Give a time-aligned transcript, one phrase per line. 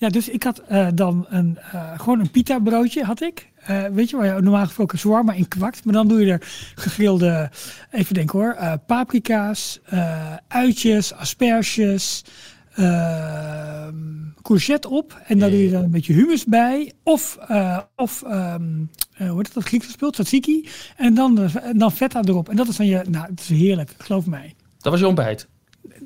[0.00, 3.48] Ja, dus ik had eh, dan een, eh, gewoon een pita broodje, had ik.
[3.56, 5.84] Eh, weet je, waar je normaal gesproken zwarma in kwakt.
[5.84, 7.50] Maar dan doe je er gegrilde,
[7.90, 9.80] even denken hoor, paprika's,
[10.48, 12.24] uitjes, asperges,
[12.74, 15.20] ehm courgette op.
[15.26, 16.92] En daar doe je dan een beetje hummus bij.
[17.02, 17.38] Of,
[17.96, 18.62] of ehm,
[19.14, 20.68] eh, hoe heet dat Grieks gespeeld, tzatziki.
[20.96, 22.48] En dan, dan feta erop.
[22.48, 24.54] En dat is dan je, nou, het is heerlijk, geloof mij.
[24.78, 25.48] Dat was je ontbijt.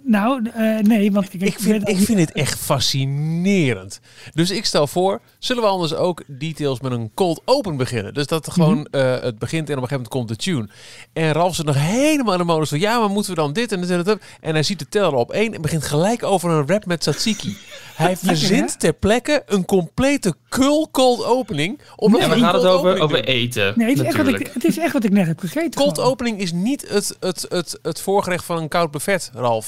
[0.02, 4.00] Nou, eh, nee, want ik, Ik vind, ik vind het echt fascinerend.
[4.34, 8.14] Dus ik stel voor, zullen we anders ook details met een cold open beginnen?
[8.14, 10.68] Dus dat gewoon eh, het begint en op een gegeven moment komt de tune.
[11.12, 13.72] En Ralf zit nog helemaal in de modus van, ja, maar moeten we dan dit
[13.72, 14.18] en dit en dat?
[14.40, 17.56] En hij ziet de teller op één en begint gelijk over een rap met tzatziki.
[17.94, 21.80] Hij verzint ter plekke een complete kul cold opening.
[21.96, 23.72] Omdat En we gaan het over, over eten.
[23.76, 25.70] Nee, het is, echt wat ik, het is echt wat ik net heb gegeten.
[25.70, 26.10] Cold gewoon.
[26.10, 29.63] opening is niet het, het, het, het voorgerecht van een koud buffet, Ralf.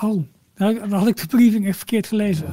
[0.00, 0.22] Oh,
[0.54, 2.46] dan dan had ik de briefing echt verkeerd gelezen.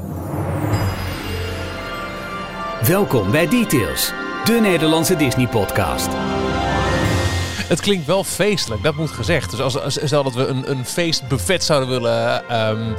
[2.87, 4.11] Welkom bij Details,
[4.43, 6.07] de Nederlandse Disney-podcast.
[7.67, 9.51] Het klinkt wel feestelijk, dat moet gezegd.
[9.51, 12.93] Dus als, als stel dat we een, een feestbuffet zouden willen ehm,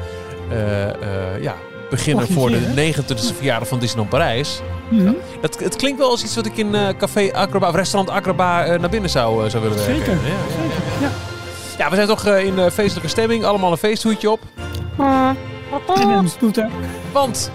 [0.51, 1.57] eh, eh, ja,
[1.91, 3.33] beginnen voor de Organiseren.
[3.33, 4.61] 29e verjaardag van Disneyland Parijs.
[4.89, 5.13] Mhm.
[5.41, 8.65] Dat, het klinkt wel als iets wat ik in eh, Café Acroba of restaurant Acroba
[8.65, 9.97] eh, naar binnen zou, zou willen werken.
[9.97, 10.13] Zeker.
[10.13, 11.30] Ja, ja, ja.
[11.81, 11.89] Ja.
[11.89, 13.45] We zijn toch eh, in eh, feestelijke stemming.
[13.45, 14.41] Allemaal een feesthoedje op.
[15.95, 16.69] En een scooter.
[17.13, 17.51] Want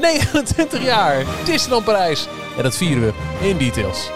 [0.00, 2.28] 29 jaar Disneyland Parijs.
[2.56, 3.12] En dat vieren we
[3.48, 4.10] in details.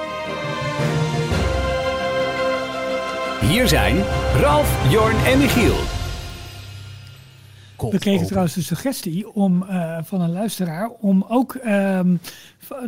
[3.40, 4.04] Hier zijn
[4.40, 5.97] Ralf, Jorn en Michiel.
[7.78, 8.28] Cold We kregen open.
[8.30, 12.16] trouwens de suggestie om, eh, van een luisteraar om ook ehm,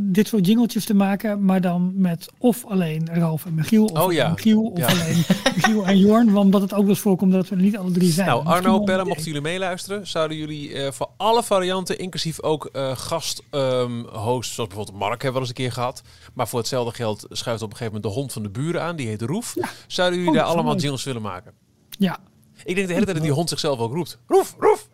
[0.02, 4.12] dit soort jingeltjes te maken, maar dan met of alleen Ralf en Michiel, of Oh
[4.12, 4.28] ja.
[4.30, 4.86] Michiel, of Ja.
[4.86, 5.24] alleen
[5.56, 7.90] Michiel en Jorn, want omdat het ook wel eens voorkomt dat we er niet alle
[7.90, 8.28] drie zijn.
[8.28, 12.96] Nou, Arno, Pelle, mochten jullie meeluisteren, zouden jullie eh, voor alle varianten, inclusief ook eh
[12.96, 16.02] gast-hosts, zoals bijvoorbeeld Mark hebben we wel eens een keer gehad,
[16.34, 18.96] maar voor hetzelfde geld schuift op een gegeven moment de hond van de buren aan,
[18.96, 19.54] die heet Roef.
[19.86, 20.82] Zouden jullie Oh, daar dat allemaal mooi.
[20.84, 21.52] jingles willen maken?
[21.98, 22.18] Ja.
[22.64, 24.18] Ik denk de hele tijd dat die hond zichzelf ook roept.
[24.26, 24.88] Roef, Roef!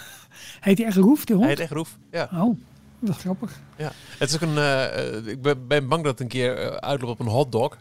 [0.60, 1.44] Heet hij echt Roef, de hond?
[1.44, 1.96] Hij heet echt Roef.
[2.10, 2.28] Ja.
[2.32, 2.58] Oh,
[2.98, 3.60] dat is grappig.
[3.76, 3.92] ja.
[4.18, 7.12] Het is ook een, eh, ik ben, ben bang dat het een keer eh, uitloopt
[7.20, 7.78] op een hotdog.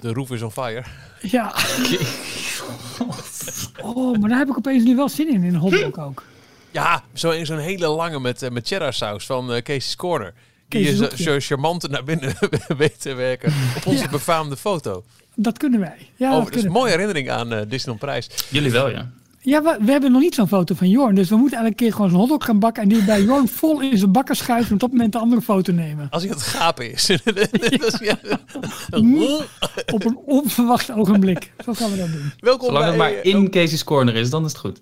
[0.00, 0.84] De Roef is on fire.
[1.20, 1.54] Ja.
[3.82, 6.22] oh, maar daar heb ik opeens nu wel zin in, in een hotdog ook.
[6.70, 10.34] Ja, zo- zo'n hele lange met, eh, met cheddar saus van Casey's Corner.
[10.68, 11.22] Die je zo, Hoekje.
[11.22, 12.34] zo charmant naar binnen
[12.78, 14.08] weet te werken op onze Ja.
[14.10, 15.04] befaamde foto.
[15.34, 16.08] Dat kunnen wij.
[16.16, 18.30] Ja, oh, dat is een mooie herinnering aan eh Disneyland Parijs.
[18.50, 19.10] Jullie wel, ja.
[19.40, 21.14] Ja, we, we hebben nog niet zo'n foto van Jorn.
[21.14, 22.82] Dus we moeten elke keer gewoon zo'n hotdog gaan bakken.
[22.82, 24.66] En die bij Jorn vol in zijn bakken schuiven.
[24.68, 26.06] En op dat moment de andere foto nemen.
[26.10, 27.06] Als hij aan het gapen is.
[28.00, 28.18] Ja.
[29.92, 31.52] Op een onverwacht ogenblik.
[31.64, 32.32] Zo gaan we dat doen.
[32.38, 33.12] Welkom Zolang het bij...
[33.14, 34.80] maar in Casey's Corner is, dan is het goed.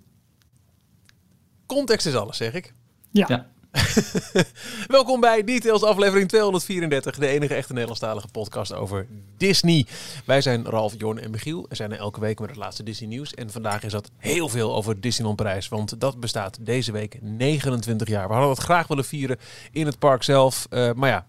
[1.66, 2.72] Context is alles, zeg ik.
[3.10, 3.24] Ja.
[3.28, 3.46] Ja.
[4.86, 7.18] Welkom bij Details aflevering 234.
[7.18, 9.06] De enige echte Nederlandstalige podcast over
[9.36, 9.86] Disney.
[10.24, 11.66] Wij zijn Ralf, Jorn en Michiel.
[11.68, 13.34] We zijn er elke week met het laatste Disney nieuws.
[13.34, 15.68] En vandaag is dat heel veel over Disneyland Parijs.
[15.68, 18.26] Want dat bestaat deze week 29 jaar.
[18.26, 19.38] We hadden het graag willen vieren
[19.72, 20.66] in het park zelf.
[20.70, 21.26] Eh, maar ja,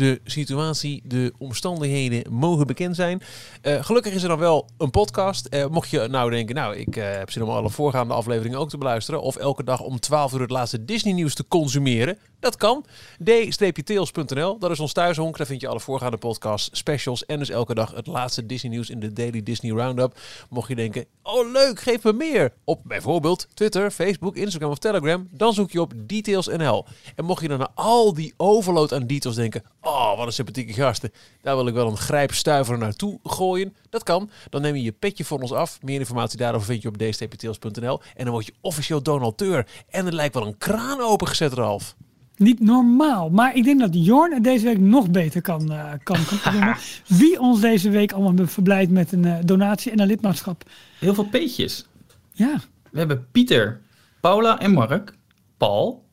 [0.00, 3.22] de situatie, de omstandigheden mogen bekend zijn.
[3.62, 5.46] Eh, gelukkig is er dan wel een podcast.
[5.46, 8.68] Eh, mocht je nou denken, nou, ik eh, heb zin om alle voorgaande afleveringen ook
[8.68, 9.22] te beluisteren.
[9.22, 12.18] Of elke dag om 12 uur het laatste Disney nieuws te consumeren.
[12.40, 12.84] Dat kan.
[13.24, 15.36] d-tails.nl, dat is ons thuishonk.
[15.36, 18.90] Daar vind je alle voorgaande podcasts, specials en dus elke dag het laatste Disney nieuws
[18.90, 20.18] in de Daily Disney Roundup.
[20.50, 22.52] Mocht je denken, oh leuk, geef me meer.
[22.64, 25.28] Op bijvoorbeeld Twitter, Facebook, Instagram of Telegram.
[25.30, 26.84] Dan zoek je op details.nl.
[27.14, 30.72] En mocht je dan na al die overload aan details denken, oh wat een sympathieke
[30.72, 31.12] gasten.
[31.42, 33.76] Daar wil ik wel een grijpstuiver naartoe gooien.
[33.90, 34.30] Dat kan.
[34.50, 35.78] Dan neem je je petje voor ons af.
[35.82, 38.00] Meer informatie daarover vind je op dstptails.nl.
[38.14, 39.66] En dan word je officieel donateur.
[39.88, 41.96] En er lijkt wel een kraan opengezet, Ralf.
[42.40, 43.30] Niet normaal.
[43.30, 46.74] Maar ik denk dat Jorn het deze week nog beter kan, eh, kan, kan doen.
[47.06, 50.62] Wie ons deze week allemaal verblijdt met een eh, donatie en een lidmaatschap.
[50.98, 51.86] Heel veel peetjes.
[52.32, 52.60] Ja.
[52.90, 53.80] We hebben Pieter,
[54.20, 55.14] Paula en Mark,
[55.56, 56.04] Paul,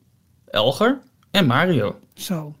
[0.50, 0.98] Elger
[1.30, 1.98] en Mario.
[2.14, 2.56] Zo.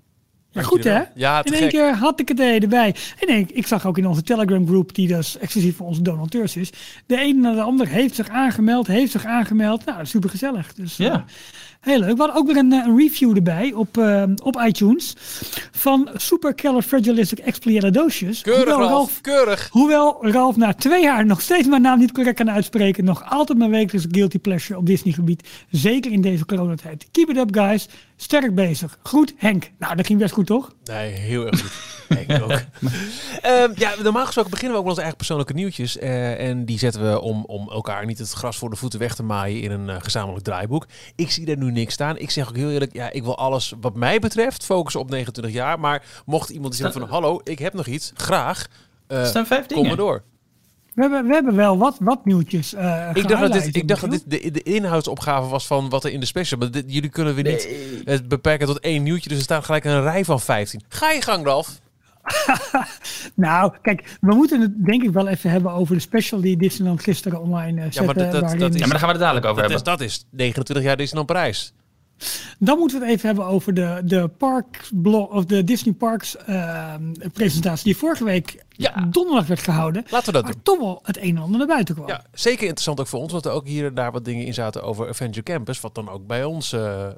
[0.50, 1.02] Ja, goed hè?
[1.14, 1.70] Ja, in één gek.
[1.70, 2.94] keer had ik het er erbij.
[3.18, 6.56] En ik, ik zag ook in onze Telegram groep, die dus exclusief voor onze donateurs
[6.56, 6.70] is.
[7.06, 9.84] De een na de ander heeft zich aangemeld, heeft zich aangemeld.
[9.84, 10.74] Nou, super gezellig.
[10.74, 11.24] Dus, eh, Ja.
[11.88, 12.16] Heel leuk.
[12.16, 15.14] We hadden ook weer een, eh, een review erbij op, eh, op iTunes
[15.72, 18.42] van Supercalifragilisticexpialidocious.
[18.42, 19.20] Keurig, Hoewel Ralf.
[19.20, 19.68] Keurig.
[19.70, 23.58] Hoewel Ralf na twee jaar nog steeds mijn naam niet correct kan uitspreken, nog altijd
[23.58, 25.48] mijn wekelijkse guilty pleasure op Disney gebied.
[25.70, 27.08] Zeker in deze coronatijd.
[27.12, 27.88] Keep it up guys.
[28.20, 28.98] Sterk bezig.
[29.02, 29.70] Goed Henk.
[29.78, 30.72] Nou, dat ging best goed toch?
[30.84, 32.18] Nee, heel erg goed.
[32.18, 32.50] Ik ook.
[33.42, 35.98] Ehm, ja, normaal gesproken beginnen we ook met onze eigen persoonlijke nieuwtjes.
[35.98, 39.14] eh, en die zetten we om, om elkaar niet het gras voor de voeten weg
[39.14, 40.86] te maaien in een eh, gezamenlijk draaiboek.
[41.16, 42.16] Ik zie daar nu niks staan.
[42.18, 45.52] Ik zeg ook heel eerlijk, ja, ik wil alles wat mij betreft focussen op 29
[45.54, 45.80] jaar.
[45.80, 48.66] Maar mocht iemand die zeggen van, hallo, ik heb nog iets, graag,
[49.06, 49.88] eh, Er staan vijf kom dingen.
[49.88, 50.22] maar door.
[50.98, 52.74] We hebben, we hebben wel wat, wat nieuwtjes.
[52.74, 56.04] eh Ik dacht dat dit, ik dacht dat dit de, de inhoudsopgave was van wat
[56.04, 56.58] er in de special.
[56.58, 57.68] Maar dit- jullie kunnen weer niet
[58.04, 59.28] het beperken tot één nieuwtje.
[59.28, 60.80] Dus er staat gelijk een rij van 15.
[60.88, 61.78] Ga je gang, Ralf.
[63.34, 67.02] Nou, kijk, we moeten het denk ik wel even hebben over de special die Disneyland
[67.02, 68.04] gisteren online eh, zette.
[68.04, 69.70] maar dat- dat- waarin- dat is- Ja, maar daar gaan we het dadelijk over Dat
[69.70, 69.98] is, hebben.
[69.98, 71.72] dat is 29 jaar Disneyland Parijs.
[72.58, 74.88] Dan moeten we het even hebben over de, de, park
[75.30, 76.94] of de Disney Parks eh,
[77.32, 79.06] presentatie die vorige week Ja.
[79.10, 80.04] donderdag werd gehouden.
[80.10, 80.62] Laten we dat doen.
[80.62, 82.08] toch wel het een en ander naar buiten kwam.
[82.08, 84.54] Ja, zeker interessant ook voor ons, want er ook hier en daar wat dingen in
[84.54, 87.12] zaten over Avenger Campus, wat dan ook bij ons eh, eh,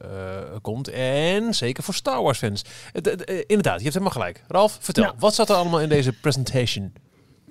[0.62, 0.88] komt.
[0.88, 2.64] En zeker voor Star Wars fans.
[2.92, 4.44] Het- het- eh, inderdaad, je hebt helemaal gelijk.
[4.48, 6.92] Ralf, vertel, wat zat er allemaal in deze presentation?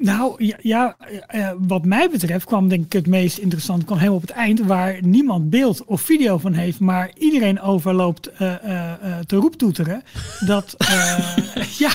[0.01, 0.95] Nou ja, ja
[1.27, 4.59] eh, wat mij betreft kwam denk ik het meest interessant kwam helemaal op het eind,
[4.59, 10.03] waar niemand beeld of video van heeft, maar iedereen overloopt eh, eh, eh, te roeptoeteren.
[10.45, 11.35] dat, eh,
[11.83, 11.91] ja,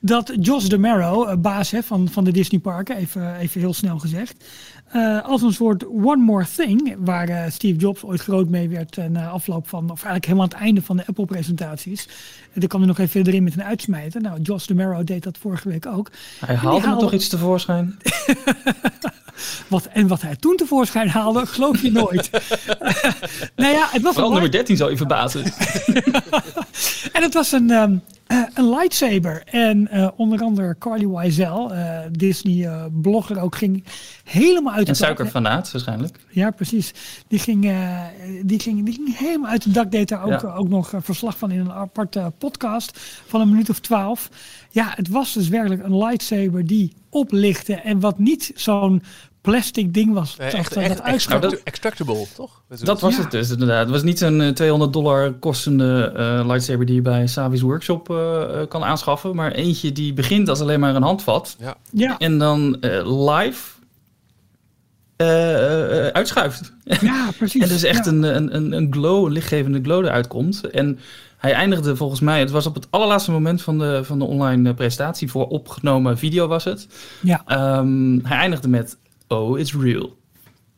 [0.00, 3.98] dat Josh DeMero, eh, baas hè, van, van de Disney parken, even, even heel snel
[3.98, 4.44] gezegd,
[4.86, 8.98] eh, als een soort one more thing, waar eh, Steve Jobs ooit groot mee werd
[8.98, 12.08] eh, na afloop van, of eigenlijk helemaal aan het einde van de Apple-presentaties.
[12.52, 14.20] En dan kwam er nog even erin met een uitsmijter.
[14.20, 16.10] Nou, Josh DeMero deed dat vorige week ook.
[16.46, 17.96] Hij haalde haalde- toch iets tevoorschijn?
[19.68, 22.30] Wat, en wat hij toen tevoorschijn haalde, geloof je nooit.
[23.56, 25.44] nou ja, het was Vooral een, nummer light- 13 zal je verbazen.
[27.16, 27.96] en het was een, ehm,
[28.26, 29.42] eh, een lightsaber.
[29.44, 33.84] En eh, onder andere Carly Wiesel, eh, Disney-blogger ook, ging
[34.24, 36.16] helemaal uit de En suikerfanaat waarschijnlijk.
[36.28, 36.92] Ja, precies.
[37.28, 37.72] Die ging,
[38.42, 39.90] die, ging, die ging helemaal uit de dak.
[39.90, 40.54] Deed daar ook, Ja.
[40.54, 44.28] ook nog verslag van in een aparte podcast van een minuut of twaalf.
[44.76, 47.74] Ja, het was dus werkelijk een lightsaber die oplichtte.
[47.74, 49.02] En wat niet zo'n
[49.40, 50.36] plastic ding was.
[50.36, 51.40] Dat- echt dat echt uitschot.
[51.40, 52.62] Nou, dat- extractable, toch?
[52.82, 53.22] Dat was Ja.
[53.22, 53.80] het dus inderdaad.
[53.80, 58.10] Het was niet zo'n eh, 200 dollar kostende eh, lightsaber die je bij Savi's workshop
[58.10, 59.34] eh, kan aanschaffen.
[59.34, 61.56] Maar eentje die begint als alleen maar een handvat.
[61.60, 61.76] Ja.
[61.92, 63.74] Ja, En dan eh, live
[65.16, 66.72] eh, eh, uitschuift.
[66.84, 67.62] ja, precies.
[67.62, 68.10] En dus echt Ja.
[68.10, 70.70] een, een, een, een glow, een lichtgevende glow eruit komt.
[70.70, 70.98] En
[71.36, 74.68] hij eindigde volgens mij, het was op het allerlaatste moment van de, van de online
[74.68, 76.86] eh, presentatie, voor opgenomen video was het.
[77.22, 78.98] Ja, Ehm, hij eindigde met,
[79.28, 80.16] oh, it's real.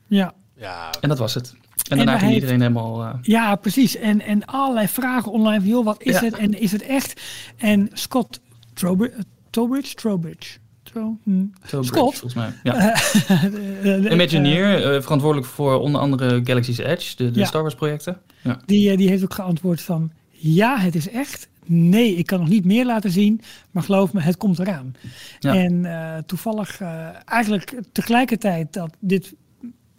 [0.06, 0.34] ja.
[0.60, 1.50] Ja, En dat was het.
[1.50, 1.58] En
[1.88, 3.02] En daarna ging heeft- iedereen helemaal...
[3.02, 3.96] eh, Ja, precies.
[3.96, 6.25] En, en allerlei vragen online van, joh, wat is Ja.
[6.25, 7.20] het en is het echt?
[7.56, 8.40] En Scott
[8.75, 11.44] Trowbridge, uh, Trowbridge, Trowbridge, Trow, hm.
[11.66, 12.52] Trowbridge, Scott, volgens mij.
[12.62, 12.75] Ja.
[13.28, 13.43] Eh,
[13.82, 17.46] de- Imagineer, eh, verantwoordelijk voor onder andere Galaxy's Edge, de, de Ja.
[17.46, 18.19] Star Wars projecten.
[18.43, 18.61] Ja.
[18.66, 21.49] Die, eh, die heeft ook geantwoord van ja, het is echt.
[21.64, 23.40] Nee, ik kan nog niet meer laten zien,
[23.70, 24.94] maar geloof me, het komt eraan.
[25.38, 25.55] Ja.
[25.55, 29.35] En eh, toevallig, eh, eigenlijk tegelijkertijd dat dit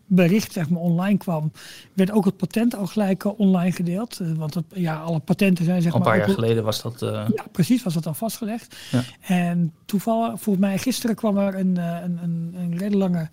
[0.05, 1.51] bericht zeg maar, online kwam,
[1.93, 4.19] werd ook het patent al gelijk eh, online gedeeld.
[4.35, 6.17] Want het, ja, alle patenten zijn zeg Al een maar.
[6.17, 6.99] paar jaar geleden was dat...
[6.99, 8.75] Ja, precies, was dat al vastgelegd.
[8.91, 9.03] Ja.
[9.21, 13.29] En toevallig, volgens mij gisteren kwam er een, een, een, een redelijk lange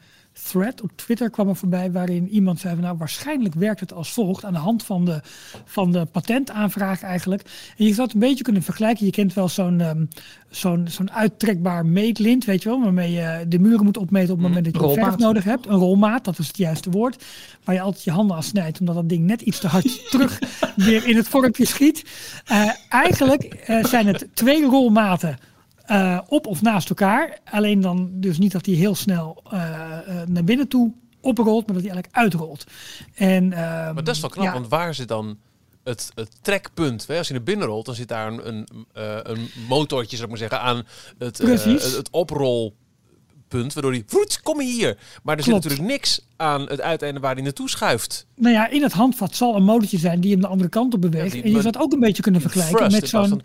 [0.51, 4.13] thread op Twitter kwam er voorbij waarin iemand zei van nou waarschijnlijk werkt het als
[4.13, 5.21] volgt aan de hand van de,
[5.65, 7.43] van de patentaanvraag eigenlijk.
[7.77, 9.07] En je zou het een beetje kunnen vergelijken.
[9.07, 10.05] Je kent wel zo'n ehm,
[10.51, 14.47] zo'n zo'n uittrekbaar meetlint, weet je wel, waarmee je de muren moet opmeten op het
[14.49, 15.05] moment dat je rolmaat.
[15.05, 15.67] verf nodig hebt.
[15.67, 17.25] Een rolmaat, dat is het juiste woord.
[17.65, 20.39] Waar je altijd je handen aan snijdt, omdat dat ding net iets te hard terug
[20.77, 22.05] weer in het vormpje schiet.
[22.45, 25.39] Eh, eigenlijk eh, zijn het twee rolmaten
[25.87, 27.39] eh, op of naast elkaar.
[27.51, 29.63] Alleen dan dus niet dat die heel snel eh,
[30.23, 32.65] eh, naar binnen toe oprolt, maar dat die eigenlijk uitrolt.
[33.15, 35.39] En, ehm, maar dat is wel knap, ja, want waar zit dan
[35.85, 37.07] het, het trekpunt?
[37.07, 37.19] Hè?
[37.19, 38.67] Als je naar binnen rolt, dan zit daar een, een,
[39.31, 40.83] een motortje, zou ik maar zeggen, aan
[41.19, 41.65] het, het,
[41.97, 44.99] het oprolpunt, waardoor die, vroets, kom hier.
[45.23, 48.27] Maar er zit natuurlijk niks aan het uiteinde waar hij naartoe schuift.
[48.37, 51.01] Nou ja, in het handvat zal een motortje zijn die hem de andere kant op
[51.01, 51.27] beweegt.
[51.27, 53.41] Ja, die- en je zou het ook een beetje kunnen vergelijken met zo'n.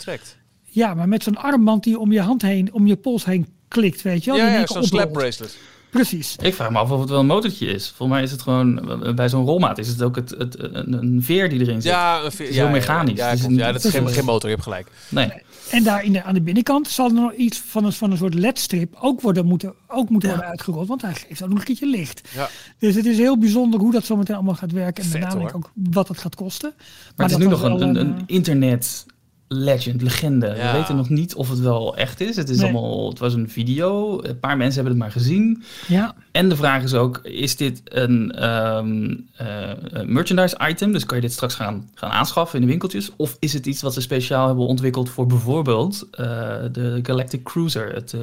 [0.74, 4.02] Ja, maar met zo'n armband die om je hand heen, om je pols heen klikt,
[4.02, 4.40] weet je wel?
[4.40, 5.58] Ja, ja zo'n slap bracelet.
[5.90, 6.36] Precies.
[6.42, 7.88] Ik vraag me af of het wel een motortje is.
[7.96, 11.20] Volgens mij is het gewoon, bij zo'n rolmaat is het ook het, het, een, een
[11.24, 11.92] veer die erin zit.
[11.92, 13.18] Ja, een veer- is ja, heel ja, mechanisch.
[13.18, 13.58] Ja, Het is klopt.
[13.60, 14.88] ja, een- dat is geen, geen motor, je hebt gelijk.
[15.10, 15.32] Nee.
[15.72, 18.18] En daar in de, aan de binnenkant zal er nog iets van een, van een
[18.18, 20.36] soort ledstrip ook, worden moeten, ook moeten Ja.
[20.36, 20.88] worden uitgerold.
[20.88, 22.30] Want hij geeft ook nog een keertje licht.
[22.36, 22.50] Ja.
[22.80, 25.04] Dus het is heel bijzonder hoe dat zometeen allemaal gaat werken.
[25.04, 25.52] En Vet, met name hoor.
[25.54, 26.74] ook wat het gaat kosten.
[27.16, 29.06] Maar, het is nu nog een, een eh, internet
[29.54, 30.48] legend, legende.
[30.48, 30.72] Ja.
[30.72, 32.36] We weten nog niet of het wel echt is.
[32.36, 32.72] Het, is Nee.
[32.74, 34.20] allemaal, het was een video.
[34.24, 35.64] Een paar mensen hebben het maar gezien.
[35.88, 40.92] Ja, En de vraag is ook, is dit een ehm, eh, een merchandise item?
[40.92, 43.12] Dus kan je dit straks gaan, gaan aanschaffen in de winkeltjes?
[43.16, 46.26] Of is het iets wat ze speciaal hebben ontwikkeld voor bijvoorbeeld eh,
[46.72, 48.16] de Galactic Cruiser, het,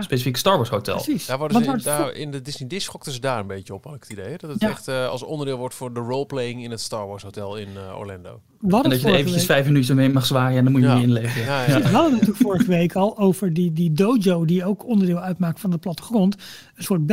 [0.00, 0.94] specifieke Star Wars hotel?
[1.02, 1.26] Precies.
[1.26, 3.84] Daar worden ze, het daar, in de Disney Dish schokten ze daar een beetje op,
[3.84, 4.36] had ik het idee.
[4.38, 4.68] Dat het Ja.
[4.68, 7.68] echt eh, als onderdeel wordt voor de roleplaying in het Star Wars Hotel in
[7.98, 8.40] Orlando.
[8.60, 10.82] hadden En dat je er eventjes week- vijf minuten mee mag zwaaien en dan moet
[10.82, 10.94] je Ja.
[10.94, 11.44] niet inleveren.
[11.46, 14.86] Ja, ja, We hadden het natuurlijk vorige week al over die, die dojo die ook
[14.86, 16.34] onderdeel uitmaakt van de plattegrond.
[16.76, 17.06] Een soort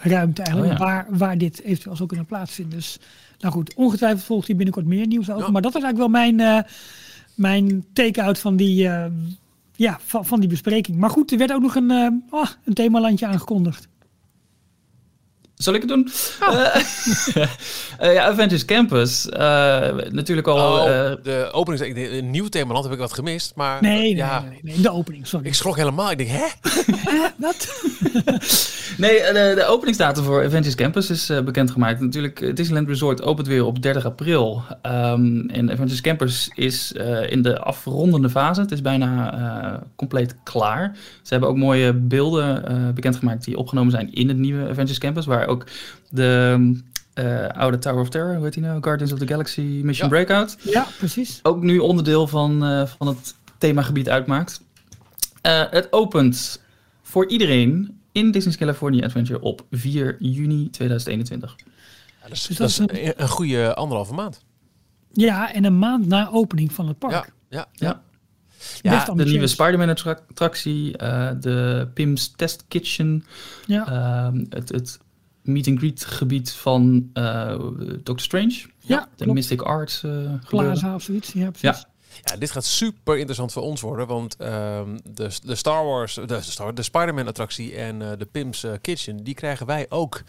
[0.00, 0.84] battleruimte eigenlijk, Oh ja.
[0.84, 2.78] waar, waar dit eventueel zou kunnen plaatsvinden.
[2.78, 2.98] Dus
[3.38, 5.44] nou goed, ongetwijfeld volgt hier binnenkort meer nieuws over.
[5.44, 5.50] Ja.
[5.50, 6.70] Maar dat is eigenlijk wel mijn, eh,
[7.34, 9.04] mijn take-out van die, eh,
[9.76, 10.98] ja, van, van die bespreking.
[10.98, 13.88] Maar goed, er werd ook nog een, eh ah, een themalandje aangekondigd.
[15.60, 16.08] Zal ik het doen?
[16.40, 16.74] Eh,
[17.98, 19.28] eh, ja, Avengers Campus.
[19.28, 20.56] eh, natuurlijk al...
[20.80, 24.40] Oh, eh, de opening, een nieuw themaland heb ik wat gemist, maar Nee, nee, ja,
[24.40, 25.46] nee, nee, nee, de opening, sorry.
[25.46, 26.10] ik schrok helemaal.
[26.10, 26.46] Ik denk, hè?
[27.46, 27.68] Wat?
[28.96, 32.00] Nee, eh, de, de openingsdatum voor Avengers Campus is eh, bekendgemaakt.
[32.00, 34.62] Natuurlijk, Disneyland Resort opent weer op 30 april.
[34.82, 38.60] Ehm, en Avengers Campus is eh, in de afrondende fase.
[38.60, 40.92] Het is bijna eh, compleet klaar.
[41.22, 45.26] Ze hebben ook mooie beelden eh, bekendgemaakt die opgenomen zijn in het nieuwe Avengers Campus.
[45.26, 45.66] Waar ook
[46.10, 46.72] de
[47.14, 48.82] eh, oude Tower of Terror, hoe heet die nou?
[48.82, 50.14] Guardians of the Galaxy Mission Ja.
[50.14, 50.56] Breakout.
[50.62, 51.40] Ja, precies.
[51.42, 54.62] Ook nu onderdeel van, eh, van het themagebied uitmaakt.
[55.42, 56.60] Eh, het opent
[57.02, 61.56] voor iedereen in Disney's California Adventure op 4 juni 2021.
[61.56, 61.64] Ja,
[62.22, 64.44] dat is, Dus dat dat is een, een goede anderhalve maand.
[65.12, 67.12] Ja, en een maand na opening van het park.
[67.12, 68.02] Ja, ja, Ja.
[68.82, 73.24] Ja, de nieuwe Spider-Man-attractie, eh, de Pim's Test Kitchen,
[73.66, 74.98] Ja, ehm, het, het
[75.52, 79.32] meet-and-greet gebied van eh, Doctor Strange, ja de klopt.
[79.32, 80.32] Mystic Arts eh.
[80.48, 81.32] Plaza of zoiets.
[81.32, 81.84] Ja, precies.
[82.24, 86.26] Ja, dit gaat super interessant voor ons worden, want ehm, de, de Star Wars, de,
[86.26, 90.22] de, Star, de Spider-Man attractie en eh, de Pim's Kitchen, die krijgen wij ook.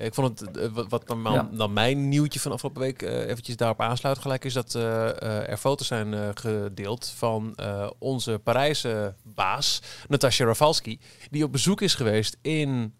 [0.00, 1.48] Ik vond het, eh, wat, dan, Ja.
[1.52, 5.56] dan mijn nieuwtje van afgelopen week eh, eventjes daarop aansluit gelijk, is dat eh, er
[5.56, 7.54] foto's zijn gedeeld van
[7.98, 10.98] onze Parijse baas, Natasja Rafalski,
[11.30, 12.94] die op bezoek is geweest in,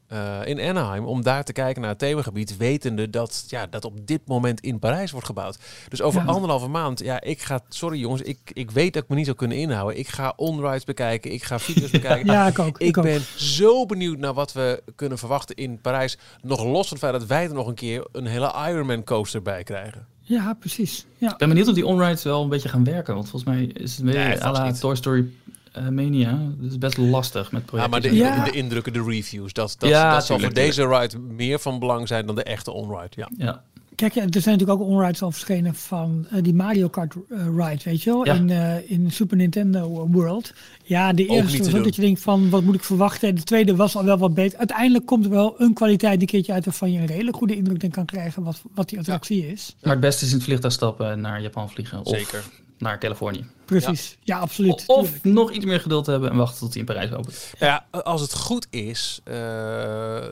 [0.45, 4.21] in Anaheim om daar te kijken naar het themagebied, wetende dat, ja, dat op dit
[4.27, 5.59] moment in Parijs wordt gebouwd.
[5.89, 6.27] Dus over Ja.
[6.27, 9.37] anderhalve maand, ja, ik ga, sorry jongens, ik, ik weet dat ik me niet zou
[9.37, 9.99] kunnen inhouden.
[9.99, 12.27] Ik ga onrides bekijken, ik ga video's bekijken.
[12.33, 12.79] Ja, ik ook.
[12.79, 13.05] Ik Ik ook.
[13.05, 16.19] ben zo benieuwd naar wat we kunnen verwachten in Parijs.
[16.43, 19.43] Nog los van het feit dat wij er nog een keer een hele Ironman coaster
[19.43, 20.07] bij krijgen.
[20.21, 21.07] Ja, precies.
[21.19, 21.31] Ja.
[21.33, 23.97] Ik ben benieuwd of die onrides wel een beetje gaan werken, want volgens mij is
[23.97, 24.81] het Nee, weer vast à la niet.
[24.81, 25.29] Toy Story
[25.73, 26.39] eh, Mania.
[26.59, 27.91] Dat is best lastig met Ja, projecten.
[27.91, 28.45] maar de, Ja.
[28.45, 31.79] de, de indrukken, de reviews, dat, dat, Ja, dat zal voor deze ride meer van
[31.79, 33.11] belang zijn dan de echte onride.
[33.17, 33.29] Ja.
[33.37, 33.63] Ja.
[34.01, 37.81] Kijk, er zijn natuurlijk ook onrides al verschenen van eh, die Mario Kart eh, ride,
[37.85, 38.35] weet je wel, Ja.
[38.35, 40.53] in, eh, in Super Nintendo World.
[40.83, 43.35] Ja, de eerste was ook dat je denkt van, wat moet ik verwachten?
[43.35, 44.59] De tweede was al wel wat beter.
[44.59, 47.81] Uiteindelijk komt er wel een kwaliteit een keertje uit waarvan je een redelijk goede indruk
[47.81, 49.77] dan kan krijgen wat, wat die attractie is.
[49.83, 52.01] Maar het beste is in het vliegtuig stappen en naar Japan vliegen.
[52.01, 52.45] Of Zeker.
[52.81, 53.47] Naar Californië.
[53.65, 54.17] Precies.
[54.23, 54.85] Ja, absoluut.
[54.87, 55.25] Of tuurlijk.
[55.25, 57.53] nog iets meer geduld hebben en wachten tot hij in Parijs opent.
[57.59, 60.25] Ja, als het goed is, eh,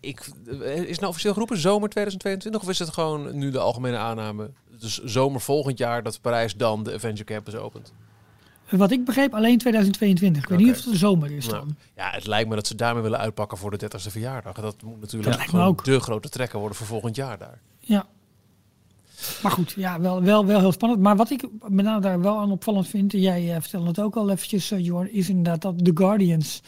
[0.00, 0.20] ik,
[0.60, 4.50] is het nou officieel geroepen zomer 2022 of is het gewoon nu de algemene aanname?
[4.80, 7.92] Dus zomer volgend jaar dat Parijs dan de Avenger Campus opent.
[8.70, 10.42] Wat ik begreep, alleen 2022.
[10.42, 11.76] Ik weet niet of het de zomer is Nou, dan.
[11.96, 14.54] Ja, het lijkt me dat ze daarmee willen uitpakken voor de 30ste verjaardag.
[14.54, 15.84] Dat moet natuurlijk Ja, gewoon ook.
[15.84, 17.58] de grote trekker worden voor volgend jaar daar.
[17.80, 18.06] Ja.
[19.42, 21.00] Maar goed, ja, wel, wel, wel heel spannend.
[21.00, 24.00] Maar wat ik met name daar wel aan opvallend vind, en jij eh, vertelde het
[24.00, 26.62] ook al eventjes, eh, Jorn, is inderdaad dat de Guardians,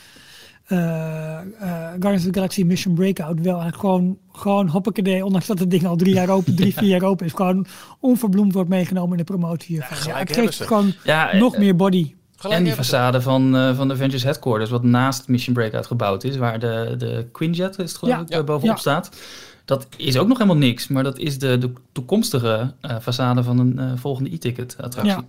[0.66, 1.44] eh, eh,
[1.90, 5.86] Guardians of the Galaxy Mission Breakout, wel eigenlijk gewoon, gewoon hoppakee, ondanks dat het ding
[5.86, 7.66] al drie jaar open, drie, vier jaar open is, gewoon
[8.00, 9.96] onverbloemd wordt meegenomen in de promotie hiervan.
[9.96, 10.64] Ja, gelijk het geeft ze.
[10.64, 12.12] gewoon Ja, nog meer body.
[12.40, 16.24] Gelijk en die façade van, eh, van de Avengers Headquarters, wat naast Mission Breakout gebouwd
[16.24, 18.80] is, waar de, de Quinjet is het geloof Ja, ik, ja, bovenop ja.
[18.80, 19.10] staat.
[19.68, 23.58] Dat is ook nog helemaal niks, maar dat is de, de toekomstige eh façade van
[23.58, 25.24] een eh, volgende e-ticket attractie.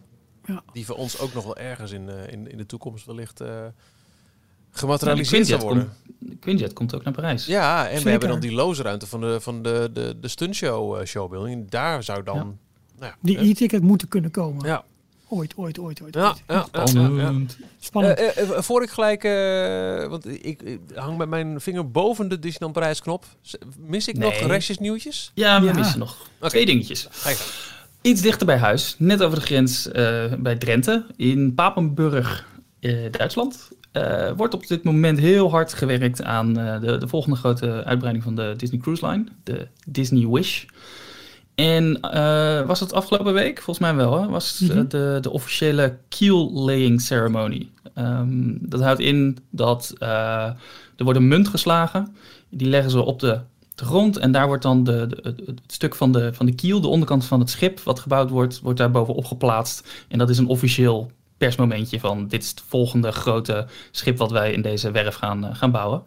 [0.46, 0.64] Ja.
[0.74, 3.48] Die voor ons ook nog wel ergens in, eh, in, in de toekomst wellicht eh
[3.48, 3.72] Nou,
[4.72, 5.94] gematerialiseerd zal Quinjet, worden.
[6.20, 7.46] komt, Quinjet komt ook naar Parijs.
[7.46, 11.06] Ja, en we hebben dan die loze ruimte van de, van de, de, de stuntshow
[11.06, 11.70] showbuilding.
[11.70, 12.36] Daar zou dan...
[12.36, 12.44] Ja.
[13.00, 14.66] Nou ja, Die e-ticket moeten kunnen komen.
[14.66, 14.84] ja.
[15.32, 16.14] Ooit, ooit, ooit, ooit.
[16.16, 16.42] Ja, ooit.
[16.48, 17.08] ja, ja, ja, ja.
[17.08, 17.58] Spannend.
[17.80, 18.20] Spannend.
[18.20, 22.28] Eh, eh, eh, voor ik gelijk, eh, want ik, ik hang met mijn vinger boven
[22.30, 23.26] de Disneyland Parijs knop.
[23.42, 25.32] Z- Mis ik nog restjes nieuwtjes?
[25.34, 25.74] Ja, we Ja.
[25.74, 26.50] missen nog Oké.
[26.50, 27.08] twee dingetjes.
[28.02, 32.48] Iets dichter bij huis, net over de grens eh, bij Drenthe, in Papenburg,
[32.80, 33.70] eh, Duitsland.
[33.92, 38.24] eh, wordt op dit moment heel hard gewerkt aan eh, de, de volgende grote uitbreiding
[38.24, 40.66] van de Disney Cruise Line, de Disney Wish.
[41.60, 43.62] En uh, was het afgelopen week?
[43.62, 44.22] Volgens mij wel.
[44.22, 44.28] Hè?
[44.28, 44.88] Was mm -hmm.
[44.88, 47.70] de, de officiële keel laying ceremony.
[47.98, 50.10] Um, dat houdt in dat uh,
[50.96, 52.16] er wordt een munt geslagen.
[52.50, 53.40] Die leggen ze op de,
[53.76, 54.18] de grond.
[54.18, 57.26] En daar wordt dan de, de, het stuk van de, van de kiel, de onderkant
[57.26, 60.06] van het schip wat gebouwd wordt, wordt daar bovenop geplaatst.
[60.08, 64.52] En dat is een officieel persmomentje van dit is het volgende grote schip wat wij
[64.52, 66.04] in deze werf gaan, uh, gaan bouwen.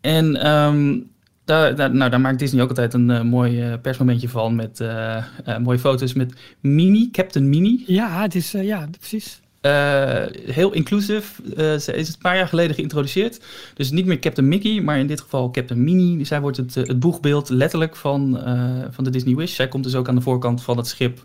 [0.00, 1.10] En um,
[1.48, 4.80] daar, daar, nou, daar maakt Disney ook altijd een uh, mooi uh, persmomentje van met
[4.80, 5.24] uh,
[5.58, 7.84] mooie foto's met Mini, Captain Mini.
[7.86, 9.40] Ja, het is, ja, precies.
[10.46, 11.40] heel inclusief.
[11.56, 13.40] ze is een paar jaar geleden geïntroduceerd.
[13.74, 16.24] Dus niet meer Captain Mickey, maar in dit geval Captain Mini.
[16.24, 18.40] Zij wordt het, het boegbeeld letterlijk van,
[18.90, 19.54] van de Disney Wish.
[19.54, 21.24] Zij komt dus ook aan de voorkant van het schip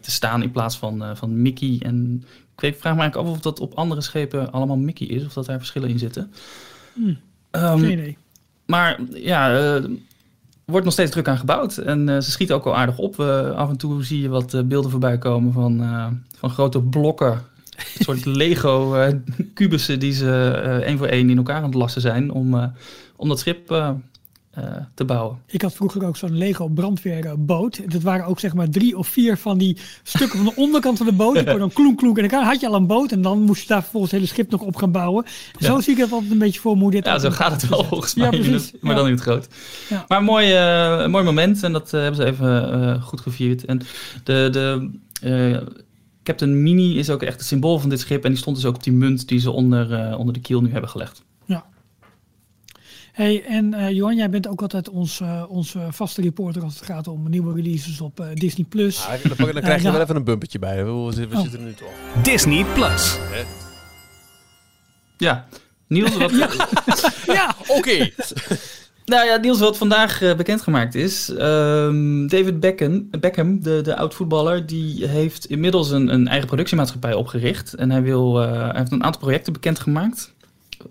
[0.00, 1.76] te staan in plaats van, van Mickey.
[1.82, 5.24] En ik weet, vraag me eigenlijk af of dat op andere schepen allemaal Mickey is.
[5.24, 6.32] Of dat daar verschillen in zitten.
[6.92, 7.14] Hm,
[7.50, 8.16] um, geen idee.
[8.66, 9.84] Maar ja, uh,
[10.64, 11.76] wordt nog steeds druk aan gebouwd.
[11.76, 13.20] En uh, ze schieten ook al aardig op.
[13.56, 15.84] Af en toe zie je wat beelden voorbij komen van,
[16.38, 17.32] van grote blokken.
[17.32, 20.50] Een soort Lego-kubussen die ze
[20.84, 22.72] één voor één in elkaar aan het lassen zijn om,
[23.16, 23.70] om dat schip
[24.94, 25.38] te bouwen.
[25.46, 27.92] Ik had vroeger ook zo'n Lego brandweerboot.
[27.92, 31.06] Dat waren ook zeg maar drie of vier van die stukken van de onderkant van
[31.06, 31.34] de boot.
[31.34, 33.68] Die dan kloenk kloenk en dan had je al een boot en dan moest je
[33.68, 35.24] daar vervolgens het hele schip nog op gaan bouwen.
[35.58, 35.66] Ja.
[35.66, 37.84] Zo zie ik het altijd een beetje voor hoe dit Ja, zo gaat het wel
[37.84, 38.30] volgens mij.
[38.30, 38.72] Ja, precies.
[38.80, 39.48] maar dan in het groot.
[39.88, 40.04] Ja.
[40.08, 43.64] Maar mooi, uh, mooi moment en dat uh, hebben ze even uh, goed gevierd.
[43.64, 43.80] En
[44.24, 44.90] de, de
[46.22, 48.74] Captain Mini is ook echt het symbool van dit schip en die stond dus ook
[48.74, 51.22] op die munt die ze onder, onder de kiel nu hebben gelegd.
[53.12, 56.84] Hey, en uh, Johan, jij bent ook altijd ons, uh, onze vaste reporter als het
[56.84, 58.66] gaat om nieuwe releases op uh, Disney+.
[58.68, 59.06] Plus.
[59.06, 60.76] Ja, dan, dan krijg je uh, wel even een bumpertje bij.
[60.76, 61.40] We, we, we oh.
[61.40, 62.22] zitten er nu toch.
[62.22, 63.18] Disney Plus.
[65.16, 65.46] Ja,
[65.86, 66.30] Niels, wat...
[66.42, 66.48] ja,
[67.38, 67.54] ja.
[67.66, 68.10] oké.
[69.04, 71.28] Nou ja, Niels, wat vandaag uh, bekendgemaakt is.
[71.28, 77.74] Um, David Beckham, Beckham de, de oud-voetballer, die heeft inmiddels een, een, eigen productiemaatschappij opgericht.
[77.74, 80.31] En hij, wil, uh, hij heeft een aantal projecten bekendgemaakt.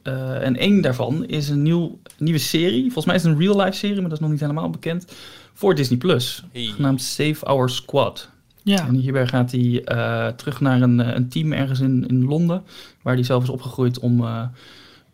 [0.04, 2.84] Uh, en één daarvan is een nieuw, nieuwe serie.
[2.84, 5.14] Volgens mij is het een real-life serie, maar dat is nog niet helemaal bekend.
[5.54, 6.44] Voor Disney Plus.
[6.52, 6.64] Hey.
[6.64, 8.30] Genaamd Save Our Squad.
[8.64, 8.88] Ja.
[8.88, 12.64] En hierbij gaat hij uh, terug naar een, een team ergens in, in Londen.
[13.02, 14.44] Waar hij zelf is opgegroeid om uh,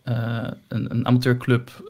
[0.03, 1.89] een, een amateurclub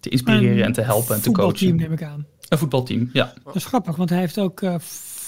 [0.00, 1.68] te inspireren een en te helpen en te coachen.
[1.68, 2.26] Een voetbalteam neem ik aan.
[2.48, 3.32] Een voetbalteam, ja.
[3.44, 4.62] Dat is grappig, want hij heeft ook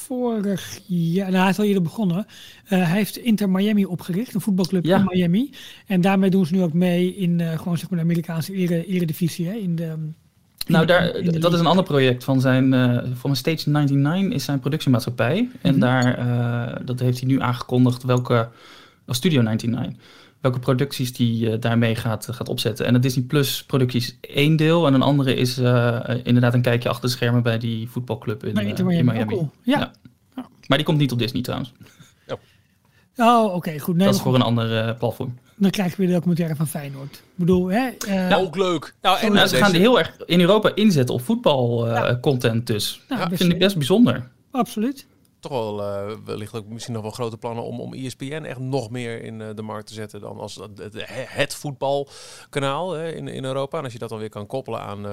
[0.05, 2.17] vorig jaar, nou hij is al eerder begonnen.
[2.17, 4.99] Uh, hij heeft Inter Miami opgericht, een voetbalclub ja.
[4.99, 5.51] in Miami.
[5.87, 8.87] En daarmee doen ze nu ook mee in uh, gewoon zeg maar de Amerikaanse ere,
[8.87, 9.47] eredivisie.
[9.47, 10.14] Hè, in de, in
[10.67, 14.45] nou, daar, de dat is een ander project van zijn, uh, van Stage 99 is
[14.45, 15.40] zijn productiemaatschappij.
[15.40, 15.71] Mm -hmm.
[15.71, 18.49] En daar, dat heeft hij nu aangekondigd welke,
[19.07, 19.95] oh, Studio 99
[20.44, 22.87] welke producties die uh, daarmee gaat, gaat opzetten.
[22.87, 24.87] En de Disney Plus productie is één deel.
[24.87, 28.61] En een andere is uh, inderdaad een kijkje achter de schermen bij die voetbalclub in,
[28.61, 29.24] uh, in Miami.
[29.35, 29.50] Cool.
[29.62, 29.92] Ja.
[30.66, 31.72] Maar die komt niet op Disney trouwens.
[32.26, 32.37] Ja.
[33.16, 33.96] Oh, oké, okay, goed.
[33.96, 35.38] Nee, dat is voor een ander platform.
[35.57, 37.14] Dan krijg je weer de documentaire van Feyenoord.
[37.14, 37.90] Ik bedoel, hè?
[38.07, 38.94] nou, ook leuk.
[39.02, 43.00] Nou, en nou, ze gaan die heel erg in Europa inzetten op voetbalcontent dus.
[43.09, 44.28] Nou, dat vind ik best bijzonder.
[44.50, 45.07] Absoluut
[45.48, 48.90] toch wel uh, wellicht ook misschien nog wel grote plannen om, om ESPN echt nog
[48.90, 50.94] meer in uh, de markt te zetten dan als het, het,
[51.28, 53.78] het voetbalkanaal uh, in, in Europa.
[53.78, 55.07] En als je dat dan weer kan koppelen aan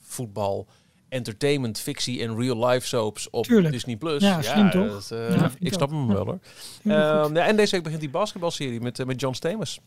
[0.00, 0.66] voetbal,
[1.08, 3.74] entertainment, fictie en real life soaps op Tuurlijk.
[3.74, 4.22] Disney Plus.
[4.22, 5.08] Ja, slim toch?
[5.08, 6.38] Dat, ja, ik snap hem wel hoor.
[6.82, 9.80] Ja, en deze week begint die basketbalserie met, met John Stamos.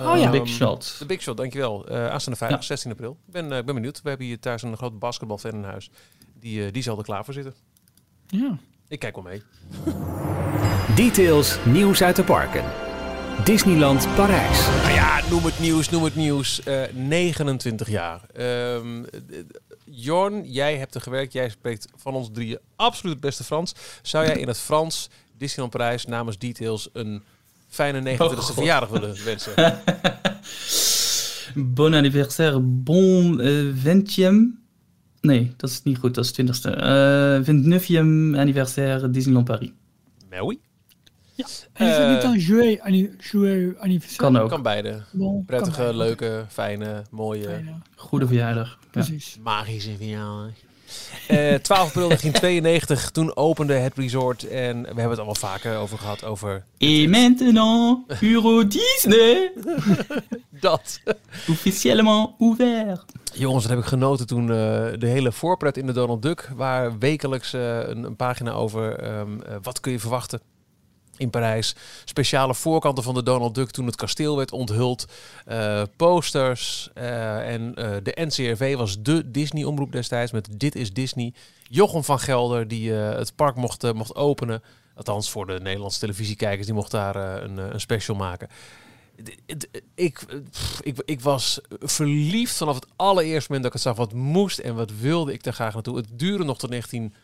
[0.00, 0.24] Oh ja.
[0.24, 0.96] Um, Big Shot.
[0.98, 1.90] De Big Shot, dankjewel.
[1.90, 2.66] Uh, aanstaande vrijdag, ja.
[2.66, 3.18] 16 april.
[3.26, 4.02] Ik ben, uh, ben benieuwd.
[4.02, 5.90] We hebben hier thuis een groot basketbalfan in huis.
[6.38, 7.54] Die, uh, die zal er klaar voor zitten.
[8.26, 8.58] Ja.
[8.92, 9.42] Ik kijk wel mee.
[10.94, 12.64] Details, nieuws uit de parken.
[13.44, 14.66] Disneyland Parijs.
[14.66, 16.60] Nou ja, noem het nieuws, noem het nieuws.
[16.68, 18.20] Uh, 29 jaar.
[18.76, 19.06] Um,
[19.84, 21.32] Jorn, jij hebt er gewerkt.
[21.32, 23.74] Jij spreekt van ons drieën absoluut het beste Frans.
[24.02, 27.22] Zou jij in het Frans Disneyland Parijs namens Details een
[27.68, 29.80] fijne 29e oh, verjaardag willen wensen?
[31.54, 34.61] bon anniversaire, bon uh.
[35.22, 36.14] Nee, dat is niet goed.
[36.14, 36.78] Dat is het 20ste.
[36.78, 39.70] Uh, 29e anniversaire Disneyland Paris.
[40.30, 40.58] Mais oui.
[41.34, 41.46] Ja.
[41.72, 42.80] En is dat niet dan jouet,
[43.30, 44.16] jouet anniversaire?
[44.16, 44.48] Kan ook.
[44.48, 45.02] Kan beide.
[45.12, 45.98] Bon, Prettige, kan beide.
[45.98, 47.44] leuke, fijne, mooie.
[47.44, 47.72] Fijne.
[47.96, 48.78] Goede verjaardag.
[48.90, 49.34] Precies.
[49.34, 49.40] Ja.
[49.42, 50.50] Magische verjaardag.
[51.30, 55.76] Uh, 12 april 1992, toen opende het resort en we hebben het al wel vaker
[55.76, 56.64] over gehad over...
[56.78, 59.52] Et maintenant, Euro Disney!
[60.60, 61.00] Dat.
[61.48, 63.04] Officiellement ouvert.
[63.34, 64.48] Jongens, dat heb ik genoten toen uh,
[64.98, 69.56] de hele voorpret in de Donald Duck, waar wekelijks uh, een, pagina over um, uh,
[69.62, 70.40] wat kun je verwachten
[71.16, 71.74] in Parijs.
[72.04, 75.06] Speciale voorkanten van de Donald Duck toen het kasteel werd onthuld.
[75.96, 76.90] Posters.
[76.94, 81.34] En de NCRV was de Disney-omroep destijds met Dit is Disney.
[81.62, 84.62] Jochem van Gelder die het park mocht, mocht openen.
[84.94, 88.48] Althans voor de Nederlandse televisiekijkers, die mocht daar een, een special maken.
[89.94, 90.24] Ik,
[90.80, 93.96] ik, ik was verliefd vanaf het allereerste moment dat ik het zag.
[93.96, 95.96] Wat moest en wat wilde ik er graag naartoe.
[95.96, 97.14] Het duurde nog tot 19...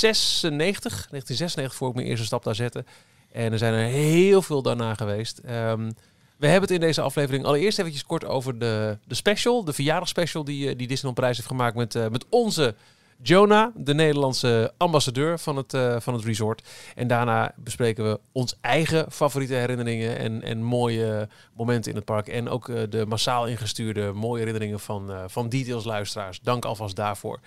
[0.00, 2.84] 1996, 1996 voor ik mijn eerste stap daar zette.
[3.32, 5.40] En er zijn er heel veel daarna geweest.
[5.48, 5.92] Um,
[6.36, 10.44] we hebben het in deze aflevering allereerst eventjes kort over de, de special, de verjaardagsspecial
[10.44, 12.74] die, eh, die Disney prijs heeft gemaakt met, uh, met onze
[13.22, 16.68] Jonah, de Nederlandse ambassadeur van het, uh, van het resort.
[16.94, 22.28] En daarna bespreken we ons eigen favoriete herinneringen en, en mooie momenten in het park.
[22.28, 26.40] En ook uh, de massaal ingestuurde mooie herinneringen van, van Details luisteraars.
[26.40, 27.40] Dank alvast daarvoor.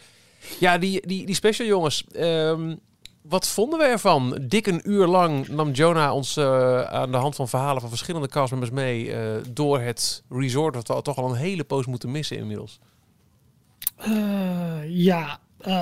[0.59, 2.05] Ja, die, die, die special jongens.
[2.15, 2.79] Um,
[3.21, 4.37] wat vonden we ervan?
[4.41, 6.37] Dik een uur lang nam Jonah ons
[6.87, 9.15] aan de hand van verhalen van verschillende castmembers mee
[9.53, 12.79] door het resort, wat we toch al een hele poos moeten missen inmiddels.
[14.87, 15.39] Ja,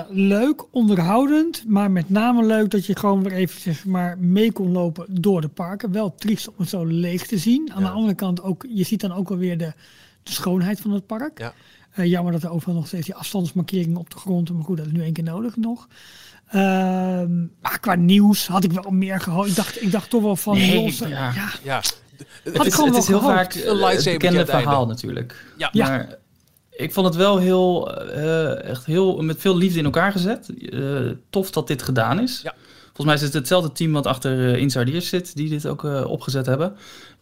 [0.09, 4.71] leuk, onderhoudend, maar met name leuk dat je gewoon weer even zeg maar, mee kon
[4.71, 5.91] lopen door de parken.
[5.91, 7.71] Wel triest om het zo leeg te zien.
[7.73, 7.87] Aan ja.
[7.87, 9.73] de andere kant ook, je ziet dan ook alweer de,
[10.23, 11.39] de schoonheid van het park.
[11.39, 11.53] Ja.
[11.95, 14.51] Uh, jammer dat er overal nog steeds die afstandsmarkeringen op de grond.
[14.53, 15.87] Maar goed, dat is nu één keer nodig nog.
[16.47, 16.61] Uh,
[17.61, 19.47] maar qua nieuws had ik wel meer gehoopt.
[19.47, 20.57] Ik dacht, ik dacht toch wel van...
[20.57, 21.07] Nee, Jos, ja.
[21.07, 21.49] ja.
[21.63, 21.81] ja.
[22.43, 25.45] Het, is, het is heel vaak een bekende verhaal natuurlijk.
[25.57, 25.69] Ja.
[25.73, 26.17] Maar
[26.71, 30.49] ik vond het wel heel, uh, echt heel, met veel liefde in elkaar gezet.
[30.57, 32.41] Uh, tof dat dit gedaan is.
[32.43, 32.53] Ja.
[32.84, 36.75] Volgens mij is het hetzelfde team wat achter uh, zit, die dit ook opgezet hebben.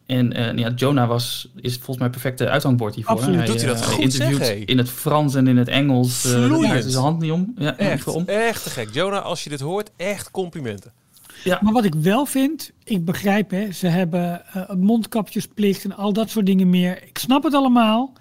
[0.10, 3.16] En uh, ja, Jonah was, is volgens mij perfecte uithangbord hiervoor.
[3.16, 5.68] Absoluut, hij, doet hij dat uh, goed, interviewt zeg, in het Frans en in het
[5.68, 6.26] Engels.
[6.26, 7.54] Uh, hij heeft zijn hand niet om.
[7.58, 8.24] Ja, Echt, om.
[8.28, 8.94] echt te gek.
[8.94, 10.92] Jonah, als je dit hoort, echt complimenten.
[11.44, 11.60] Ja.
[11.62, 16.30] Maar wat ik wel vind, ik begrijp, hè, ze hebben uh, mondkapjesplicht en al dat
[16.30, 17.04] soort dingen meer.
[17.04, 18.14] Ik snap het allemaal.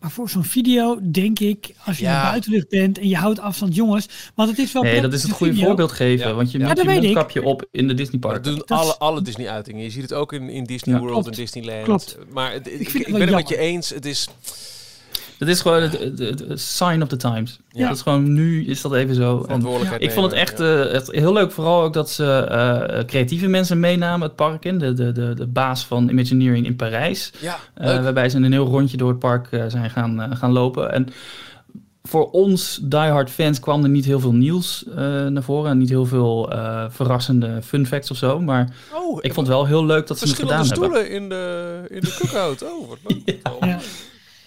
[0.00, 2.16] Maar voor zo'n video denk ik, als je Ja.
[2.18, 4.06] in de buitenlucht bent en je houdt afstand, jongens.
[4.34, 5.66] Want het is wel Nee, dat is het een goede video.
[5.66, 6.28] voorbeeld geven.
[6.28, 6.34] Ja.
[6.34, 7.04] Want je Ja, moet dat je weet ik.
[7.14, 8.44] mondkapje op in de Disney Dat park.
[8.44, 9.82] doen Dat is- alle, alle Disney-uitingen.
[9.82, 11.00] Je ziet het ook in, in Disney Ja.
[11.00, 11.28] World Klopt.
[11.36, 11.84] en Disneyland.
[11.84, 12.18] Klopt.
[12.32, 13.90] Maar het- ik, vind ik, ben het met je eens.
[13.90, 14.28] Het is...
[15.40, 17.58] Dat is gewoon het, het- het- het sign of the times.
[17.70, 17.86] Ja.
[17.86, 19.36] Dat is gewoon, nu is dat even zo.
[19.38, 20.64] En Verantwoordelijkheid ik vond het nemen, echt, ja.
[20.88, 21.52] eh, echt heel leuk.
[21.52, 24.78] Vooral ook dat ze eh, creatieve mensen meenamen het park in.
[24.78, 27.32] De, de, de, de baas van Imagineering in Parijs.
[27.40, 30.92] Ja, Eh, waarbij ze een heel rondje door het park zijn gaan, eh, gaan lopen.
[30.92, 31.06] En
[32.02, 35.70] voor ons diehard fans kwam er niet heel veel nieuws eh, naar voren.
[35.70, 38.40] En niet heel veel eh, verrassende fun facts of zo.
[38.40, 41.00] Maar oh, ik vond het wel heel leuk dat ze het verschillende gedaan hebben.
[41.00, 42.62] stoelen in de, in de cookout.
[42.62, 43.38] Oh, wat leuk.
[43.70, 43.78] Ja.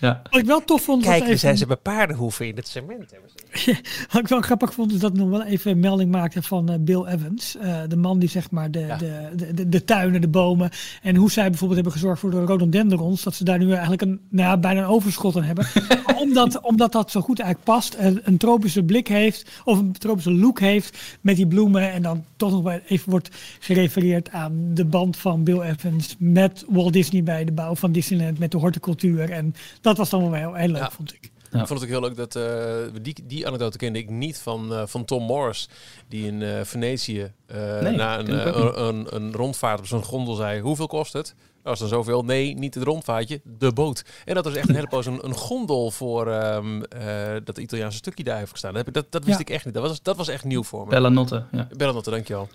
[0.04, 0.22] Ja.
[0.30, 3.12] Wat ik wel tof vond, was even, hebben paardenhoeven in het cement.
[3.12, 3.82] Hebben ze.
[4.12, 6.70] wat ik wel grappig vond, is dat ik nog wel even een melding maakte van
[6.70, 7.58] eh, Bill Evans.
[7.58, 8.98] Eh, de man die zeg maar de, Ja.
[8.98, 10.70] de, de, de, de tuinen, de bomen
[11.02, 13.24] en hoe zij bijvoorbeeld hebben gezorgd voor de rhododendrons.
[13.24, 15.68] Dat ze daar nu eigenlijk een, nou ja, bijna een overschot aan hebben.
[16.24, 20.34] Omdat, omdat dat zo goed eigenlijk past, een, een tropische blik heeft of een tropische
[20.34, 21.92] look heeft met die bloemen.
[21.92, 26.66] En dan toch nog wel even wordt gerefereerd aan de band van Bill Evans met
[26.68, 29.30] Walt Disney bij de bouw van Disneyland met de horticultuur.
[29.32, 30.91] En dat was dan wel heel, heel leuk, Ja.
[30.91, 31.32] vond ik.
[31.51, 31.62] Ja.
[31.62, 34.73] Ik vond het ook heel leuk dat eh, die, die anekdote kende ik niet van,
[34.73, 35.69] eh, van Tom Morris,
[36.08, 40.62] die in eh, Venetië eh, Nee, na een, een, een rondvaart op zo'n gondel zei:
[40.62, 41.25] Hoeveel kost het?
[41.36, 42.23] Dat was dan zoveel.
[42.23, 44.03] Nee, niet het rondvaartje, de boot.
[44.25, 47.97] En dat was echt een hele poos een, een gondel voor ehm, eh, dat Italiaanse
[47.97, 48.73] stukje daar heeft gestaan.
[48.73, 49.43] Dat, heb ik, dat, dat wist Ja.
[49.45, 49.73] ik echt niet.
[49.73, 50.89] Dat was, dat was echt nieuw voor me.
[50.89, 51.67] Bella Notte, ja.
[51.77, 52.49] Bellenotte, dankjewel.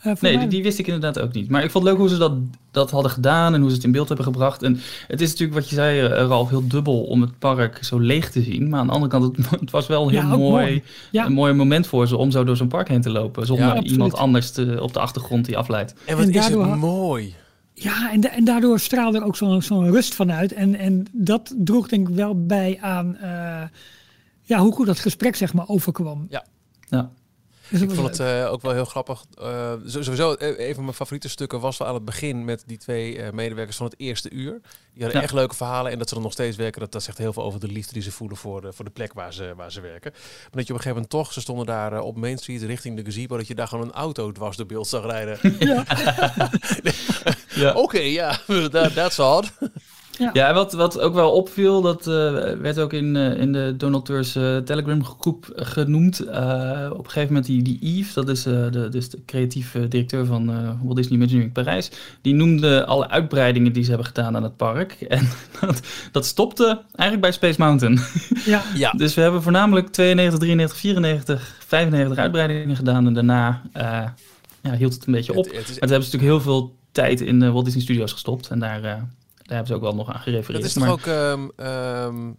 [0.00, 1.48] Eh, Nee, die, die wist ik inderdaad ook niet.
[1.50, 2.32] Maar ik vond het leuk hoe ze dat,
[2.70, 4.62] dat hadden gedaan en hoe ze het in beeld hebben gebracht.
[4.62, 7.98] En het is natuurlijk wat je zei, eh, Ralf, heel dubbel om het park zo
[7.98, 8.68] leeg te zien.
[8.68, 10.82] Maar aan de andere kant, het, het was wel een heel Ja, mooi, mooi.
[11.10, 11.26] Ja.
[11.26, 13.46] een mooi moment voor ze om zo door zo'n park heen te lopen.
[13.46, 15.94] Zonder Ja, iemand anders te, op de achtergrond die afleidt.
[16.04, 17.34] En wat En is het mooi.
[17.74, 20.52] Ja, en, da- en daardoor straalde er ook zo'n zo'n rust vanuit.
[20.52, 23.62] En, en dat droeg denk ik wel bij aan eh,
[24.42, 26.26] ja, hoe goed dat gesprek zeg maar overkwam.
[26.30, 26.44] Ja.
[26.88, 27.10] Ja.
[27.68, 29.24] Dus dat Ik vond het eh, ook wel heel grappig.
[29.38, 32.78] Eh, sowieso, eh, een van mijn favoriete stukken was wel aan het begin met die
[32.78, 34.60] twee medewerkers van het eerste uur.
[34.92, 35.26] Die hadden Ja.
[35.26, 36.80] echt leuke verhalen en dat ze er nog steeds werken.
[36.80, 38.90] Dat, dat zegt heel veel over de liefde die ze voelen voor de, voor de
[38.90, 40.10] plek waar ze, waar ze werken.
[40.12, 42.96] Maar dat je op een gegeven moment toch, ze stonden daar op Main Street richting
[42.96, 45.38] de gazebo, dat je daar gewoon een auto dwars door beeld zag rijden.
[47.54, 47.72] Ja.
[47.72, 48.38] Oké, ja,
[48.70, 49.52] that, that's odd.
[50.32, 54.04] Ja, wat, wat ook wel opviel, dat eh, werd ook in, eh, in de Donald
[54.04, 56.20] Tours eh, Telegram groep genoemd.
[56.20, 59.88] Eh, op een gegeven moment die, die Yves, dat is, eh, de, dus de creatieve
[59.88, 64.36] directeur van eh, Walt Disney Imagineering Parijs, die noemde alle uitbreidingen die ze hebben gedaan
[64.36, 64.92] aan het park.
[65.08, 65.28] En
[65.60, 65.80] dat,
[66.12, 67.98] dat stopte eigenlijk bij Space Mountain.
[68.44, 73.62] Ja, Ja, Dus we hebben voornamelijk 92, 93, 94, 95 uitbreidingen gedaan en daarna...
[73.72, 74.04] eh,
[74.62, 75.44] ja, hield het een beetje op.
[75.44, 77.82] Het- het is- Maar toen hebben ze natuurlijk heel veel tijd in de Walt Disney
[77.82, 78.48] Studios gestopt.
[78.48, 78.92] En daar, eh,
[79.46, 80.62] daar hebben ze ook wel nog aan gerefereerd.
[80.62, 81.06] Dat is maar, toch ook...
[81.06, 82.32] ehm, ehm,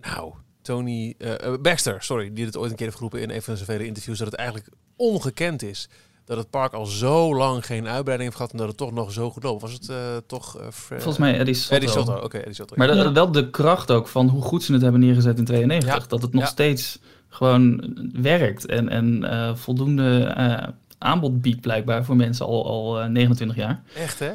[0.00, 3.54] nou, Tony eh, Baxter, sorry, die het ooit een keer heeft geroepen in een van
[3.56, 5.88] zijn vele interviews, dat het eigenlijk ongekend is
[6.24, 9.12] dat het park al zo lang geen uitbreiding heeft gehad en dat het toch nog
[9.12, 9.62] zo goed loopt.
[9.62, 10.56] Was het eh, toch...
[10.70, 11.74] Volgens mij Eddie Sotto.
[11.74, 12.74] Eddie oké, Eddie Soto.
[12.76, 16.02] Maar dat, wel de kracht ook van hoe goed ze het hebben neergezet in 92.
[16.02, 16.08] Ja.
[16.08, 16.48] Dat het nog Ja.
[16.48, 18.66] steeds gewoon werkt.
[18.66, 19.24] En, en
[19.58, 20.34] voldoende
[20.98, 23.82] aanbod biedt blijkbaar voor mensen al, al eh, 29 jaar.
[23.94, 24.30] Echt, hè?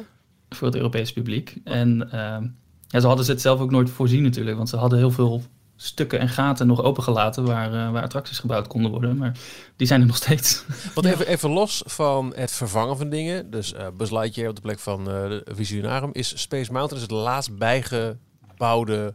[0.54, 1.56] Voor het Europese publiek.
[1.64, 2.48] En eh,
[2.88, 4.56] ja, ze hadden ze het zelf ook nooit voorzien natuurlijk.
[4.56, 5.42] Want ze hadden heel veel
[5.76, 9.16] stukken en gaten nog opengelaten waar, eh, waar attracties gebouwd konden worden.
[9.16, 9.36] Maar
[9.76, 10.64] die zijn er nog steeds.
[10.94, 14.78] Want even, even los van het vervangen van dingen, dus eh Buzz op de plek
[14.78, 19.14] van de Visionarum, is Space Mountain is het laatst bijgebouwde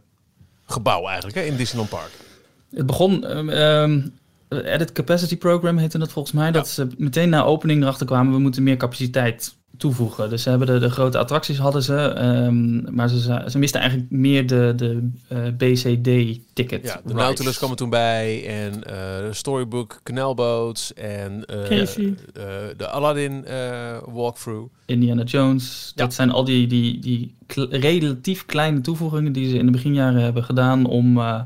[0.64, 2.10] gebouw eigenlijk hè, in Disneyland Park.
[2.70, 4.00] Het begon, ehm, ehm,
[4.48, 8.38] Edit Capacity Program heette dat volgens mij, dat ze meteen na opening erachter kwamen, we
[8.38, 10.30] moeten meer capaciteit toevoegen.
[10.30, 14.10] Dus ze hebben de, de grote attracties hadden ze, ehm, maar ze, ze misten eigenlijk
[14.10, 16.84] meer de, de eh, BCD-ticket.
[16.84, 18.92] Ja, de Nautilus kwam er toen bij en eh,
[19.26, 21.86] de Storybook Canalboats en eh, eh,
[22.76, 24.72] de Aladdin eh, walkthrough.
[24.86, 25.92] Indiana Jones.
[25.94, 26.04] Ja.
[26.04, 27.34] Dat zijn al die, die, die
[27.70, 31.40] relatief kleine toevoegingen die ze in de beginjaren hebben gedaan om eh,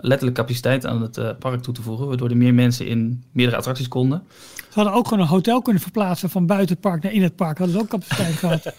[0.00, 3.56] letterlijk capaciteit aan het eh, park toe te voegen, waardoor er meer mensen in meerdere
[3.58, 4.22] attracties konden.
[4.56, 7.36] Ze hadden ook gewoon een hotel kunnen verplaatsen van buiten het park naar in het
[7.36, 7.58] park.
[7.58, 8.74] Hadden ze ook capaciteit gehad.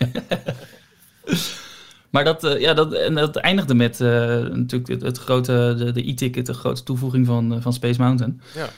[2.09, 5.91] Maar dat, eh, ja, dat, en dat eindigde met eh, natuurlijk het, het grote, de,
[5.91, 8.41] de e-ticket, de grote toevoeging van, van Space Mountain.
[8.55, 8.69] Ja.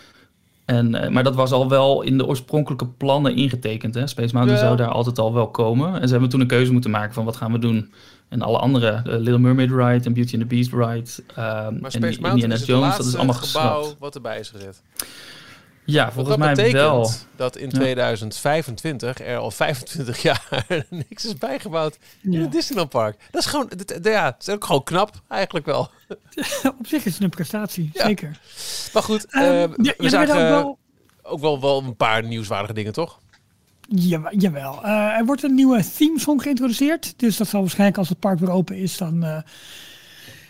[0.65, 3.95] En, eh, maar dat was al wel in de oorspronkelijke plannen ingetekend.
[3.95, 4.07] Hè?
[4.07, 4.65] Space Mountain Ja.
[4.65, 6.01] zou daar altijd al wel komen.
[6.01, 7.93] En ze hebben toen een keuze moeten maken van wat gaan we doen.
[8.33, 11.35] En alle andere, de Little Mermaid Ride en Beauty and the Beast Ride ehm,
[11.79, 13.99] Maar en Space Mountain Indiana is het Jones, laatste dat is allemaal gebouw geschrapt.
[13.99, 14.81] wat erbij is gezet.
[15.85, 17.11] Ja, volgens dat mij betekent wel.
[17.35, 17.77] dat in Ja.
[17.79, 22.41] 2025 er al 25 jaar niks is bijgebouwd in Ja.
[22.41, 23.17] het Disneyland Park.
[23.31, 25.89] Dat is gewoon, dit- ja, het is ook gewoon knap eigenlijk wel.
[26.79, 28.05] Op zich is het een prestatie, Ja.
[28.05, 28.39] zeker.
[28.93, 30.77] Maar goed, Ehm, eh, ja, we zagen ook wel,
[31.21, 33.19] ook wel, wel een paar nieuwswaardige dingen, toch?
[33.89, 34.83] Ja, jawel.
[34.83, 37.13] Eh, er wordt een nieuwe theme song geïntroduceerd.
[37.19, 39.23] Dus dat zal waarschijnlijk als het park weer open is, dan...
[39.23, 39.37] eh,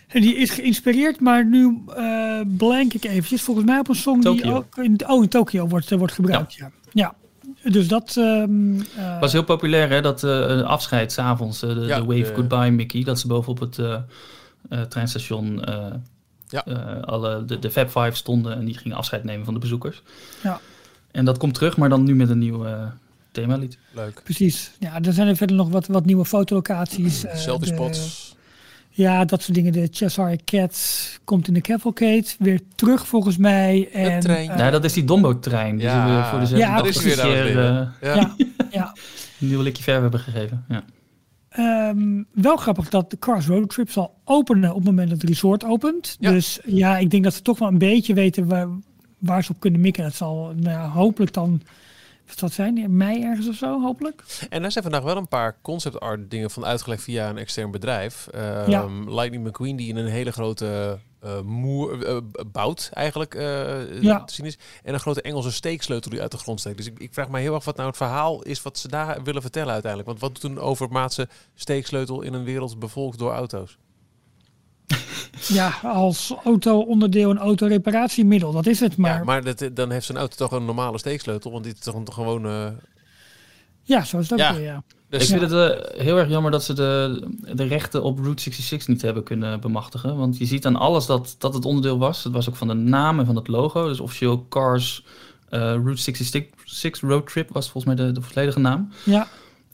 [0.08, 3.42] en die is geïnspireerd, maar nu eh blank ik eventjes.
[3.42, 6.54] Volgens mij op een song die ook in, oh, in Tokio wordt, wordt gebruikt.
[6.54, 6.72] Ja.
[6.92, 7.14] ja.
[7.64, 8.18] Dus dat...
[8.18, 12.72] ehm, eh, was heel populair hè, dat eh afscheid s'avonds, de, Ja, de Wave Goodbye
[12.72, 13.94] Mickey, dat ze bovenop het eh,
[14.70, 15.86] eh, treinstation eh,
[16.48, 16.66] Ja.
[16.66, 20.02] eh, alle, de, de Fab Five stonden en die gingen afscheid nemen van de bezoekers.
[20.44, 20.60] Ja.
[21.12, 22.84] En dat komt terug, maar dan nu met een nieuw eh,
[23.34, 23.78] themalied.
[23.92, 24.22] Leuk.
[24.24, 24.72] Precies.
[24.80, 27.24] Ja, er zijn er verder nog wat, wat nieuwe fotolocaties.
[27.26, 28.32] eh, Selfie de- spots.
[28.90, 29.72] Ja, dat soort dingen.
[29.74, 33.90] De Cheshire Cat komt in de Cavalcade weer terug volgens mij.
[33.94, 34.50] En, trein.
[34.50, 36.30] eh, ja, dat is die Dombo-trein die Ja.
[36.30, 37.94] voor de Ja, Dat is weer heren.
[38.00, 38.36] eh, Ja.
[38.38, 38.94] ja, ja.
[39.40, 40.66] een nieuw likje verf hebben gegeven.
[40.68, 40.84] Ja.
[41.50, 45.30] Ehm, wel grappig dat de Cars Road Trip zal openen op het moment dat het
[45.30, 46.18] resort opent.
[46.20, 46.32] Ja.
[46.32, 48.68] Dus ja, ik denk dat ze toch wel een beetje weten waar,
[49.20, 50.04] waar ze op kunnen mikken.
[50.04, 51.62] Dat zal nou, ja, hopelijk dan,
[52.40, 54.24] wat zijn, in mei ergens of zo, hopelijk.
[54.50, 57.72] En daar zijn vandaag wel een paar concept art dingen van uitgelegd via een extern
[57.72, 58.28] bedrijf.
[58.28, 58.86] Ehm, Ja.
[59.08, 62.18] Lightning McQueen die in een hele grote eh moer, eh,
[62.52, 64.24] bout eigenlijk eh, Ja.
[64.24, 64.58] te zien is.
[64.84, 66.78] En een grote Engelse steeksleutel die uit de grond steekt.
[66.78, 69.24] Dus ik, ik vraag me heel erg wat nou het verhaal is wat ze daar
[69.24, 70.10] willen vertellen uiteindelijk.
[70.10, 73.78] Want wat doet een overmaatse steeksleutel in een wereld bevolkt door auto's?
[75.48, 78.98] Ja, als auto-onderdeel en autoreparatiemiddel, dat is het.
[78.98, 81.52] Maar ja, ja, maar dat, dan heeft zo'n auto toch een normale steeksleutel.
[81.52, 82.46] Want dit is toch een gewoon...
[82.46, 84.54] eh, zo is het ook Ja.
[84.54, 84.84] weer, ja.
[85.10, 88.42] dus Ik vind het eh, heel erg jammer dat ze de, de rechten op Route
[88.42, 90.18] 66 niet hebben kunnen bemachtigen.
[90.18, 92.24] Want je ziet aan alles dat, dat het onderdeel was.
[92.24, 93.88] Het was ook van de naam en van het logo.
[93.88, 95.06] Dus officieel Cars
[95.50, 98.90] eh, Route 66 Road Trip was volgens mij de, de volledige naam.
[99.04, 99.28] Ja,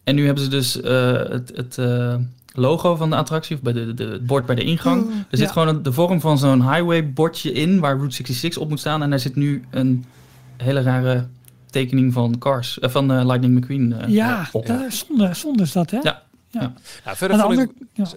[0.04, 2.16] En nu hebben ze dus eh, het, het eh,
[2.60, 5.04] logo van de attractie, of bij de, de, het bord bij de ingang.
[5.04, 5.54] Oh, Er zit ja.
[5.54, 9.02] gewoon de vorm van zo'n highway bordje in waar Route 66 op moet staan.
[9.04, 10.06] En daar zit nu een
[10.58, 11.28] hele rare
[11.70, 14.68] tekening van Cars, eh, van eh, Lightning McQueen eh, ja op.
[14.68, 16.00] is zonde, zonde is dat, hè?
[16.02, 16.24] Ja.
[16.50, 18.08] ja, Aan verder de, vond andere, ik...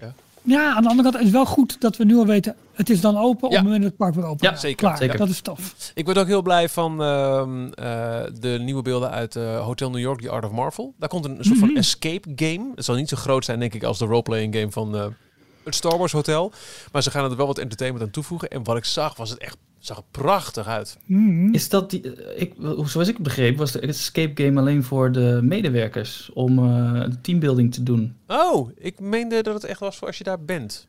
[0.00, 0.14] ja.
[0.46, 0.74] Ja.
[0.74, 3.00] aan de andere kant is het wel goed dat we nu al weten, het is
[3.00, 3.60] dan open Ja.
[3.60, 5.16] op het park weer open Ja, zeker, Klaar, zeker.
[5.18, 5.90] dat is tof.
[5.94, 10.00] Ik word ook heel blij van ehm, eh, de nieuwe beelden uit eh, Hotel New
[10.00, 10.94] York, The Art of Marvel.
[10.98, 11.76] Daar komt een soort van Mhm.
[11.76, 12.72] escape game.
[12.74, 15.06] Het zal niet zo groot zijn, denk ik, als de roleplaying game van eh,
[15.64, 16.52] het Star Wars Hotel.
[16.92, 18.48] Maar ze gaan er wel wat entertainment aan toevoegen.
[18.48, 19.56] En wat ik zag, was het echt
[19.86, 20.98] zag er prachtig uit.
[21.04, 21.52] Mhm.
[21.54, 22.52] Is dat die, eh, ik,
[22.84, 27.20] zoals ik het begreep, was de escape game alleen voor de medewerkers om eh, de
[27.20, 28.16] teambuilding te doen.
[28.26, 30.86] Oh, ik meende dat het echt was voor als je daar bent.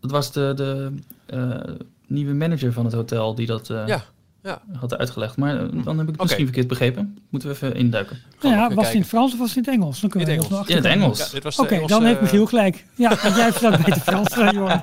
[0.00, 0.92] Dat was de, de
[1.26, 1.74] eh,
[2.06, 3.70] nieuwe manager van het hotel die dat.
[3.70, 4.02] eh, Ja.
[4.42, 4.62] Ja.
[4.72, 5.36] had uitgelegd.
[5.36, 7.18] Maar dan heb ik het misschien verkeerd begrepen.
[7.30, 8.18] Moeten we even induiken.
[8.42, 10.00] Nou ja, was het in het Frans of was het in het Engels?
[10.00, 10.70] Dan kunnen In we het heel Engels.
[10.70, 10.84] In het.
[10.84, 11.18] Engels.
[11.56, 12.84] Ja, Oké, Engelse, dan heeft eh, Michiel gelijk.
[12.94, 14.82] Ja, want jij verstaat beter Frans dan Johan.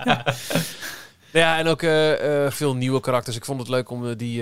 [1.38, 1.58] Ja.
[1.58, 3.36] En ook eh, eh, veel nieuwe karakters.
[3.36, 4.42] Ik vond het leuk om eh, die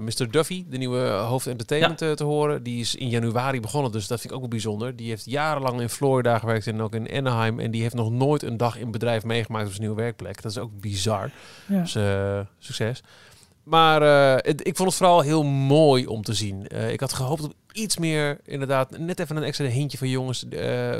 [0.00, 0.30] Mr.
[0.30, 2.62] Duffy, de nieuwe hoofdentertainment, te horen.
[2.62, 4.96] Die is in januari begonnen, dus dat vind ik ook wel bijzonder.
[4.96, 7.60] Die heeft jarenlang in Florida gewerkt en ook in Anaheim.
[7.60, 10.42] En die heeft nog nooit een dag in bedrijf meegemaakt op zijn nieuwe werkplek.
[10.42, 11.30] Dat is ook bizar.
[11.68, 11.80] Ja.
[11.80, 11.96] Dus
[12.58, 13.02] succes.
[13.62, 14.00] Maar
[14.36, 16.66] het- ik vond het vooral heel mooi om te zien.
[16.90, 20.46] Ik had gehoopt op iets meer, inderdaad, net even een extra hintje van jongens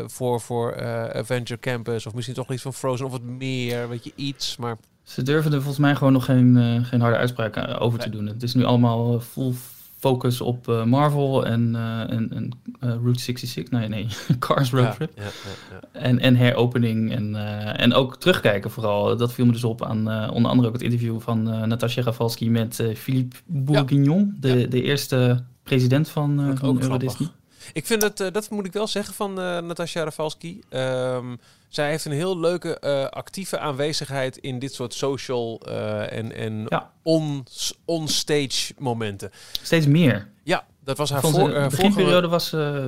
[0.07, 0.75] voor, voor
[1.13, 2.07] Adventure Campus.
[2.07, 4.57] Of misschien toch iets van Frozen of wat meer, weet je, iets.
[4.57, 7.99] Maar Ze durven er volgens mij gewoon nog geen, eh, geen harde uitspraak eh, over
[7.99, 8.27] te doen.
[8.27, 9.53] Het is nu allemaal eh, full
[9.99, 11.77] focus op Marvel en,
[12.09, 13.71] en, en Route 66.
[13.73, 14.07] Nee, nee,
[14.39, 15.13] Cars Road Trip.
[15.17, 15.31] ja, ja,
[15.71, 16.01] ja.
[16.01, 17.35] En, en heropening en,
[17.77, 19.17] en ook terugkijken vooral.
[19.17, 22.83] Dat viel me dus op aan onder andere ook het interview van Natasja Rafalski met
[22.97, 26.99] Philippe Bourguignon, de, de eerste president van, Euro grappig.
[26.99, 27.29] Disney.
[27.73, 30.61] Ik vind het, dat moet ik wel zeggen van Natasja Rafalski.
[30.69, 31.27] Ehm,
[31.75, 36.67] zij heeft een heel leuke eh, actieve aanwezigheid in dit soort social eh, en, en
[36.69, 36.91] Ja.
[37.03, 37.45] on,
[37.85, 39.31] on-stage momenten.
[39.63, 40.29] Steeds meer.
[40.43, 42.85] Ja, dat was haar, voor, ze- eh, de beginperiode was eh,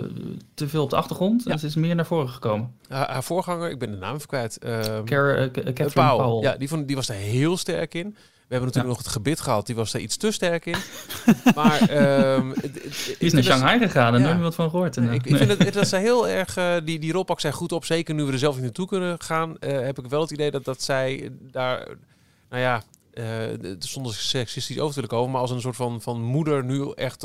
[0.54, 1.50] te veel op de achtergrond Ja.
[1.52, 2.74] en ze is meer naar voren gekomen.
[2.88, 4.58] haar, haar voorganger, ik ben de naam even kwijt.
[4.58, 6.16] ehm, Car, Catherine Powell.
[6.16, 6.42] Powell.
[6.42, 8.16] Ja, die, vond, die was er heel sterk in.
[8.48, 10.76] We hebben natuurlijk nog het gebit gehad, die was er iets te sterk in.
[11.54, 14.26] maar ehm, Die is naar Shanghai gegaan en Ja.
[14.28, 14.96] nooit wat van gehoord.
[14.96, 17.52] Nee, ik, ik vind het, dat zij heel erg, eh, die, die rol pakt zij
[17.52, 17.84] goed op.
[17.84, 20.50] Zeker nu we er zelf niet naartoe kunnen gaan, eh, heb ik wel het idee
[20.50, 21.88] dat, dat zij daar,
[22.50, 23.24] nou ja, eh,
[23.78, 27.24] zonder seksistisch over te komen, maar als een soort van, van moeder nu echt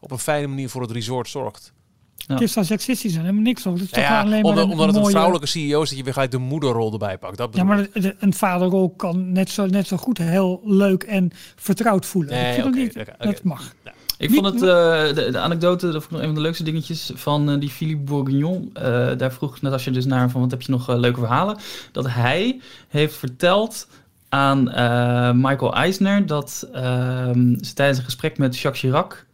[0.00, 1.72] op een fijne manier voor het resort zorgt.
[2.16, 2.34] Ja.
[2.34, 3.64] Het is dan seksistisch en helemaal niks.
[3.64, 5.12] Het is toch ja, alleen maar omdat, een, omdat het een mooie...
[5.12, 7.36] vrouwelijke CEO is, dat je weer gelijk de moederrol erbij pakt.
[7.36, 8.14] Dat Ja, maar ik.
[8.18, 12.32] een vaderrol kan net zo, net zo goed heel leuk en vertrouwd voelen.
[12.34, 13.74] Nee, ik vind niet, dat mag.
[14.18, 16.64] Ik vond het, eh, de, de anekdote, dat vond ik nog een van de leukste
[16.64, 18.70] dingetjes van eh, die Philippe Bourguignon.
[18.72, 18.82] Eh,
[19.16, 21.56] daar vroeg Natasja dus naar van, wat heb je nog leuke verhalen?
[21.92, 23.88] Dat hij heeft verteld
[24.28, 29.26] aan eh, Michael Eisner dat ehm, ze tijdens een gesprek met Jacques Chirac...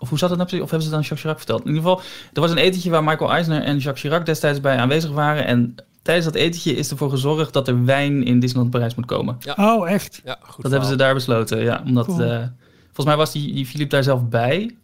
[0.00, 0.64] of hoe zat het nou precies?
[0.64, 1.60] Of hebben ze het aan Jacques Chirac verteld?
[1.60, 2.00] In ieder geval,
[2.32, 5.46] er was een etentje waar Michael Eisner en Jacques Chirac destijds bij aanwezig waren.
[5.46, 9.38] En tijdens dat etentje is ervoor gezorgd dat er wijn in Disneyland Parijs moet komen.
[9.56, 10.20] Oh, echt?
[10.24, 11.82] Ja, goed Dat hebben ze daar besloten, ja.
[11.86, 12.20] Omdat, Cool.
[12.22, 12.38] eh,
[12.86, 14.74] volgens mij was die, die Philippe daar zelf bij.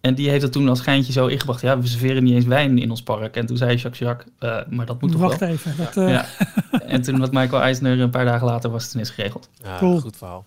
[0.00, 1.60] En die heeft het toen als geintje zo ingebracht.
[1.60, 3.36] Ja, we serveren niet eens wijn in ons park.
[3.36, 5.48] En toen zei Jacques Chirac, eh, maar dat moet toch Wacht wel?
[5.48, 5.74] even.
[5.76, 6.24] Dat, eh, Ja.
[6.86, 9.48] En toen had Michael Eisner een paar dagen later was het ineens geregeld.
[9.62, 10.00] Ja, Cool.
[10.00, 10.44] goed verhaal.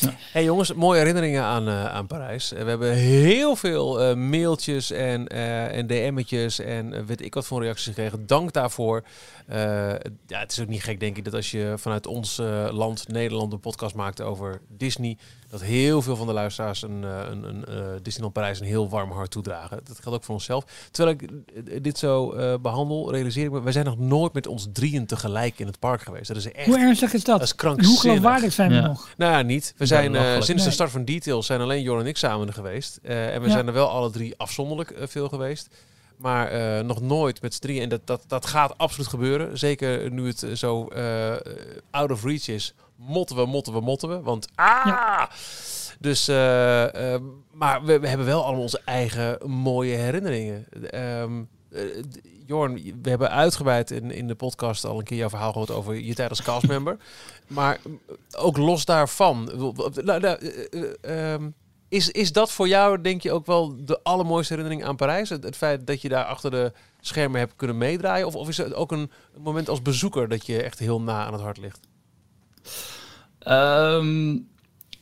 [0.00, 0.14] Ja.
[0.32, 2.52] Hey jongens, mooie herinneringen aan, eh, aan Parijs.
[2.52, 7.62] Eh, we hebben heel veel eh, mailtjes en, en DM'tjes en weet ik wat voor
[7.62, 8.26] reacties gekregen.
[8.26, 9.02] Dank daarvoor.
[9.46, 9.58] Eh,
[10.26, 13.08] ja, het is ook niet gek, denk ik, dat als je vanuit ons eh, land,
[13.08, 15.16] Nederland, een podcast maakt over Disney,
[15.48, 18.88] dat heel veel van de luisteraars een, eh, een, een eh, Disneyland Parijs een heel
[18.88, 19.80] warm hart toedragen.
[19.84, 20.64] Dat geldt ook voor onszelf.
[20.90, 24.68] Terwijl ik dit zo eh, behandel, realiseer ik me, wij zijn nog nooit met ons
[24.72, 26.28] drieën tegelijk in het park geweest.
[26.28, 27.38] Dat is echt, hoe ernstig is dat?
[27.38, 28.00] dat is En hoe krankzinnig.
[28.00, 28.86] geloofwaardig zijn we Ja.
[28.86, 29.08] nog?
[29.16, 29.74] Nou ja, niet.
[29.76, 32.52] We zijn eh, sinds de start van Details zijn alleen Jor en ik samen er
[32.52, 32.98] geweest.
[33.02, 33.52] Eh, en we Ja.
[33.52, 35.68] zijn er wel alle drie afzonderlijk veel geweest.
[36.16, 37.82] Maar eh, nog nooit met z'n drieën.
[37.82, 39.58] En dat, dat, dat gaat absoluut gebeuren.
[39.58, 41.32] Zeker nu het eh, zo eh,
[41.90, 42.74] out of reach is.
[42.96, 44.20] Motten we, motten we, motten we.
[44.20, 45.22] Want ah!
[45.98, 46.26] Dus,
[47.52, 50.66] maar we, we hebben wel allemaal onze eigen mooie herinneringen.
[50.80, 55.70] D- Jorn, we hebben uitgebreid in, in de podcast al een keer jouw verhaal gehoord
[55.70, 56.96] over je tijd als castmember.
[57.46, 57.78] maar
[58.36, 59.50] ook los daarvan,
[59.94, 60.36] nou,
[61.96, 65.28] is, is dat voor jou denk je ook wel de allermooiste herinnering aan Parijs?
[65.28, 68.26] Het, feit dat je daar achter de schermen hebt kunnen meedraaien?
[68.26, 71.32] Of, of is het ook een moment als bezoeker dat je echt heel na aan
[71.32, 71.80] het hart ligt?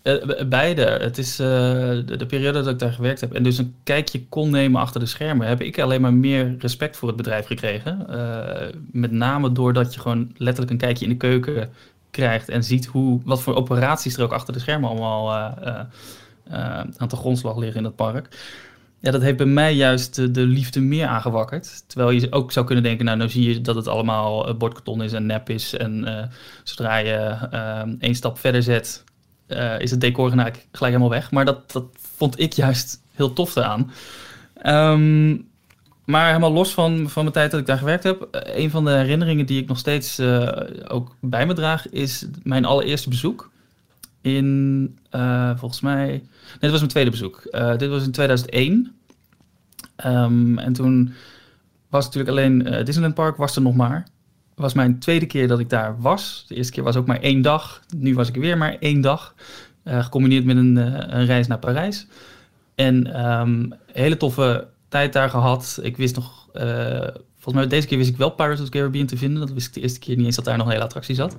[0.02, 0.83] Be- beide.
[0.83, 4.26] Het is eh, de, de periode dat ik daar gewerkt heb en dus een kijkje
[4.28, 8.09] kon nemen achter de schermen, heb ik alleen maar meer respect voor het bedrijf gekregen.
[8.09, 11.72] Eh, met name doordat je gewoon letterlijk een kijkje in de keuken
[12.11, 15.80] krijgt en ziet hoe, wat voor operaties er ook achter de schermen allemaal eh,
[16.50, 18.28] aan de grondslag liggen in dat park.
[19.00, 21.85] Ja, dat heeft bij mij juist de, de liefde meer aangewakkerd.
[21.88, 25.02] Terwijl je ook zou kunnen denken, nou, nou zie je dat het allemaal eh, bordkarton
[25.02, 25.74] is en nep is.
[25.74, 26.26] En eh,
[26.62, 29.04] zodra je eh, één stap verder zet,
[29.46, 31.30] eh, is het decor gelijk, helemaal weg.
[31.30, 31.85] Maar dat, dat
[32.16, 33.90] vond ik juist heel tof eraan.
[34.54, 35.37] Ehm,
[36.04, 38.85] maar helemaal los van, van mijn tijd dat ik daar gewerkt heb, eh, een van
[38.85, 40.48] de herinneringen die ik nog steeds eh,
[40.88, 43.50] ook bij me draag, is mijn allereerste bezoek.
[44.25, 46.23] In, eh, volgens mij,
[46.59, 47.45] dit was mijn tweede bezoek.
[47.45, 48.97] Eh, dit was in 2001.
[49.97, 51.13] Ehm, en toen
[51.89, 54.07] was natuurlijk alleen eh, Disneyland Park was er nog maar.
[54.55, 56.45] was mijn tweede keer dat ik daar was.
[56.49, 57.83] De eerste keer was ook maar één dag.
[57.97, 59.35] Nu was ik weer maar één dag.
[59.85, 60.77] gecombineerd met een,
[61.16, 62.07] een, reis naar Parijs.
[62.75, 65.79] En um, hele toffe tijd daar gehad.
[65.83, 66.49] Ik wist nog,
[67.35, 69.41] volgens mij deze keer wist ik wel Pirates of the Caribbean te vinden.
[69.41, 71.37] Dat wist ik de eerste keer niet eens dat daar nog een hele attractie zat.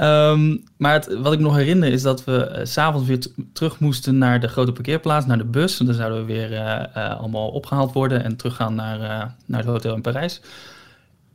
[0.00, 4.18] Um, maar het, wat ik nog herinner is dat we s s'avonds weer terug moesten
[4.18, 5.80] naar de grote parkeerplaats, naar de bus.
[5.80, 8.98] En dan zouden we weer uh, allemaal opgehaald worden en teruggaan naar,
[9.46, 10.40] naar het hotel in Parijs.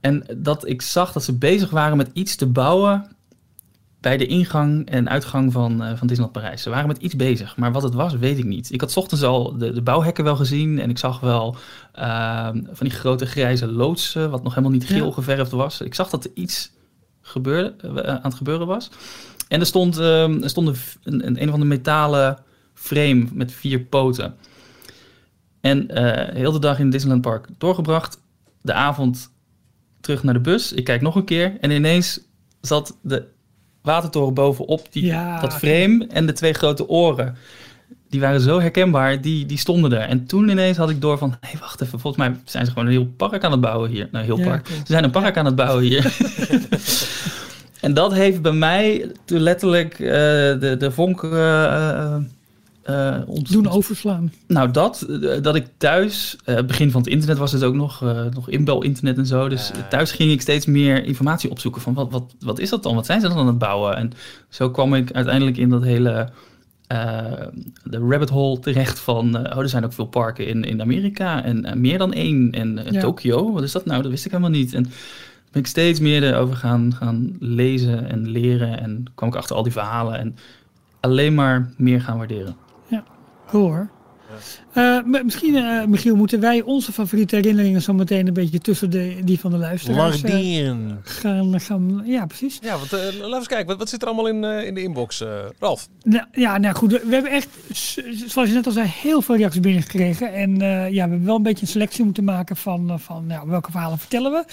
[0.01, 3.15] En dat ik zag dat ze bezig waren met iets te bouwen
[4.01, 6.61] bij de ingang en uitgang van, uh, van Disneyland Parijs.
[6.61, 8.71] Ze waren met iets bezig, maar wat het was, weet ik niet.
[8.71, 11.55] Ik had ochtends al de, de bouwhekken wel gezien en ik zag wel
[11.99, 15.81] uh, van die grote grijze loodsen, wat nog helemaal niet geel geverfd was.
[15.81, 16.71] Ik zag dat er iets
[17.27, 18.89] gebeurde, uh, aan het gebeuren was.
[19.47, 22.37] En er stond, uh, er stond een, een, een of andere metalen
[22.73, 24.35] frame met vier poten.
[25.61, 28.21] En uh, heel de dag in Disneyland Park doorgebracht.
[28.61, 29.31] De avond
[30.01, 30.73] terug naar de bus.
[30.73, 32.19] Ik kijk nog een keer en ineens
[32.61, 33.25] zat de
[33.81, 35.39] watertoren bovenop die, ja.
[35.39, 37.37] dat frame en de twee grote oren.
[38.09, 40.07] Die waren zo herkenbaar, die, die stonden er.
[40.07, 42.71] En toen ineens had ik door van, hé, hey, wacht even, volgens mij zijn ze
[42.71, 44.09] gewoon een heel park aan het bouwen hier.
[44.11, 44.67] Nou, heel ja, park.
[44.67, 45.39] Ze zijn een park ja.
[45.39, 46.03] aan het bouwen hier.
[47.87, 52.15] en dat heeft bij mij letterlijk uh, de, de vonk uh,
[52.89, 53.15] uh,
[53.49, 54.31] Doen overslaan.
[54.47, 55.07] Nou, dat,
[55.41, 59.17] dat ik thuis, uh, begin van het internet was het ook nog, uh, nog inbel-internet
[59.17, 59.49] en zo.
[59.49, 62.95] Dus thuis ging ik steeds meer informatie opzoeken van wat, wat, wat is dat dan?
[62.95, 63.95] Wat zijn ze dan aan het bouwen?
[63.95, 64.11] En
[64.49, 66.29] zo kwam ik uiteindelijk in dat hele
[67.83, 71.81] de rabbit hole terecht van, oh, er zijn ook veel parken in, in Amerika en
[71.81, 72.51] meer dan één.
[72.51, 73.01] En ja.
[73.01, 74.01] Tokio, wat is dat nou?
[74.01, 74.73] Dat wist ik helemaal niet.
[74.73, 74.85] En
[75.51, 79.63] ben ik steeds meer erover gaan, gaan lezen en leren en kwam ik achter al
[79.63, 80.35] die verhalen en
[80.99, 82.55] alleen maar meer gaan waarderen.
[83.45, 83.89] Hoor.
[84.73, 89.17] Uh, misschien, uh, Michiel, moeten wij onze favoriete herinneringen zo meteen een beetje tussen de,
[89.23, 92.01] die van de luisteraars uh, gaan, gaan.
[92.05, 92.59] Ja, precies.
[92.61, 93.67] Ja, want laten we eens kijken.
[93.67, 95.23] Wat, wat zit er allemaal in, in de inbox,
[95.59, 95.87] Ralf?
[96.03, 96.91] Nou, ja, nou goed.
[96.91, 97.49] We hebben echt,
[98.27, 100.33] zoals je net al zei, heel veel reacties binnengekregen.
[100.33, 103.71] En ja, we hebben wel een beetje een selectie moeten maken van, van nou, welke
[103.71, 104.43] verhalen vertellen we.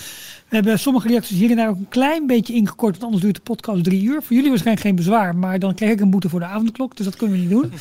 [0.49, 3.35] We hebben sommige reacties hier en daar ook een klein beetje ingekort, want anders duurt
[3.35, 4.22] de podcast drie uur.
[4.22, 7.05] Voor jullie waarschijnlijk geen bezwaar, maar dan krijg ik een boete voor de avondklok, dus
[7.05, 7.72] dat kunnen we niet doen.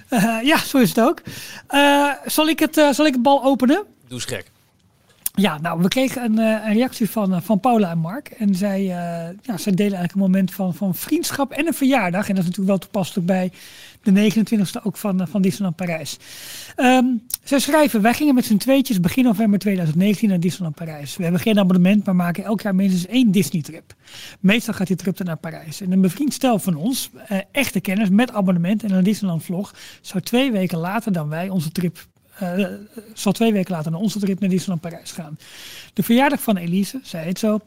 [0.50, 1.22] ja, zo is het ook.
[1.70, 3.84] Uh, zal, ik het, uh, zal ik het bal openen?
[4.08, 4.50] Doe eens gek.
[5.34, 8.28] Ja, nou, we kregen een, uh, een reactie van, van Paula en Mark.
[8.28, 8.82] En zij,
[9.42, 12.28] ja, zij delen eigenlijk een moment van, van vriendschap en een verjaardag.
[12.28, 13.52] En dat is natuurlijk wel toepasselijk bij
[14.14, 16.18] de 29e ook van, van Disneyland Parijs.
[16.76, 21.16] Um, zij schrijven, wij gingen met z'n tweetjes begin november 2019 naar Disneyland Parijs.
[21.16, 23.94] We hebben geen abonnement, maar maken elk jaar minstens één Disney-trip.
[24.40, 25.80] Meestal gaat die trip dan naar Parijs.
[25.80, 29.74] En een bevriend stel van ons, uh, echte kennis met abonnement en een Disneyland vlog,
[30.00, 32.06] zou twee weken later dan wij onze trip
[32.42, 32.66] uh,
[33.12, 35.38] zal twee weken later naar onze trip naar Disneyland Parijs gaan.
[35.92, 37.60] De verjaardag van Elise, zei het zo,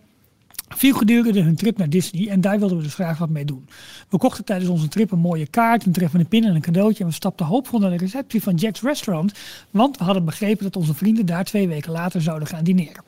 [0.76, 3.68] viel gedurende hun trip naar Disney en daar wilden we dus graag wat mee doen.
[4.10, 7.04] We kochten tijdens onze trip een mooie kaart, een treffende pin en een cadeautje.
[7.04, 9.34] En we stapten hoopvol naar de receptie van Jack's Restaurant,
[9.72, 13.04] want we hadden begrepen dat onze vrienden daar twee weken later zouden gaan dineren.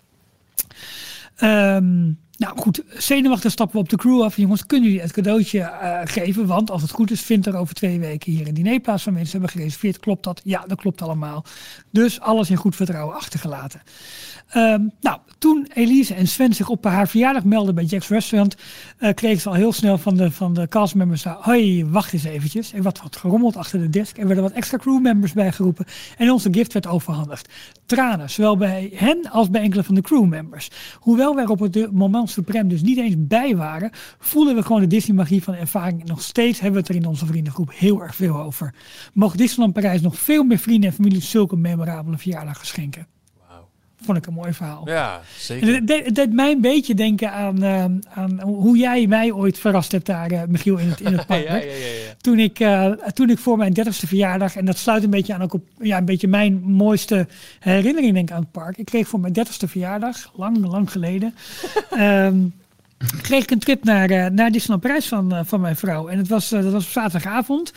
[1.44, 4.38] Um, nou goed, zenuwachtig stappen we op de crew af.
[4.38, 6.46] Jongens, kunnen jullie het cadeautje uh, geven?
[6.46, 9.32] Want als het goed is, vindt er over twee weken hier een dinerplaats van mensen
[9.32, 10.00] hebben gereserveerd.
[10.00, 10.42] Klopt dat?
[10.44, 11.46] Ja, dat klopt allemaal.
[11.90, 13.82] Dus alles in goed vertrouwen achtergelaten.
[14.56, 18.56] Um, nou, toen Elise en Sven zich op haar verjaardag melden bij Jack's Restaurant,
[19.00, 22.74] uh, kregen ze al heel snel van de, van de castmembers, hoi, wacht eens eventjes.
[22.74, 24.18] Er werd wat gerommeld achter de desk.
[24.18, 25.86] Er werden wat extra crewmembers bijgeroepen
[26.18, 27.54] en onze gift werd overhandigd.
[27.86, 30.70] Tranen, zowel bij hen als bij enkele van de crewmembers.
[31.00, 34.88] Hoewel wij op het moment supreme dus niet eens bij waren, voelen we gewoon de
[34.88, 36.02] Disney-magie van ervaring.
[36.02, 38.74] En nog steeds hebben we het er in onze vriendengroep heel erg veel over.
[39.14, 43.08] Mogen Disneyland Parijs nog veel meer vrienden en familie zulke memorabele verjaardagen schenken.
[44.04, 44.82] Vond ik een mooi verhaal.
[44.86, 45.74] Ja, zeker.
[45.74, 49.92] Het deed, deed, mij een beetje denken aan, uh, aan hoe jij mij ooit verrast
[49.92, 51.48] hebt daar, uh, Michiel, in het, in het park.
[51.48, 55.04] ja, ja, ja, toen, ik, uh, toen ik voor mijn dertigste verjaardag, en dat sluit
[55.04, 57.28] een beetje aan ook op ja, een beetje mijn mooiste
[57.60, 58.78] herinnering denk ik, aan het park.
[58.78, 61.36] Ik kreeg voor mijn dertigste verjaardag, lang, lang geleden,
[61.98, 62.54] um,
[63.22, 66.08] kreeg ik een trip naar, naar Disneyland Parijs van, van mijn vrouw.
[66.08, 67.74] En het was, dat was op zaterdagavond.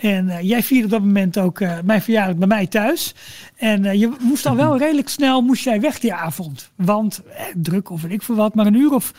[0.00, 3.14] En uh, jij vierde op dat moment ook uh, mijn verjaardag bij mij thuis.
[3.56, 6.70] En uh, je moest al wel redelijk snel moest jij weg die avond.
[6.74, 7.22] Want
[7.54, 8.54] druk of ik veel wat.
[8.54, 9.14] Maar een uur of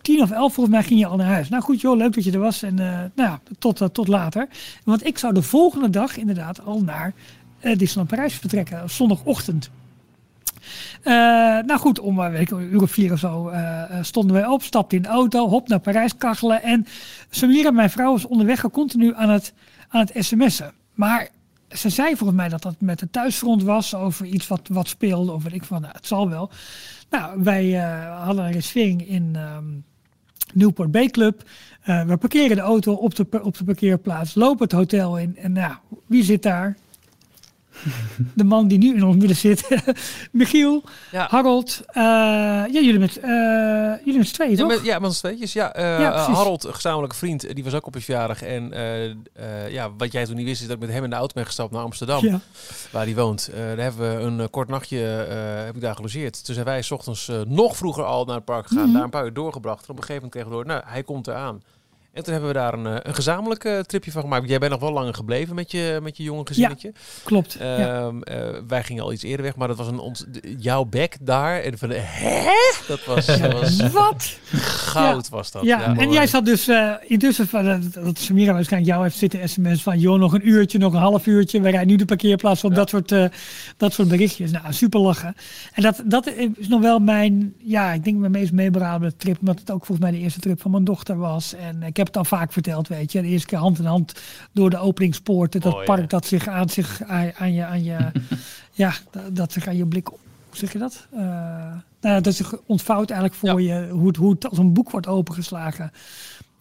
[0.00, 1.48] tien of elf volgens mij ging je al naar huis.
[1.48, 2.62] Nou goed joh, leuk dat je er was.
[2.62, 2.74] En
[3.14, 4.48] nou tot, tot later.
[4.84, 7.12] Want ik zou de volgende dag inderdaad al naar
[7.60, 8.90] Disneyland Parijs vertrekken.
[8.90, 9.70] Zondagochtend.
[11.66, 13.52] Nou goed, om een uur of vier of zo
[14.02, 16.62] stonden wij op, stapten in de auto, hop naar Parijs kachelen.
[16.62, 16.86] En
[17.30, 19.52] Samira, mijn vrouw, was onderweg continu aan het
[19.88, 20.72] aan het sms'en.
[20.94, 21.28] Maar
[21.68, 25.32] ze zei volgens mij dat dat met de thuisfront was over iets wat, wat speelde.
[25.32, 26.50] Of weet ik van, nou, het zal wel.
[27.10, 29.84] Nou, wij uh, hadden een reservering in, um,
[30.56, 31.42] Newport Bay Club.
[31.82, 35.36] Eh, we parkeren de auto op de, op de parkeerplaats, lopen het hotel in.
[35.36, 35.74] En nou,
[36.06, 36.76] wie zit daar?
[38.34, 39.68] De man die nu in ons midden zit.
[40.32, 41.26] Michiel, Ja.
[41.30, 41.80] Harold.
[41.86, 43.30] eh, ja, jullie met, eh
[44.04, 44.68] jullie met z'n tweeën, Ja, toch?
[44.68, 45.52] met, ja, met tweetjes.
[45.52, 46.12] Ja, eh, Ja.
[46.32, 48.42] Harold, een gezamenlijke vriend, die was ook op je verjaardag.
[48.42, 48.72] En
[49.70, 51.46] ja, wat jij toen niet wist, is dat ik met hem in de auto ben
[51.46, 52.40] gestapt naar Amsterdam, Ja.
[52.90, 53.50] waar hij woont.
[53.54, 54.96] Daar hebben we een kort nachtje
[55.66, 56.44] heb ik daar gelogeerd.
[56.44, 58.92] Toen zijn wij s ochtends nog vroeger al naar het park gegaan, Mhm.
[58.92, 59.84] daar een paar uur doorgebracht.
[59.84, 61.62] En op een gegeven moment kregen we door, nou, hij komt eraan.
[62.16, 64.48] En toen hebben we daar een, eh, een gezamenlijk eh, tripje van gemaakt.
[64.48, 66.92] Jij bent nog wel langer gebleven met je, met je jonge gezinnetje.
[67.24, 67.56] Klopt.
[67.58, 67.76] ja.
[67.76, 70.14] Ehm, eh, wij gingen al iets eerder weg, maar dat was een
[70.58, 71.60] jouw bek daar.
[71.60, 72.62] En van hè?
[72.88, 73.26] Dat was,
[73.92, 74.38] Wat?
[74.52, 75.62] goud, was dat.
[75.62, 79.98] Ja, en jij zat dus intussen van dat Samira waarschijnlijk jou heeft zitten sms van
[79.98, 81.60] joh, nog een uurtje, nog een half uurtje.
[81.60, 82.74] We rijden nu de parkeerplaats op.
[82.74, 83.14] Dat soort,
[83.76, 84.50] dat soort berichtjes.
[84.50, 85.34] Nou, super lachen.
[85.72, 89.38] En dat, dat is nog wel mijn, ja, ik denk mijn meest memorabele trip.
[89.40, 91.54] Omdat het ook volgens mij de eerste trip van mijn dochter was.
[91.54, 93.22] En ik heb het al vaak verteld, weet je.
[93.22, 94.20] De eerste keer hand in hand
[94.52, 95.60] door de openingspoorten.
[95.60, 97.96] Dat Mooi, park dat zich aan, zich aan, aan je, aan je
[98.72, 98.92] ja,
[99.30, 100.18] dat, zich aan je blik, hoe
[100.50, 101.06] zeg je dat?
[101.12, 101.20] Eh,
[102.00, 105.06] nou dat zich ontvouwt eigenlijk voor je, hoe het, hoe het als een boek wordt
[105.06, 105.92] opengeslagen.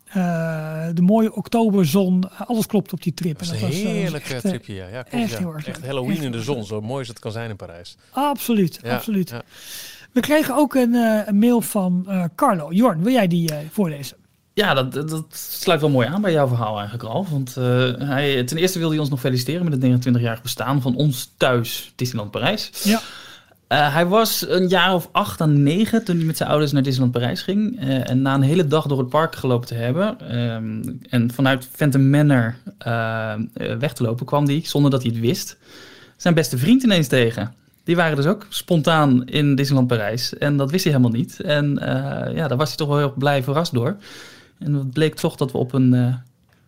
[0.05, 3.39] Eh, de mooie oktoberzon, alles klopt op die trip.
[3.39, 4.87] Dat was En een eh, eh, eh, tripje, ja.
[4.87, 5.85] ja klopt, echt ja.
[5.85, 7.97] Halloween Echt in de zon, zo mooi als het kan zijn in Parijs.
[8.11, 9.33] Absoluut, Ja, absoluut.
[10.11, 10.93] We kregen ook een,
[11.27, 12.71] een mail van Carlo.
[12.71, 14.17] Jorn, wil jij die voorlezen?
[14.55, 15.25] Ja, dat, dat,
[15.59, 17.29] sluit wel mooi aan bij jouw verhaal eigenlijk, Ralf.
[17.29, 17.63] Want eh,
[17.97, 21.91] hij, ten eerste wilde hij ons nog feliciteren met het 29-jarig bestaan van ons thuis
[21.95, 22.71] Disneyland Parijs.
[22.83, 23.01] Ja.
[23.67, 26.83] Eh, hij was een jaar of acht à negen toen hij met zijn ouders naar
[26.83, 27.79] Disneyland Parijs ging.
[27.79, 31.69] Eh, en na een hele dag door het park gelopen te hebben ehm, en vanuit
[31.71, 32.55] Phantom Manor
[33.79, 35.57] weg te lopen, kwam hij, zonder dat hij het wist,
[36.17, 37.53] zijn beste vriend ineens tegen.
[37.83, 40.37] Die waren dus ook spontaan in Disneyland Parijs.
[40.37, 41.39] En dat wist hij helemaal niet.
[41.39, 41.73] En
[42.35, 43.97] ja, daar was hij toch wel heel blij verrast door.
[44.59, 46.15] En het bleek toch dat we op een, eh,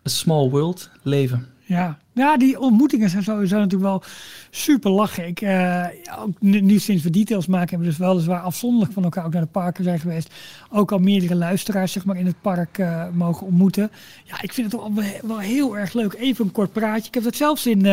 [0.02, 1.46] een small world leven.
[1.64, 1.98] Ja.
[2.12, 4.02] ja, die ontmoetingen zijn sowieso natuurlijk wel
[4.50, 5.26] super lachen.
[5.26, 5.86] Ik, eh,
[6.18, 9.42] ook nu, sinds we details maken, hebben we dus weliswaar afzonderlijk van elkaar ook naar
[9.42, 10.34] de parken zijn geweest.
[10.70, 13.90] Ook al meerdere luisteraars zeg maar, in het park eh, mogen ontmoeten.
[14.24, 16.14] Ja, ik vind het wel, wel heel erg leuk.
[16.14, 17.08] Even een kort praatje.
[17.08, 17.86] Ik heb dat zelfs in,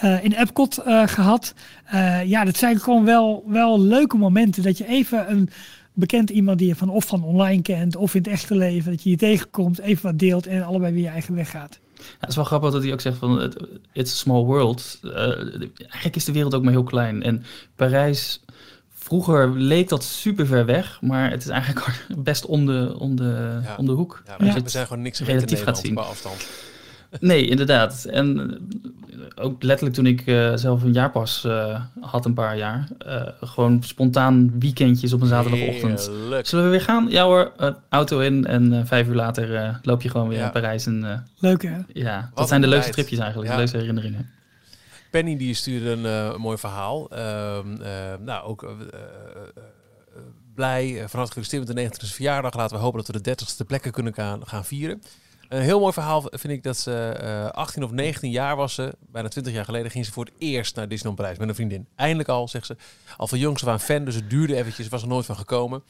[0.00, 1.54] in Epcot eh, gehad.
[1.84, 4.62] Eh, ja, dat zijn gewoon wel, wel leuke momenten.
[4.62, 5.50] Dat je even een
[5.98, 9.02] bekend iemand die je van of van online kent of in het echte leven, dat
[9.02, 11.78] je je tegenkomt, even wat deelt en allebei weer je eigen weg gaat.
[11.96, 13.52] Ja, het is wel grappig dat hij ook zegt van
[13.92, 14.98] it's a small world.
[15.02, 15.10] Eh,
[15.78, 17.22] eigenlijk is de wereld ook maar heel klein.
[17.22, 17.44] En
[17.76, 18.40] Parijs,
[18.94, 23.60] vroeger leek dat super ver weg, maar het is eigenlijk best om de, om de,
[23.62, 23.76] Ja.
[23.78, 24.22] om de hoek.
[24.26, 25.96] Ja, we, zijn gewoon niks gewend in relatief gaat zien.
[25.98, 26.48] afstand.
[27.20, 28.04] Nee, inderdaad.
[28.04, 28.58] En
[29.36, 32.88] eh, ook letterlijk toen ik eh, zelf een jaarpas eh, had, een paar jaar.
[32.98, 36.06] eh, gewoon spontaan weekendjes op een zaterdagochtend.
[36.06, 36.46] Heerlijk.
[36.46, 37.06] Zullen we weer gaan?
[37.10, 37.52] Ja hoor,
[37.88, 40.44] auto in en eh, vijf uur later eh, loop je gewoon weer Ja.
[40.46, 40.86] in Parijs.
[40.86, 41.76] En eh, Leuk hè?
[41.92, 42.94] ja, Wat dat zijn de leukste tijd.
[42.94, 43.54] tripjes eigenlijk, Ja.
[43.54, 44.30] de leukste herinneringen.
[45.10, 47.10] Penny die stuurde een, eh, mooi verhaal.
[47.10, 47.90] Ehm, eh,
[48.24, 48.76] nou, ook eh, eh,
[49.56, 50.22] eh,
[50.54, 50.92] blij.
[50.94, 52.54] van harte gefeliciteerd met de 90ste verjaardag.
[52.54, 55.02] Laten we hopen dat we de 30ste plekken kunnen gaan, gaan vieren.
[55.48, 58.94] Een heel mooi verhaal vind ik dat ze eh 18 of 19 jaar was ze.
[59.00, 61.86] Bijna 20 jaar geleden ging ze voor het eerst naar Disneyland Parijs met een vriendin.
[61.96, 62.76] Eindelijk al, zegt ze.
[63.16, 64.88] Al van jongs af aan fan, dus het duurde eventjes.
[64.88, 65.82] Was er nooit van gekomen.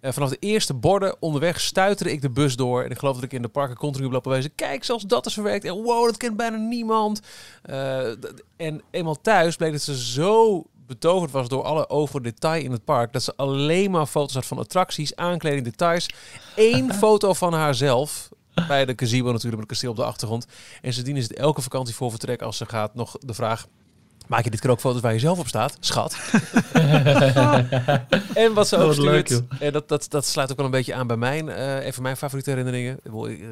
[0.00, 2.82] Eh, vanaf de eerste borden onderweg stuiterde ik de bus door.
[2.82, 4.54] En ik geloof dat ik in de parken continu lopen wijzen.
[4.54, 5.64] Kijk, zelfs dat is verwerkt.
[5.64, 7.20] En wow, dat kent bijna niemand.
[7.62, 8.06] Eh,
[8.56, 12.84] en eenmaal thuis bleek dat ze zo betoverd was door alle over detail in het
[12.84, 13.12] park.
[13.12, 16.08] Dat ze alleen maar foto's had van attracties, aankleding, details.
[16.56, 18.30] Eén foto van haarzelf.
[18.68, 20.46] Bij de gazebo natuurlijk, met het kasteel op de achtergrond.
[20.82, 23.66] En sindsdien is het elke vakantie voor vertrek als ze gaat nog de vraag...
[24.26, 25.76] Maak je dit keer ook foto's waar je zelf op staat?
[25.80, 26.16] Schat.
[28.34, 31.06] en wat ze ook leuk, en dat, dat, dat sluit ook wel een beetje aan
[31.06, 32.92] bij mijn, eh even mijn favoriete herinneringen.
[32.96, 33.46] Ik, bedoel, ik, eh,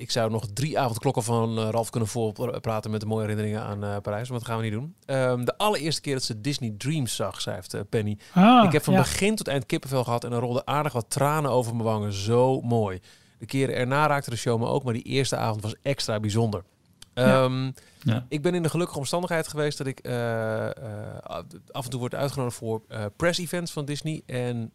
[0.00, 3.84] ik zou nog drie avondklokken van eh, Ralf kunnen voorpraten met de mooie herinneringen aan
[3.84, 4.94] eh, Parijs, maar dat gaan we niet doen.
[5.04, 8.18] Ehm, de allereerste keer dat ze Disney Dreams zag, schrijft eh, Penny.
[8.32, 9.00] Ah, ik heb van ja.
[9.00, 12.12] begin tot eind kippenvel gehad en er rolden aardig wat tranen over mijn wangen.
[12.12, 13.00] Zo mooi.
[13.40, 16.62] De keren erna raakte de show me ook, maar die eerste avond was extra bijzonder.
[17.14, 17.44] Ja.
[17.44, 17.70] Ehm,
[18.02, 18.26] Ja.
[18.28, 20.72] ik ben in de gelukkige omstandigheid geweest dat ik eh, eh,
[21.70, 24.22] af en toe word uitgenodigd voor eh press-events van Disney.
[24.26, 24.72] En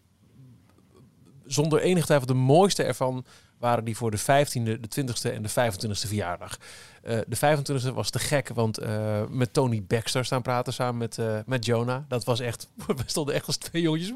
[1.46, 3.26] zonder enige twijfel de mooiste ervan
[3.58, 6.58] waren die voor de 15e, de 20e en de 25e verjaardag.
[7.06, 8.90] Eh, de 25e was te gek, want eh,
[9.30, 12.02] met Tony Baxter staan praten samen met, eh, met Jonah.
[12.08, 14.12] Dat was echt, we stonden echt als twee jongetjes.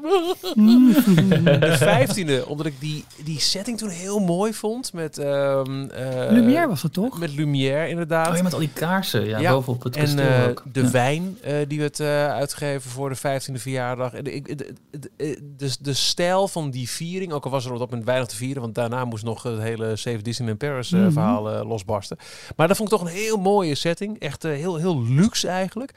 [0.54, 4.92] de 15e, omdat ik die, die setting toen heel mooi vond.
[4.92, 7.18] Met, ehm eh, Lumière was dat toch?
[7.18, 8.30] Met Lumière, inderdaad.
[8.30, 10.62] Oh ja, met al die kaarsen ja, Ja, bovenop het En kasteel eh, ook.
[10.72, 10.90] de Ja.
[10.90, 14.12] wijn eh, die werd eh, uitgegeven voor de 15e verjaardag.
[14.14, 17.72] En ik- de, de, de, de, de stijl van die viering, ook al was er
[17.72, 20.56] op dat moment weinig te vieren, want daarna moest nog het hele Save Disney in
[20.56, 21.10] Paris eh, Mhm.
[21.12, 22.16] verhaal losbarsten.
[22.56, 24.18] Maar dat vond ik toch een heel mooie setting.
[24.18, 25.92] Echt eh, heel, heel luxe eigenlijk.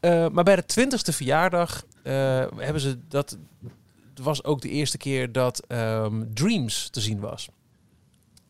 [0.00, 2.12] Eh, maar bij de 20e verjaardag eh,
[2.56, 3.38] hebben ze dat.
[4.14, 7.48] Het was ook de eerste keer dat ehm, Dreams te zien was.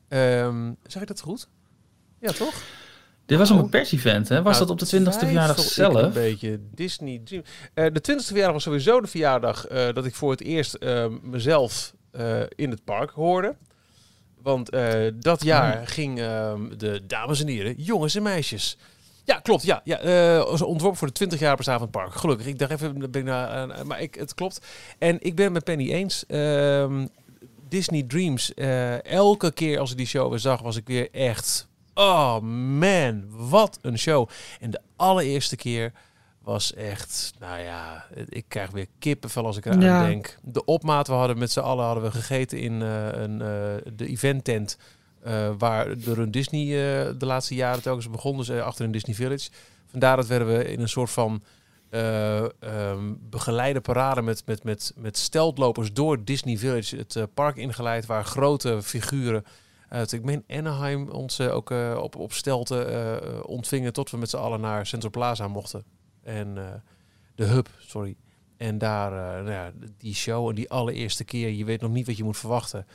[0.09, 1.49] Ehm zeg ik dat goed?
[2.21, 2.55] Ja, toch?
[3.27, 3.63] Dit was een Oh.
[3.63, 4.43] beperst-event, hè?
[4.43, 6.03] Was Nou, dat op de 20ste verjaardag zelf?
[6.03, 7.43] Een beetje Disney Dream.
[7.75, 11.95] Eh, de 20ste verjaardag was sowieso de verjaardag dat ik voor het eerst eh, mezelf
[12.57, 13.57] in het park hoorde.
[14.49, 18.77] Want eh, dat jaar ging ehm, de dames en heren, jongens en meisjes.
[19.25, 19.63] Ja, klopt.
[19.63, 19.99] Ja, ja
[20.45, 22.15] was ontworpen voor de 20 jaar bestaan van het park.
[22.15, 22.47] Gelukkig.
[22.47, 24.67] Ik dacht even, ben ik nou, eh, maar ik, het klopt.
[24.99, 26.27] En ik ben het met Penny eens.
[26.27, 27.07] Ehm,
[27.69, 28.55] Disney Dreams.
[29.03, 31.69] elke keer als ik die show weer zag, was ik weer echt.
[31.95, 32.39] Oh
[32.79, 34.29] man, wat een show.
[34.61, 35.93] En de allereerste keer
[36.49, 40.03] was echt, nou ja, ik krijg weer kippenvel als ik eraan Ja.
[40.07, 40.39] denk.
[40.43, 44.07] De opmaat, we hadden met z'n allen hadden we gegeten in eh, een, eh, de
[44.07, 44.79] eventtent.
[45.23, 46.67] eh waar de Run Disney
[47.17, 49.51] de laatste jaren telkens begon, dus eh, achter in Disney Village.
[49.87, 51.43] Vandaar dat werden we in een soort van
[51.91, 58.07] eh, ehm, begeleide parade met, met, met, met steltlopers door Disney Village het park ingeleid,
[58.07, 59.45] waar grote figuren
[59.89, 64.61] uit, ik meen Anaheim, ons ook op, op stelten ontvingen tot we met z'n allen
[64.61, 65.85] naar Central Plaza mochten.
[66.29, 66.65] En eh,
[67.35, 68.15] de hub, sorry.
[68.57, 72.07] En daar, eh, nou ja, die show en die allereerste keer, je weet nog niet
[72.07, 72.87] wat je moet verwachten.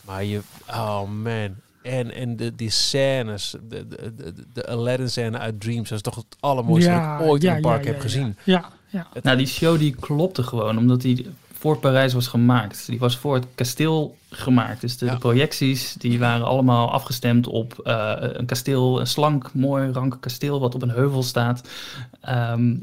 [0.00, 1.54] Maar je, oh man.
[1.82, 6.04] En, en de, die scènes, de, de, de, de Aladdin scène uit Dreams, dat is
[6.04, 8.36] toch het allermooiste wat ik ooit in een park heb gezien.
[8.44, 9.08] Ja, ja.
[9.22, 11.30] Nou, die show die klopte gewoon, omdat die
[11.66, 12.86] voor Parijs was gemaakt.
[12.86, 14.80] Die was voor het kasteel gemaakt.
[14.80, 15.12] Dus de, Ja.
[15.12, 20.60] de projecties die waren allemaal afgestemd op eh, een kasteel, een slank, mooi, rank kasteel
[20.60, 21.68] wat op een heuvel staat.
[22.20, 22.76] Ehm,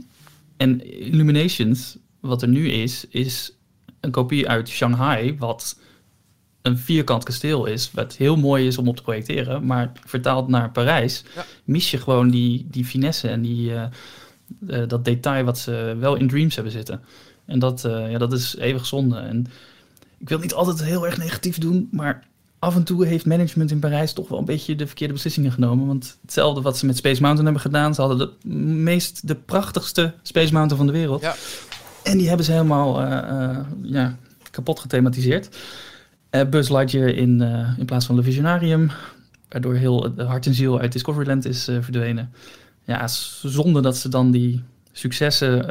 [0.57, 3.51] en Illuminations, wat er nu is, is
[3.99, 5.79] een kopie uit Shanghai, wat
[6.61, 10.71] een vierkant kasteel is, wat heel mooi is om op te projecteren, maar vertaald naar
[10.71, 11.45] Parijs, Ja.
[11.63, 13.83] mis je gewoon die, die finesse en die, eh,
[14.67, 17.01] eh, dat detail wat ze wel in Dreams hebben zitten.
[17.45, 19.17] En dat, eh, ja, dat is eeuwig zonde.
[19.17, 19.47] En
[20.17, 22.23] ik wil niet altijd heel erg negatief doen, maar
[22.59, 25.87] af en toe heeft management in Parijs toch wel een beetje de verkeerde beslissingen genomen.
[25.87, 30.13] Want hetzelfde wat ze met Space Mountain hebben gedaan, ze hadden de meest, de prachtigste
[30.21, 31.21] Space Mountain van de wereld.
[31.21, 31.35] Ja.
[32.03, 34.17] En die hebben ze helemaal eh, eh, ja,
[34.51, 35.57] kapot gethematiseerd.
[36.29, 37.41] Eh Buzz Lightyear in,
[37.77, 38.91] in plaats van Le Visionarium,
[39.49, 42.31] waardoor heel het hart en ziel uit Discoveryland is verdwenen.
[42.83, 45.65] Ja, het is zonde dat ze dan die successen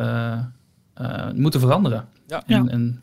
[1.35, 2.09] moeten veranderen.
[2.27, 2.43] Ja.
[2.47, 2.71] En, Ja.
[2.71, 3.03] en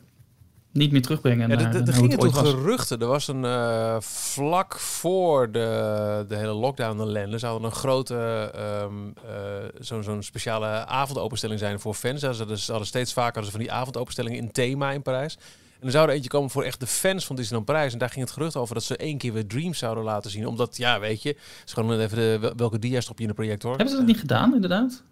[0.71, 2.99] niet meer terugbrengen Ja, naar, er- er gingen het toen geruchten.
[2.99, 7.39] Er was een eh, vlak voor de, de hele lockdown ellende.
[7.39, 8.93] Ze hadden een grote, ehm,
[9.29, 12.19] eh, zo'n zo'n speciale avondopenstelling zijn voor fans.
[12.19, 15.37] Ze hadden, ze hadden steeds vaker ze van die avondopenstellingen in thema in Parijs.
[15.79, 17.93] En er zou er eentje komen voor echt de fans van Disneyland Parijs.
[17.93, 20.47] En daar ging het gerucht over dat ze één keer weer Dreams zouden laten zien.
[20.47, 21.37] Omdat, ja, weet je, het
[21.67, 23.69] is gewoon even de, wel- welke dia stop je in een projector.
[23.69, 25.03] Hebben ze dat niet gedaan, inderdaad?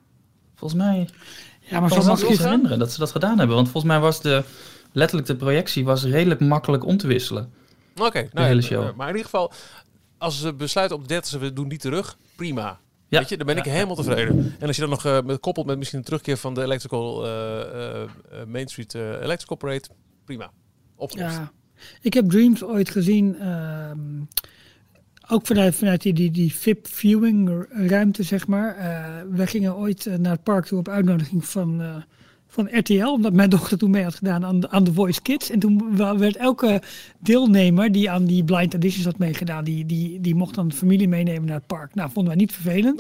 [0.56, 1.10] Volgens mij
[1.70, 2.40] Ja, maar zo ik is het.
[2.40, 3.56] herinneren dat ze dat gedaan hebben.
[3.56, 4.44] Want volgens mij was de,
[4.92, 7.54] letterlijk de projectie was redelijk makkelijk om te wisselen.
[7.96, 8.84] Oké, nou ja, hele show.
[8.88, 9.52] eh, Maar in ieder geval,
[10.18, 12.80] als ze besluiten op de 30 we doen die terug, prima.
[13.08, 13.20] Ja.
[13.20, 14.56] Weet je, dan ben ik Ja, helemaal tevreden.
[14.60, 17.26] En als je dan nog eh, met, koppelt met misschien een terugkeer van de Electrical
[17.28, 18.02] eh,
[18.48, 19.88] Main Street Electrical Parade,
[20.26, 20.52] prima.
[20.96, 21.36] Opgelost.
[21.36, 21.52] Ja.
[22.02, 24.00] Ik heb Dreams ooit gezien, ehm,
[25.28, 28.76] ook vanuit, vanuit die, die, die VIP viewing ruimte, zeg maar.
[28.76, 31.96] Eh, we gingen ooit eh, naar het park toe op uitnodiging van, eh,
[32.48, 35.50] van RTL, omdat mijn dochter toen mee had gedaan aan, de- aan The Voice Kids.
[35.50, 36.82] En toen werd elke
[37.20, 41.46] deelnemer die aan die blind editions had meegedaan, die, die, die mocht dan familie meenemen
[41.46, 41.96] naar het park.
[41.96, 42.98] Nou, vonden wij niet vervelend.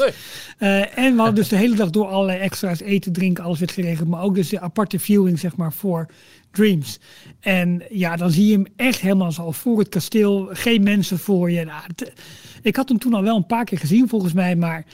[0.57, 0.79] Nee.
[0.85, 4.07] En we hadden dus de hele dag door allerlei extra's, eten, drinken, alles werd geregeld.
[4.07, 6.07] Maar ook dus de aparte viewing, zeg maar, voor
[6.51, 6.99] Dreams.
[7.39, 10.49] En ja, dan zie je hem echt helemaal zo voor het kasteel.
[10.51, 11.65] Geen mensen voor je.
[11.65, 11.81] Nou,
[12.61, 14.55] ik had hem toen al wel een paar keer gezien, volgens mij.
[14.55, 14.85] Maar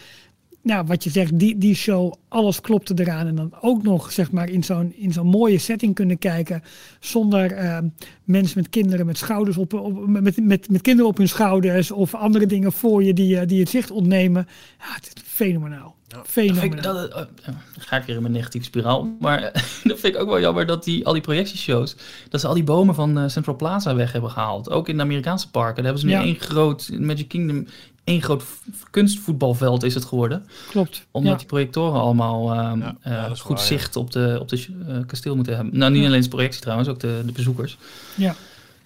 [0.64, 3.28] nou, wat je zegt, die, die show, alles klopte eraan.
[3.28, 6.64] En dan ook nog, zeg maar, in zo'n, zo'n mooie setting kunnen kijken.
[7.00, 7.78] Zonder eh,
[8.24, 11.92] mensen met kinderen met schouders op, op met, met, met kinderen op hun schouders.
[11.92, 14.48] Of andere dingen voor je die, eh, die het zicht ontnemen.
[14.80, 15.96] Ja, het is fenomenaal.
[16.14, 16.62] Dat Fenomenaal.
[16.62, 17.12] vind ik, dat,
[17.46, 19.16] dan ga ik weer in mijn negatieve spiraal.
[19.20, 19.42] Maar
[19.84, 21.96] dat vind ik ook wel jammer dat die, al die projectieshows...
[22.30, 24.70] dat ze al die bomen van eh, Central Plaza weg hebben gehaald.
[24.70, 25.76] Ook in de Amerikaanse parken.
[25.76, 26.22] Daar hebben ze nu Ja.
[26.22, 26.88] één groot...
[26.92, 27.68] in Magic Kingdom
[28.04, 28.44] één groot
[28.90, 30.46] kunstvoetbalveld is het geworden.
[30.70, 31.06] Klopt.
[31.12, 31.38] Omdat ja.
[31.38, 33.64] die projectoren allemaal ehm, Ja, eh, goed waar, ja.
[33.64, 35.78] zicht op de, op de eh, kasteel moeten hebben.
[35.78, 36.08] Nou, niet Ja.
[36.08, 37.78] alleen de projectie trouwens, ook de, de bezoekers.
[38.16, 38.36] Ja.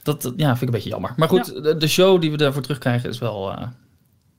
[0.03, 1.13] Dat dat- ja, vind ik een beetje jammer.
[1.15, 3.51] Maar goed, de, de show die we daarvoor terugkrijgen is wel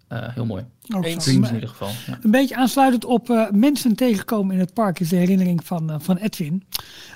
[0.09, 0.65] eh, heel mooi.
[0.95, 1.27] Ook Eens.
[1.27, 1.89] in ieder geval.
[2.07, 2.19] Ja.
[2.23, 5.97] Een beetje aansluitend op eh, mensen tegenkomen in het park is de herinnering van, eh,
[5.99, 6.65] van Edwin.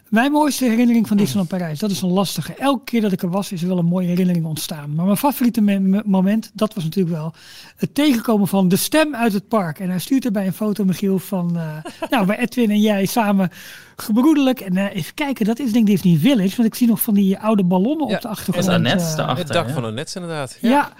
[0.08, 2.54] Mijn mooiste herinnering van Disneyland Parijs, dat is een lastige.
[2.54, 4.94] Elke keer dat ik er was, is er wel een mooie herinnering ontstaan.
[4.94, 7.34] Maar mijn favoriete me- me- moment, dat was natuurlijk wel
[7.76, 9.78] het tegenkomen van de stem uit het park.
[9.78, 11.76] En hij stuurt erbij een foto, Michiel, van eh,
[12.10, 13.50] nou, waar Edwin en jij samen
[13.96, 14.60] gebroedelijk.
[14.60, 17.14] En eh, even kijken, dat is denk ik Disney Village, want ik zie nog van
[17.14, 18.66] die oude ballonnen Ja, op de achtergrond.
[18.68, 19.44] is Annette daarachter.
[19.44, 19.72] Het dak ja.
[19.72, 20.58] van net inderdaad.
[20.60, 20.92] ja.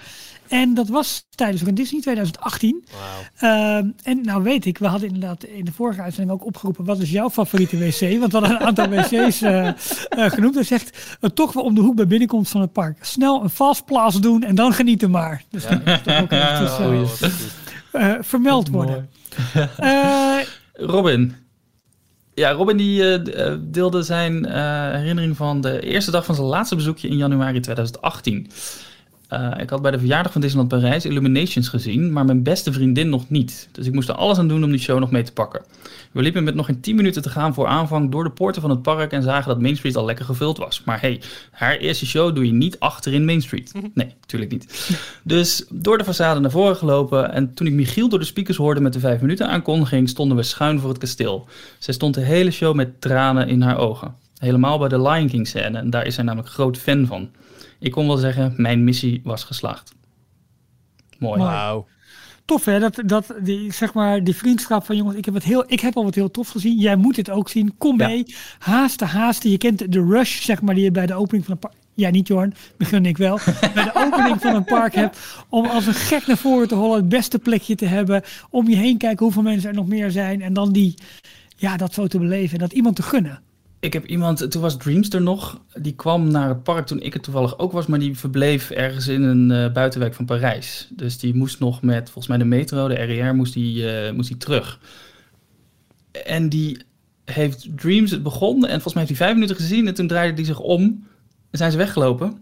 [0.53, 2.85] En dat was tijdens Run Disney 2018.
[2.91, 3.77] Wauw.
[3.77, 6.99] Ehm, en nou weet ik, we hadden inderdaad in de vorige uitzending ook opgeroepen, wat
[6.99, 8.19] is jouw favoriete wc?
[8.19, 9.75] Want we hadden een aantal wc's eh, eh,
[10.09, 10.55] genoemd.
[10.55, 12.97] Hij zegt, eh, toch wel om de hoek bij binnenkomst van het park.
[13.01, 15.43] Snel een vastplaats doen en dan genieten maar.
[15.49, 17.21] Dus dat is toch ook eventjes
[17.91, 19.09] Oh, vermeld worden.
[20.73, 21.35] Robin.
[22.33, 23.21] Ja, Robin die
[23.71, 24.45] deelde zijn
[24.95, 28.51] herinnering van de eerste dag van zijn laatste bezoekje in januari 2018.
[29.33, 33.09] Eh, ik had bij de verjaardag van Disneyland Parijs Illuminations gezien, maar mijn beste vriendin
[33.09, 33.69] nog niet.
[33.71, 35.61] Dus ik moest er alles aan doen om die show nog mee te pakken.
[36.11, 38.69] We liepen met nog geen 10 minuten te gaan voor aanvang door de poorten van
[38.69, 40.81] het park en zagen dat Main Street al lekker gevuld was.
[40.85, 41.21] Maar hey,
[41.51, 43.71] haar eerste show doe je niet achter in Main Street.
[43.93, 44.91] Nee, natuurlijk niet.
[45.23, 48.81] Dus door de façade naar voren gelopen en toen ik Michiel door de speakers hoorde
[48.81, 51.47] met de 5 minuten aankondiging, stonden we schuin voor het kasteel.
[51.79, 54.15] Zij stond de hele show met tranen in haar ogen.
[54.37, 57.29] Helemaal bij de Lion King scène en daar is zij namelijk groot fan van.
[57.83, 59.93] Ik kon wel zeggen, mijn missie was geslaagd.
[61.19, 61.39] Mooi.
[61.41, 61.87] Wauw.
[62.45, 65.63] tof hè, dat, dat die, zeg maar, die vriendschap van jongens, ik heb, het heel,
[65.67, 66.77] ik heb al wat heel tof gezien.
[66.79, 67.77] Jij moet het ook zien.
[67.77, 68.07] Kom Ja.
[68.07, 68.25] mee.
[68.59, 69.49] Haasten, haasten.
[69.49, 71.73] Je kent de rush, zeg maar, die je bij de opening van een park...
[71.93, 73.39] Ja, niet Jorn, begin ik wel.
[73.73, 75.19] bij de opening van een park hebt.
[75.49, 76.95] Om als een gek naar voren te hollen.
[76.97, 78.21] Het beste plekje te hebben.
[78.49, 80.41] Om je heen kijken hoeveel mensen er nog meer zijn.
[80.41, 80.93] En dan die,
[81.55, 82.53] ja, dat zo te beleven.
[82.53, 83.41] En dat iemand te gunnen.
[83.83, 87.13] Ik heb iemand, toen was Dreams er nog, die kwam naar het park toen ik
[87.13, 90.87] er toevallig ook was, maar die verbleef ergens in een eh, buitenwijk van Parijs.
[90.89, 94.27] Dus die moest nog met, volgens mij de metro, de RER, moest die, eh, moest
[94.27, 94.79] die terug.
[96.25, 96.77] En die
[97.25, 100.35] heeft Dreams, het begon en volgens mij heeft hij vijf minuten gezien en toen draaide
[100.35, 101.07] hij zich om
[101.51, 102.37] en zijn ze weggelopen.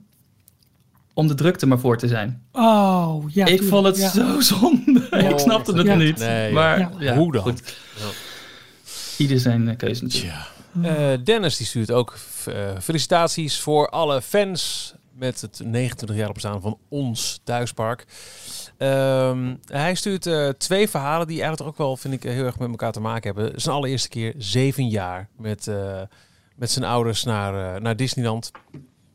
[1.14, 2.42] Om de drukte maar voor te zijn.
[2.52, 3.46] Oh, ja.
[3.46, 4.10] ik vond het ja.
[4.10, 5.08] zo zonde.
[5.32, 5.96] ik snapte het Ja.
[5.96, 6.18] niet.
[6.18, 6.92] Nee, maar ja.
[7.00, 7.42] ja, Hoe dan?
[7.42, 7.76] goed.
[9.18, 10.34] Ieder zijn eh, keuze natuurlijk.
[10.34, 10.60] Tja.
[10.84, 16.78] Eh, Dennis die stuurt ook eh, felicitaties voor alle fans met het 29-jarig bestaan van
[16.90, 18.06] ons thuispark.
[18.78, 22.70] Ehm, hij stuurt eh, twee verhalen die eigenlijk ook wel, vind ik, heel erg met
[22.70, 23.62] elkaar te maken hebben.
[23.62, 25.72] Zijn allereerste keer zeven jaar met,
[26.56, 28.52] met zijn ouders naar, naar Disneyland.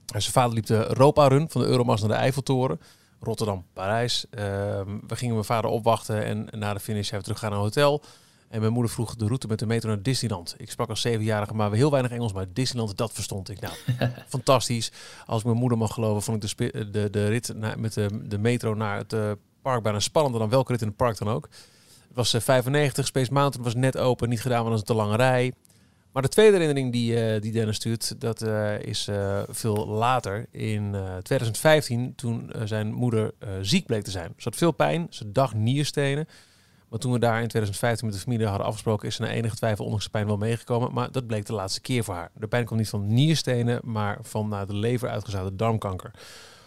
[0.07, 2.81] Zijn vader liep de Europa-run van de Euromast naar de Eiffeltoren.
[3.21, 4.27] Rotterdam, Parijs.
[4.31, 7.67] Ehm, we gingen mijn vader opwachten en na de finish zijn we teruggegaan naar een
[7.67, 8.03] hotel.
[8.49, 10.55] En mijn moeder vroeg de route met de metro naar Disneyland.
[10.59, 13.61] Ik sprak als zevenjarige maar heel weinig Engels, maar Disneyland, dat verstond ik.
[13.61, 13.75] Nou,
[14.29, 14.93] fantastisch.
[15.27, 18.21] Als ik mijn moeder mag geloven, vond ik de, de, de rit naar, met de,
[18.29, 19.31] de metro naar het eh,
[19.63, 21.49] park bijna spannender dan welke rit in het park dan ook.
[22.07, 24.97] Het was eh, 95, Space Mountain was net open, niet gedaan, want dat is een
[24.97, 25.53] te lange rij.
[26.13, 28.43] Maar de tweede herinnering die, eh, die Dennis stuurt, dat
[28.81, 29.09] is
[29.49, 30.47] veel later.
[30.51, 34.33] In eh, 2015, toen zijn moeder ziek bleek te zijn.
[34.37, 36.29] Ze had veel pijn, ze dacht nierstenen.
[36.89, 39.57] Maar toen we daar in 2015 met de familie hadden afgesproken, is ze na enige
[39.57, 40.93] twijfel ondanks pijn wel meegekomen.
[40.93, 42.31] Maar dat bleek de laatste keer voor haar.
[42.35, 46.11] De pijn kwam niet van nierstenen, maar van naar de lever uitgezaagde darmkanker.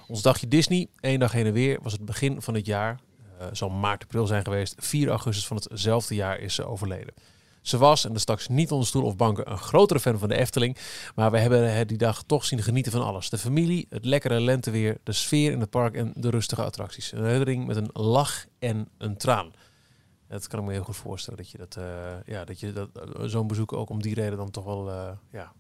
[0.08, 3.00] Ons dagje Disney, één dag heen en weer, was het begin van het jaar.
[3.40, 4.76] Eh zal maart, april zijn geweest.
[4.78, 7.14] 4 augustus van hetzelfde jaar is ze overleden.
[7.62, 10.36] Ze was, en dat straks niet onder stoel of banken, een grotere fan van de
[10.36, 10.78] Efteling.
[11.16, 13.30] Maar we hebben het die dag toch zien genieten van alles.
[13.30, 17.12] De familie, het lekkere lenteweer, de sfeer in het park en de rustige attracties.
[17.12, 19.52] Een herinnering met een lach en een traan.
[20.30, 21.40] Dat kan ik me heel goed voorstellen.
[21.40, 21.86] Dat je, dat, eh,
[22.26, 25.10] ja, dat je dat, eh, zo'n bezoek ook om die reden dan toch wel eh,
[25.32, 25.52] ja,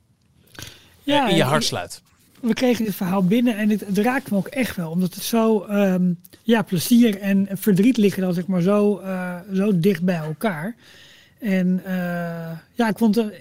[1.03, 2.01] Ja, in je hart sluit.
[2.41, 4.89] we kregen dit verhaal binnen en het, het raakt me ook echt wel.
[4.91, 6.13] Omdat het zo, ehm,
[6.43, 10.75] ja, plezier en verdriet liggen dan zeg maar zo, eh, zo dicht bij elkaar.
[11.39, 13.33] En eh, ja, ik vond het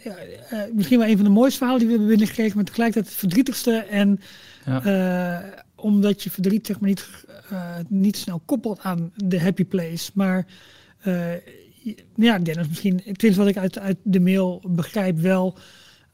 [0.72, 3.72] misschien wel een van de mooiste verhalen die we hebben binnengekregen, maar tegelijkertijd het verdrietigste.
[3.76, 4.20] En
[4.64, 4.84] Ja.
[4.84, 7.08] eh, omdat je verdriet zeg maar niet,
[7.50, 10.10] eh, niet snel koppelt aan de happy place.
[10.14, 10.46] Maar
[12.14, 15.54] ja, Dennis, misschien, tenminste wat ik uit, uit de mail begrijp, wel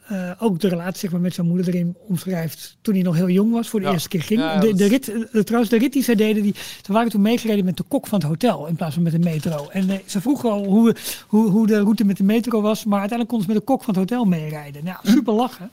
[0.04, 3.28] eh, ook de relatie zeg maar, met zijn moeder erin omschrijft toen hij nog heel
[3.28, 3.92] jong was, voor de Ja.
[3.92, 4.40] eerste keer ging.
[4.40, 7.20] Ja, de, de rit, eh, trouwens, de rit die zij deden, die, ze waren toen
[7.20, 9.68] meegereden met de kok van het hotel in plaats van met de metro.
[9.68, 10.94] En eh, ze vroegen al hoe,
[11.26, 13.82] hoe, hoe de route met de metro was, maar uiteindelijk konden ze met de kok
[13.84, 14.84] van het hotel meerijden.
[14.84, 15.70] Nou, super lachen.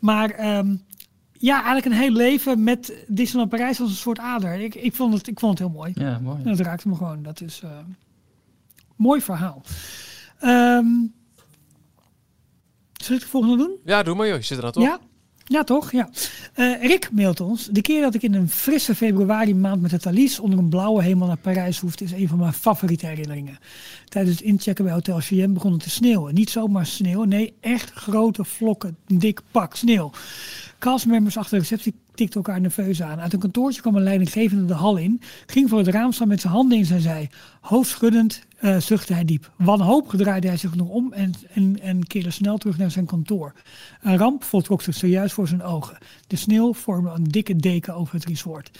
[0.00, 0.74] Maar ehm,
[1.32, 4.60] ja, eigenlijk een heel leven met Disneyland Parijs als een soort ader.
[4.60, 5.92] Ik, ik, vond, het, ik vond het heel mooi.
[5.94, 6.38] Ja, mooi.
[6.44, 7.22] En dat raakte me gewoon.
[7.22, 7.70] Dat is uh,
[8.98, 9.62] mooi verhaal.
[10.44, 11.14] Um,
[12.94, 13.76] zal ik de volgende doen?
[13.84, 14.36] Ja, doe maar joh.
[14.36, 14.82] Je zit er dan toch?
[14.82, 14.98] Ja,
[15.44, 15.92] ja, toch?
[15.92, 16.08] Ja.
[16.56, 17.66] Uh, Rick mailt ons.
[17.66, 21.02] De keer dat ik in een frisse februari maand met het Thalys onder een blauwe
[21.02, 23.58] hemel naar Parijs hoefde, is een van mijn favoriete herinneringen.
[24.04, 26.34] Tijdens het inchecken bij Hotel CM begon het te sneeuwen.
[26.34, 30.10] Niet zomaar sneeuw, nee, echt grote vlokken, dik pak sneeuw.
[30.78, 33.20] Castmembers achter de receptie tikten elkaar nerveus aan.
[33.20, 36.40] Uit een kantoortje kwam een leidinggevende de hal in, ging voor het raam staan met
[36.40, 37.30] zijn handen in zijn zij.
[37.60, 39.50] Hoofdschuddend uh, zuchtte hij diep.
[39.56, 43.52] Wanhopig draaide hij zich nog om en, en, en keerde snel terug naar zijn kantoor.
[44.02, 45.98] Een ramp voltrok zich zojuist voor zijn ogen.
[46.26, 48.70] De sneeuw vormde een dikke deken over het resort.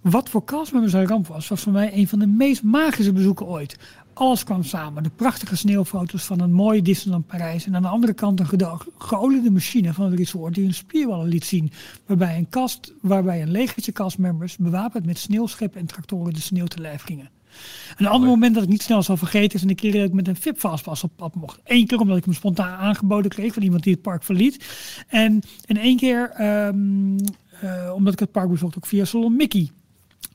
[0.00, 3.46] Wat voor castmembers een ramp was, was voor mij een van de meest magische bezoeken
[3.46, 3.76] ooit.
[4.14, 5.02] Alles kwam samen.
[5.02, 7.66] De prachtige sneeuwfoto's van een mooi Disneyland Parijs.
[7.66, 11.44] En aan de andere kant een geoliede machine van het resort die hun spierballen liet
[11.44, 11.72] zien.
[12.06, 16.80] Waarbij een kast, waarbij een legertje castmembers bewapend met sneeuwscheppen en tractoren de sneeuw te
[16.80, 17.30] lijf gingen.
[17.96, 20.28] Een ander moment dat ik niet snel zal vergeten is een keer dat ik met
[20.28, 21.60] een VIP-fastpass op pad mocht.
[21.64, 24.66] Eén keer omdat ik hem spontaan aangeboden kreeg van iemand die het park verliet.
[25.08, 27.16] En, en één keer um,
[27.64, 29.70] uh, omdat ik het park bezocht ook via Salon Mickey.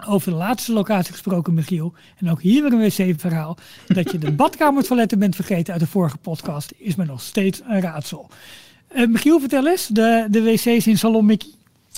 [0.05, 1.93] Over de laatste locatie gesproken, Michiel.
[2.17, 3.57] En ook hier weer een wc-verhaal.
[3.87, 7.81] Dat je de badkamertoiletten bent vergeten uit de vorige podcast, is me nog steeds een
[7.81, 8.29] raadsel.
[8.95, 11.49] Uh, Michiel, vertel eens, de, de wc's in Salon Mickey.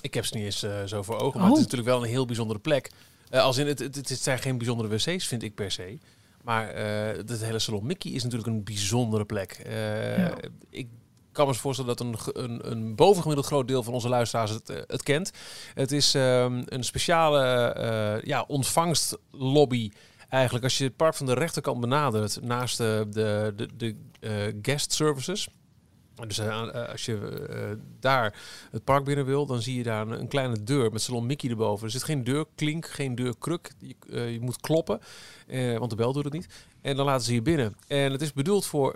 [0.02, 1.56] Ik heb ze niet eens uh, zo voor ogen, maar oh.
[1.56, 2.92] het is natuurlijk wel een heel bijzondere plek.
[3.32, 5.98] Uh, als in het, het, het, zijn geen bijzondere wc's, vind ik per se.
[6.44, 9.62] Maar uh, het hele salon Mickey is natuurlijk een bijzondere plek.
[9.68, 10.34] Uh, ja.
[10.70, 10.88] Ik
[11.40, 15.04] kan me voorstellen dat een, een, een bovengemiddeld groot deel van onze luisteraars het, het
[15.04, 15.32] kent.
[15.74, 19.92] Het is um, een speciale ja, ontvangstlobby.
[20.30, 24.94] Eigenlijk als je het park van de rechterkant benadert, naast de, de, de, de guest
[24.94, 25.50] services.
[26.28, 28.36] Dus uh, als je uh, daar
[28.72, 31.86] het park binnen wil, dan zie je daar een, kleine deur met salon Mickey erboven.
[31.86, 33.72] Er zit geen deurklink, geen deurkruk.
[33.80, 35.00] Je, uh, je moet kloppen,
[35.78, 36.48] want de bel doet het niet.
[36.82, 37.76] En dan laten ze je binnen.
[37.88, 38.94] En het is bedoeld voor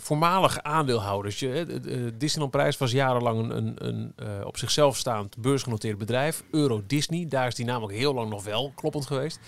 [0.00, 1.38] voormalige aandeelhouders.
[1.38, 6.42] Je, Disneyland Prijs was jarenlang een, een, een op zichzelf staand beursgenoteerd bedrijf.
[6.50, 9.38] Euro Disney, daar is die namelijk heel lang nog wel kloppend geweest.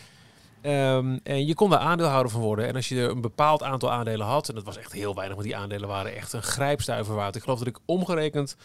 [0.62, 2.66] Um, en je kon daar aandeelhouder van worden.
[2.66, 5.36] En als je er een bepaald aantal aandelen had, en dat was echt heel weinig,
[5.36, 7.36] want die aandelen waren echt een grijpstuiver waard.
[7.36, 8.56] Ik geloof dat ik omgerekend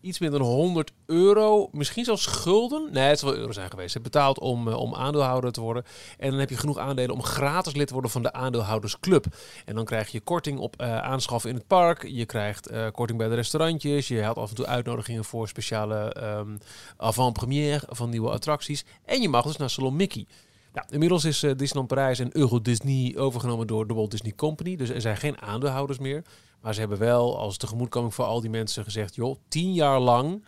[0.00, 3.94] iets meer dan 100 euro, misschien zelfs schulden, nee, het zal wel euro zijn geweest,
[3.94, 5.84] heb betaald om, uh, om aandeelhouder te worden.
[6.18, 9.26] En dan heb je genoeg aandelen om gratis lid te worden van de aandeelhoudersclub.
[9.64, 13.18] En dan krijg je korting op uh, aanschaffen in het park, je krijgt uh, korting
[13.18, 16.58] bij de restaurantjes, je haalt af en toe uitnodigingen voor speciale um,
[16.96, 18.84] avant-première van nieuwe attracties.
[19.04, 20.26] En je mag dus naar Salon Mickey.
[20.72, 24.76] Nou, inmiddels is Disneyland Parijs en Euro Disney overgenomen door de Walt Disney Company.
[24.76, 26.22] Dus er zijn geen aandeelhouders meer.
[26.60, 29.14] Maar ze hebben wel als tegemoetkoming voor al die mensen gezegd...
[29.14, 30.42] joh, tien jaar lang...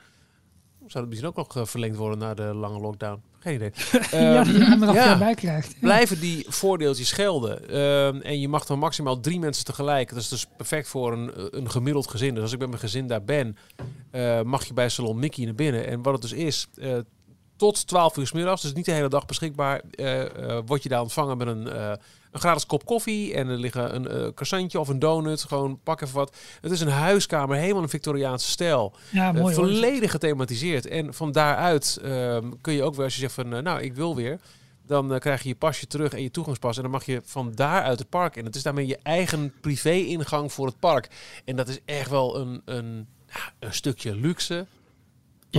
[0.87, 3.23] Zou het misschien ook nog uh, verlengd worden na de lange lockdown?
[3.39, 3.73] Geen idee.
[4.11, 5.81] ja, er ja, bij krijgt.
[5.81, 7.71] Blijven die voordeeltjes gelden.
[7.71, 10.09] Uh, en je mag dan maximaal drie mensen tegelijk.
[10.09, 12.35] Dat is dus perfect voor een, een gemiddeld gezin.
[12.35, 13.57] Dus als ik met mijn gezin daar ben...
[14.13, 15.87] Uh, mag je bij Salon Mickey naar binnen.
[15.87, 16.69] En wat het dus is
[17.57, 19.83] tot 12 uur s middags, dus niet de hele dag beschikbaar,
[20.67, 21.99] word je daar ontvangen met een,
[22.33, 25.43] een gratis kop koffie en er liggen een croissantje of een donut.
[25.43, 26.37] Gewoon pak even wat.
[26.61, 28.93] Het is een huiskamer, helemaal een Victoriaanse stijl.
[29.11, 30.87] Ja, mooi, volledig gethematiseerd.
[30.87, 34.16] En van daaruit ehm, kun je ook weer, als je zegt van, nou, ik wil
[34.16, 34.41] weer,
[34.87, 36.76] dan krijg je je pasje terug en je toegangspas.
[36.76, 38.45] En dan mag je van daaruit het park in.
[38.45, 41.09] Het is daarmee je eigen privé-ingang voor het park.
[41.45, 43.07] En dat is echt wel een, een,
[43.59, 44.66] een stukje luxe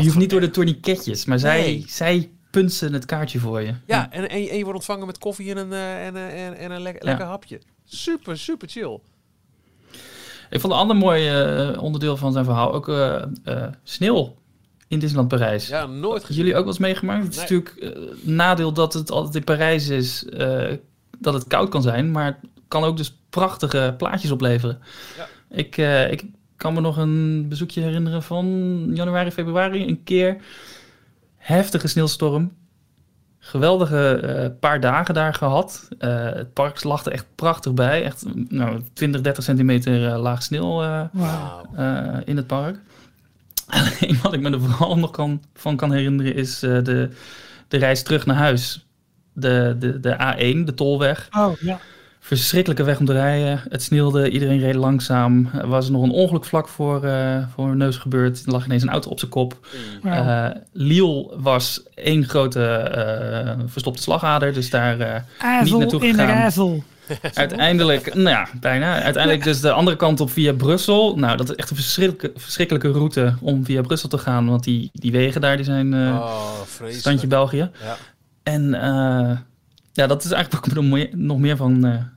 [0.01, 2.37] je hoeft niet door de tourniquetjes, maar zij, nee.
[2.53, 3.73] Zij punten het kaartje voor je.
[3.85, 6.57] Ja, en, en, je, en je wordt ontvangen met koffie en een, uh, en, en,
[6.57, 7.61] en een le lekker hapje.
[7.85, 8.99] Super, super chill.
[10.49, 13.23] Ik vond een ander mooi uh, onderdeel van zijn verhaal ook uh,
[13.83, 14.35] sneeuw
[14.87, 15.67] in Disneyland Parijs.
[15.67, 16.37] Ja, nooit gezien.
[16.37, 17.23] Jullie ook wel eens meegemaakt?
[17.23, 17.61] Het is nee.
[17.61, 20.25] natuurlijk nadeel dat het altijd in Parijs is,
[21.19, 22.35] dat het koud kan zijn, maar het
[22.67, 24.79] kan ook dus prachtige plaatjes opleveren.
[25.17, 25.27] Ja.
[25.57, 25.77] Ik,
[26.11, 26.25] ik
[26.57, 29.87] kan me nog een bezoekje herinneren van januari, februari.
[29.87, 30.37] Een keer
[31.43, 32.51] heftige sneeuwstorm.
[33.39, 35.87] Geweldige uh, paar dagen daar gehad.
[35.99, 38.03] Uh, het park lag er echt prachtig bij.
[38.03, 41.79] Echt nou, 20, 30 centimeter uh, laag sneeuw wow.
[42.25, 42.77] in het park.
[43.67, 47.09] Alleen wat ik me er vooral nog kan, van kan herinneren is de,
[47.67, 48.85] de reis terug naar huis.
[49.33, 51.27] De, de, de A1, de tolweg.
[51.31, 51.79] Oh, ja
[52.25, 53.61] verschrikkelijke weg om te rijden.
[53.69, 55.49] Het sneeuwde, iedereen reed langzaam.
[55.53, 58.45] Er was nog een ongeluk vlak voor, uh, voor mijn neus gebeurd.
[58.45, 59.67] Er lag ineens een auto op zijn kop.
[60.01, 60.13] Wow.
[60.13, 62.91] Uh, Lille was één grote
[63.57, 65.25] uh, verstopte slagader, dus daar
[65.63, 66.83] niet naartoe gegaan.
[67.33, 69.01] Uiteindelijk, nou ja, bijna.
[69.01, 71.15] Uiteindelijk dus de andere kant op via Brussel.
[71.15, 74.49] Nou, dat is echt een verschrikkelijke, verschrikkelijke route om via Brussel te gaan.
[74.49, 76.59] Want die, die wegen daar, die zijn uh, oh,
[76.89, 77.69] standje België.
[77.83, 77.97] Ja.
[78.43, 79.37] En uh,
[79.93, 82.11] ja, dat is eigenlijk wat ik me nog meer van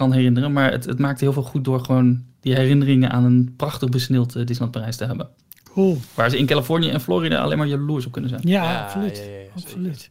[0.00, 0.52] kan herinneren.
[0.52, 4.32] Maar het, het maakt heel veel goed door gewoon die herinneringen aan een prachtig besneeuwd
[4.32, 5.28] Disneyland Parijs te hebben.
[5.72, 5.98] Cool.
[6.14, 8.42] Waar ze in Californië en Florida alleen maar jaloers op kunnen zijn.
[8.44, 9.16] Ja, ja absoluut.
[9.16, 10.10] Ja, ja, absoluut.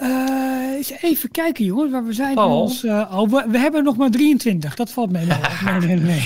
[0.00, 2.34] Uh, eens even kijken, jongens, waar we zijn.
[2.34, 2.60] Paul.
[2.60, 4.74] Ons, uh, oh, we, we, hebben nog maar 23.
[4.74, 5.26] Dat valt mee.
[5.64, 6.22] nee, nee, nee.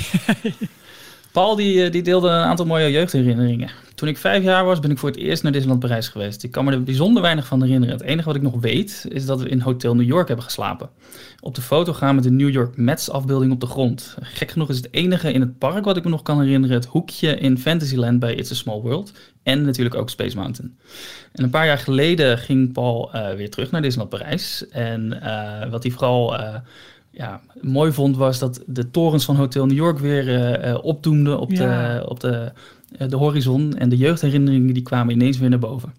[1.33, 3.71] Paul die, die deelde een aantal mooie jeugdherinneringen.
[3.95, 6.43] Toen ik vijf jaar was, ben ik voor het eerst naar Disneyland Parijs geweest.
[6.43, 7.95] Ik kan me er bijzonder weinig van herinneren.
[7.95, 10.91] Het enige wat ik nog weet, is dat we in Hotel New York hebben geslapen.
[11.41, 14.17] Op de foto gaan met de New York Mets afbeelding op de grond.
[14.21, 16.77] Gek genoeg is het enige in het park wat ik me nog kan herinneren...
[16.77, 19.13] het hoekje in Fantasyland bij It's a Small World.
[19.43, 20.79] En natuurlijk ook Space Mountain.
[21.33, 24.69] En een paar jaar geleden ging Paul uh, weer terug naar Disneyland Parijs.
[24.69, 26.41] En uh, wat hij vooral...
[26.41, 26.55] Uh,
[27.17, 31.51] ja, mooi vond was dat de torens van Hotel New York weer uh, opdoemden op,
[31.51, 31.99] ja.
[31.99, 32.53] de, op de,
[32.99, 33.77] de horizon.
[33.79, 35.95] En de jeugdherinneringen die kwamen ineens weer naar boven.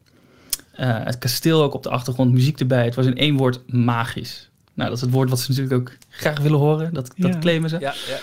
[0.80, 2.86] Uh, het kasteel ook op de achtergrond, muziek erbij.
[2.86, 4.50] Het was in één woord magisch.
[4.74, 6.94] Nou, dat is het woord wat ze natuurlijk ook graag willen horen.
[6.94, 7.28] Dat, ja.
[7.28, 7.80] dat claimen ze.
[7.80, 8.18] Ja, ja,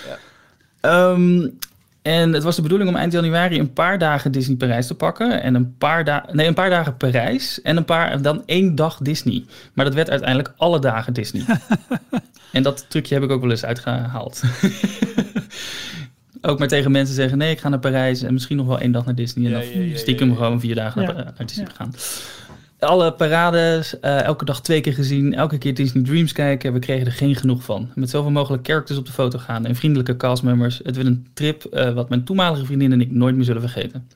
[0.80, 1.10] ja.
[1.10, 1.58] Um,
[2.02, 5.42] en het was de bedoeling om eind januari een paar dagen Disney Parijs te pakken.
[5.42, 7.62] En een paar, da nee, een paar dagen Parijs.
[7.62, 9.44] En, een paar, en dan één dag Disney.
[9.72, 11.44] Maar dat werd uiteindelijk alle dagen Disney.
[12.52, 14.42] en dat trucje heb ik ook wel eens uitgehaald.
[16.42, 18.22] ook maar tegen mensen zeggen: nee, ik ga naar Parijs.
[18.22, 19.44] En misschien nog wel één dag naar Disney.
[19.44, 20.38] En Ja, dan ja, ja, stiekem ja, ja.
[20.38, 21.22] gewoon vier dagen naar, Ja.
[21.36, 21.72] naar Disney Ja.
[21.74, 21.94] gaan.
[22.78, 26.72] Alle parades, eh, elke dag twee keer gezien, elke keer Disney Dreams kijken.
[26.72, 27.90] We kregen er geen genoeg van.
[27.94, 30.80] Met zoveel mogelijk characters op de foto gaan en vriendelijke castmembers.
[30.82, 34.06] Het werd een trip eh, wat mijn toenmalige vriendin en ik nooit meer zullen vergeten.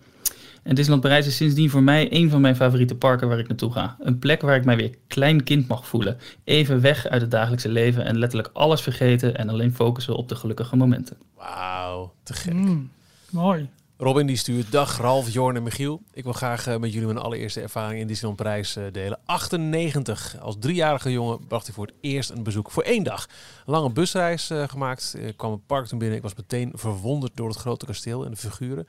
[0.67, 3.73] En Disneyland Parijs is sindsdien voor mij een van mijn favoriete parken waar ik naartoe
[3.73, 3.97] ga.
[4.01, 6.19] Een plek waar ik mij weer klein kind mag voelen.
[6.45, 10.35] Even weg uit het dagelijkse leven en letterlijk alles vergeten en alleen focussen op de
[10.35, 11.17] gelukkige momenten.
[11.35, 12.53] Wauw, te gek.
[12.53, 12.91] Mm,
[13.31, 13.69] mooi.
[13.97, 16.03] Robin die stuurt, dag Ralf, Jorn en Michiel.
[16.13, 19.19] Ik wil graag eh, met jullie mijn allereerste ervaring in Disneyland Parijs eh, delen.
[19.25, 20.37] 98.
[20.41, 23.27] Als driejarige jongen bracht hij voor het eerst een bezoek voor één dag.
[23.67, 25.17] Een lange busreis eh, gemaakt.
[25.19, 26.17] Ik kwam het park toen binnen.
[26.17, 28.87] Ik was meteen verwonderd door het grote kasteel en de figuren.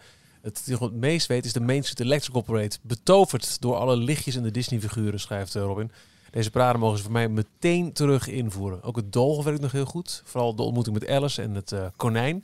[0.48, 2.76] Het het meest weet is de Main Street Electrical Parade.
[2.82, 5.92] Betoverd door alle lichtjes en de Disney figuren, schrijft eh, Robin.
[6.32, 8.84] Deze parade mogen ze voor mij meteen terug invoeren.
[8.84, 10.22] Ook het doolhof werkt nog heel goed.
[10.26, 12.36] Vooral de ontmoeting met Alice en het eh, konijn.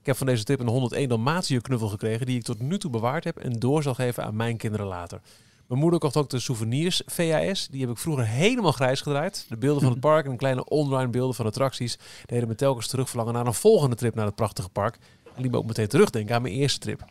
[0.00, 2.90] Ik heb van deze trip een 101 Dalmatiër knuffel gekregen die ik tot nu toe
[2.90, 5.20] bewaard heb en door zal geven aan mijn kinderen later.
[5.66, 7.68] Mijn moeder kocht ook de souvenirs VHS.
[7.68, 9.46] Die heb ik vroeger helemaal grijs gedraaid.
[9.48, 13.34] De beelden van het park en kleine online beelden van attracties deden me telkens terugverlangen
[13.34, 14.98] naar een volgende trip naar het prachtige park.
[15.34, 17.04] En me ook meteen terugdenken aan mijn eerste trip.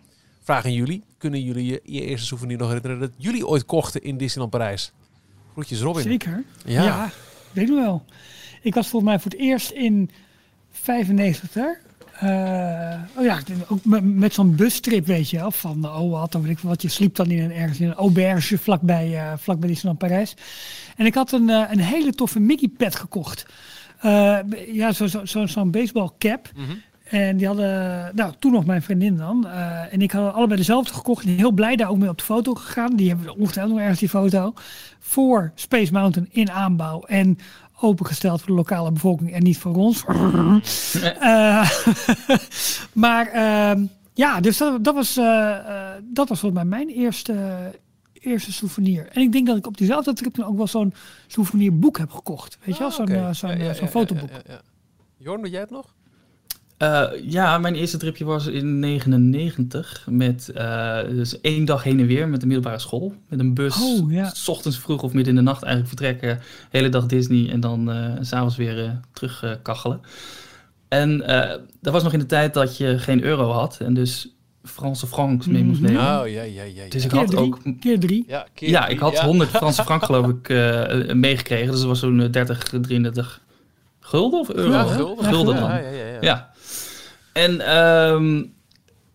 [0.48, 1.04] Vraag aan jullie.
[1.18, 4.92] Kunnen jullie je, je eerste souvenir nog herinneren dat jullie ooit kochten in Disneyland Parijs?
[5.52, 6.04] Groetjes Robin.
[6.04, 6.44] Zeker.
[6.66, 6.84] Ja.
[6.84, 7.10] Ja,
[7.52, 8.06] weet ik wel.
[8.62, 10.10] Ik was volgens mij voor het eerst in
[10.72, 11.82] 95 daar.
[12.20, 15.52] Eh, oh ja, ook met, met zo'n bustrip, weet je wel.
[15.52, 16.82] Van, oh wat, dan weet ik wat.
[16.82, 20.36] Je sliep dan in een, ergens in een auberge vlakbij, eh vlakbij Disneyland Parijs.
[20.96, 23.46] En ik had een, eh, een hele toffe Mickey pet gekocht.
[24.00, 24.40] Eh,
[24.72, 26.52] ja, zo'n zo, zo, zo'n baseball cap.
[26.56, 26.72] Mhm.
[27.10, 29.48] En die hadden, nou, toen nog mijn vriendin dan.
[29.48, 31.26] eh, en ik had allebei dezelfde gekocht.
[31.26, 32.96] En heel blij daar ook mee op de foto gegaan.
[32.96, 34.54] Die hebben we ongetwijfeld nog ergens, die foto.
[35.00, 37.02] Voor Space Mountain in aanbouw.
[37.04, 37.38] En
[37.80, 40.04] opengesteld voor de lokale bevolking en niet voor ons.
[41.20, 41.70] Eh,
[42.94, 45.58] maar ehm, ja, dus dat, dat, was, eh,
[46.04, 47.36] dat was volgens mij mijn eerste,
[48.14, 49.08] eerste souvenir.
[49.12, 50.94] En ik denk dat ik op diezelfde trip toen ook wel zo'n
[51.28, 52.58] souvenirboek heb gekocht.
[52.64, 54.30] Weet je wel, Ah, zo'n zo'n Ja, ja, ja, zo'n ja, fotoboek.
[55.18, 55.94] Jorn, doe jij het nog?
[56.78, 62.06] Eh, ja, mijn eerste tripje was in 99 met eh, dus één dag heen en
[62.08, 63.14] weer met de middelbare school.
[63.30, 64.30] Met een bus, Oh, ja.
[64.34, 66.40] s ochtends vroeg of midden in de nacht eigenlijk vertrekken.
[66.70, 70.02] Hele dag Disney en dan eh, s s'avonds weer eh, terug eh, kachelen.
[70.88, 74.30] En eh, dat was nog in de tijd dat je geen euro had en dus
[74.64, 75.92] Franse francs mee moest Mhm.
[75.92, 76.04] nemen.
[76.22, 76.64] Oh, ja, ja, ja.
[76.64, 76.90] ja.
[76.90, 78.24] Dus ik Keer had drie, ook keer drie.
[78.28, 79.26] ja, keer ja, ik had ja.
[79.26, 81.72] 100 Franse frank geloof ik eh, meegekregen.
[81.72, 83.42] Dus dat was zo'n eh, 30, 33
[84.00, 84.72] gulden of euro?
[84.72, 85.26] Ja, gulden.
[85.26, 85.70] Gulden Ja, dan.
[85.70, 86.18] ja, ja, ja.
[86.22, 86.50] Ja.
[87.38, 88.44] En ehm,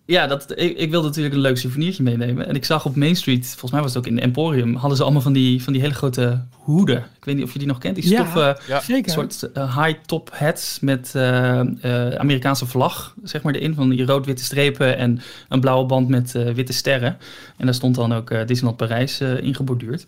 [0.04, 2.46] ja, dat, ik, ik wilde natuurlijk een leuk souvenirtje meenemen.
[2.48, 5.02] En ik zag op Main Street, volgens mij was het ook in Emporium, hadden ze
[5.02, 6.96] allemaal van die, van die hele grote hoeden.
[6.96, 7.94] Ik weet niet of je die nog kent.
[7.94, 8.20] Die Ja.
[8.20, 8.80] stoffen, Ja.
[8.80, 9.12] Zeker.
[9.12, 13.74] soort eh, high-top hats met eh, eh, Amerikaanse vlag, zeg maar, erin.
[13.74, 17.16] Van die rood-witte strepen en een blauwe band met eh, witte sterren.
[17.56, 20.06] En daar stond dan ook eh, Disneyland Parijs eh ingeborduurd.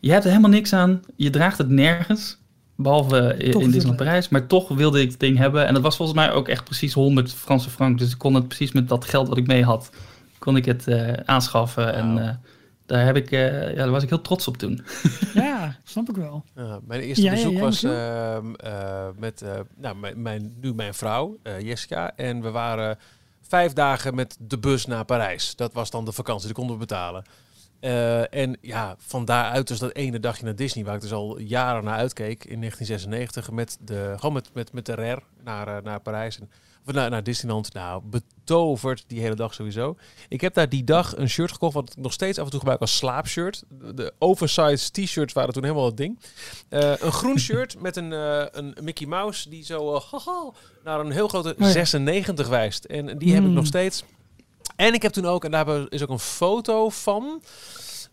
[0.00, 1.00] Je hebt er helemaal niks aan.
[1.16, 2.38] Je draagt het nergens.
[2.76, 3.96] Behalve Toch is in Disneyland.
[3.96, 4.28] Parijs.
[4.28, 5.66] Maar toch wilde ik het ding hebben.
[5.66, 7.98] En dat was volgens mij ook echt precies 100 Franse frank.
[7.98, 9.90] Dus ik kon het precies met dat geld wat ik mee had,
[10.38, 11.94] kon ik het eh, aanschaffen.
[11.94, 12.34] En eh,
[12.86, 14.80] Daar, heb ik, eh, ja, daar was ik heel trots op toen.
[15.34, 16.44] Ja, snap ik wel.
[16.56, 20.94] Ja, mijn eerste Ja, bezoek was ehm, eh, met eh, nou, mijn, mijn, nu mijn
[20.94, 22.16] vrouw, eh, Jessica.
[22.16, 22.98] En we waren
[23.48, 25.56] vijf dagen met de bus naar Parijs.
[25.56, 27.24] Dat was dan de vakantie, die konden we betalen.
[27.86, 31.38] Eh, en ja, van daaruit dus dat ene dagje naar Disney, waar ik dus al
[31.38, 35.82] jaren naar uitkeek in 1996, met de, gewoon met, met, met de RER naar, eh,
[35.82, 36.38] naar Parijs.
[36.40, 36.50] En,
[36.86, 37.72] of naar, naar Disneyland.
[37.72, 39.96] Nou, betoverd die hele dag sowieso.
[40.28, 42.58] Ik heb daar die dag een shirt gekocht, wat ik nog steeds af en toe
[42.58, 43.62] gebruik als slaapshirt.
[43.94, 46.20] De, oversized t-shirts waren toen helemaal het ding.
[46.68, 48.10] Eh, een groen shirt met een,
[48.58, 50.50] een Mickey Mouse die zo haha,
[50.84, 51.68] naar een heel grote ja.
[51.68, 52.84] 96 wijst.
[52.84, 53.54] En die heb ik Hmm.
[53.54, 54.04] nog steeds.
[54.76, 57.42] En ik heb toen ook, en daar is ook een foto van.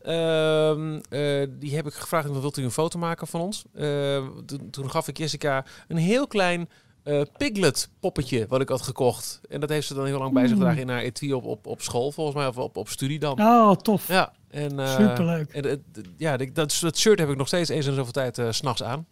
[0.02, 3.64] Ehm, eh, die heb ik gevraagd, wilt u een foto maken van ons?
[3.74, 6.70] Eh, toen, toen gaf ik Jessica een heel klein
[7.04, 9.42] eh, piglet poppetje wat ik had gekocht.
[9.50, 10.60] En dat heeft ze dan heel lang bij zich Hmm.
[10.60, 13.40] gedragen in haar etui op, op, op school, volgens mij, of op, op studie dan.
[13.42, 14.08] Oh, tof.
[14.08, 15.50] Ja, en, eh, Superleuk.
[15.50, 15.84] En,
[16.18, 19.06] ja, dat, dat shirt heb ik nog steeds eens in zoveel tijd s s'nachts aan.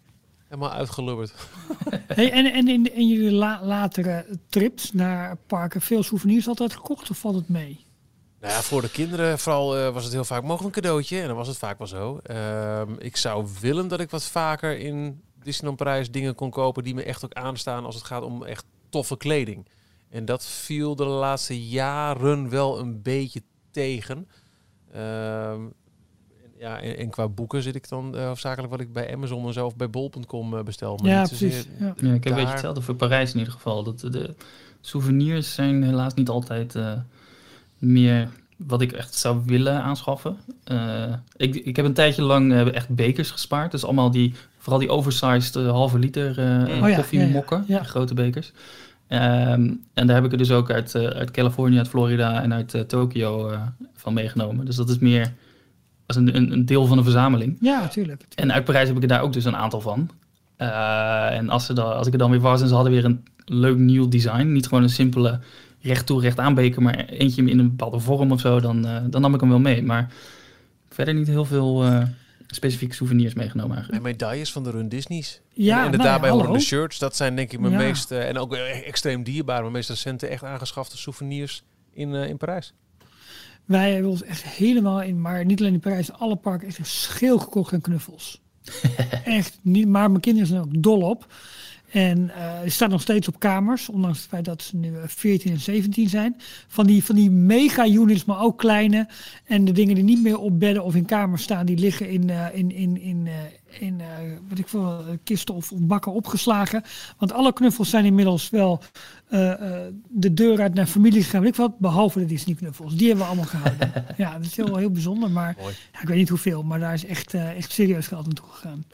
[0.52, 1.34] Helemaal uitgelubberd.
[2.08, 7.10] Hey, en en in, in jullie la- latere trips naar parken veel souvenirs altijd gekocht
[7.10, 7.86] of valt het mee?
[8.40, 11.22] Nou ja, voor de kinderen vooral eh, was het heel vaak mogen we een cadeautje.
[11.22, 12.18] En dan was het vaak wel zo.
[12.18, 16.94] Ehm, ik zou willen dat ik wat vaker in Disneyland Parijs dingen kon kopen die
[16.96, 19.68] me echt ook aanstaan als het gaat om echt toffe kleding.
[20.10, 23.42] En dat viel de laatste jaren wel een beetje
[23.72, 24.28] tegen.
[24.94, 25.62] Ehm,
[26.62, 29.54] ja, en, en qua boeken zit ik dan eh, hoofdzakelijk wat ik bij Amazon en
[29.54, 30.98] zo of bij bol.com eh, bestel.
[31.02, 31.68] Maar ja, niet zozeer- precies.
[31.80, 31.86] Ja.
[31.86, 33.84] Ja, ik heb een beetje hetzelfde voor Parijs in ieder geval.
[33.84, 34.34] Dat de
[34.82, 36.92] souvenirs zijn helaas niet altijd eh,
[37.78, 40.38] meer wat ik echt zou willen aanschaffen.
[40.64, 43.72] Eh, ik, ik heb een tijdje lang echt bekers gespaard.
[43.72, 47.80] Dus allemaal die, vooral die oversized halve liter eh Oh ja, koffiemokken, ja, ja.
[47.80, 48.52] die grote bekers.
[49.08, 52.54] Ehm, en daar heb ik er dus ook uit, eh, uit Californië, uit Florida en
[52.54, 53.62] uit Tokio eh,
[53.96, 54.66] van meegenomen.
[54.66, 55.34] Dus dat is meer
[56.16, 57.58] als een, een, een deel van de verzameling.
[57.62, 58.24] ja, natuurlijk.
[58.36, 60.10] En uit Parijs heb ik er daar ook dus een aantal van.
[60.56, 63.06] Eh, en als, ze dan, als ik er dan weer was en ze hadden weer
[63.06, 65.40] een leuk nieuw design, niet gewoon een simpele
[65.82, 68.96] recht toe, recht aan beker, maar eentje in een bepaalde vorm of zo, dan, eh,
[69.10, 69.84] dan nam ik hem wel mee.
[69.84, 70.12] Maar
[70.90, 72.04] verder niet heel veel eh,
[72.48, 74.04] specifieke souvenirs meegenomen En eigenlijk.
[74.06, 75.42] medailles van de Run Disney's.
[75.54, 77.00] Ja, en, en de nou daarbij horende shirts.
[77.00, 77.80] Dat zijn denk ik mijn Ja.
[77.80, 82.38] meest, en ook eh, extreem dierbaar, mijn meest recente echt aangeschafte souvenirs in, eh, in
[82.38, 82.74] Parijs.
[83.66, 87.40] Wij hebben ons echt helemaal in, maar niet alleen in Parijs, alle parken echt scheel
[87.40, 88.42] gekocht en knuffels.
[89.24, 91.28] echt niet, maar mijn kinderen zijn er ook dol op.
[91.92, 95.08] En eh die staan nog steeds op kamers, ondanks het feit dat ze nu eh,
[95.08, 96.36] 14 en 17 zijn.
[96.68, 99.08] Van die, van die mega units, maar ook kleine.
[99.46, 102.30] En de dingen die niet meer op bedden of in kamers staan, die liggen in,
[102.30, 103.34] eh, in, in, in, eh,
[103.80, 104.08] in eh,
[104.48, 106.84] weet ik veel, eh, kisten of, bakken opgeslagen.
[107.18, 108.82] Want alle knuffels zijn inmiddels wel
[109.28, 109.54] eh,
[110.10, 111.46] de deur uit naar familie gegaan.
[111.46, 112.96] Ik wat, behalve de Disney knuffels.
[112.96, 113.94] Die hebben we allemaal gehouden.
[114.18, 115.32] ja, dat is heel, heel bijzonder.
[115.32, 115.56] Maar
[115.94, 118.86] ja, ik weet niet hoeveel, maar daar is echt, echt serieus geld naartoe gegaan.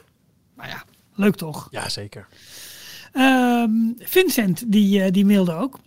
[0.54, 1.68] Maar ja, leuk toch?
[1.70, 2.26] Ja, zeker.
[3.12, 5.78] Ehm, Vincent, die, die mailde ook.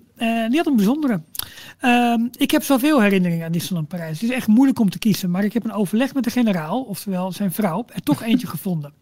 [0.48, 1.22] Die had een bijzondere.
[1.80, 4.22] Ehm, ik heb zoveel herinneringen aan Disneyland Parijs.
[4.22, 5.32] Het is echt moeilijk om te kiezen.
[5.32, 8.94] Maar ik heb een overleg met de generaal, oftewel zijn vrouw, er toch eentje gevonden.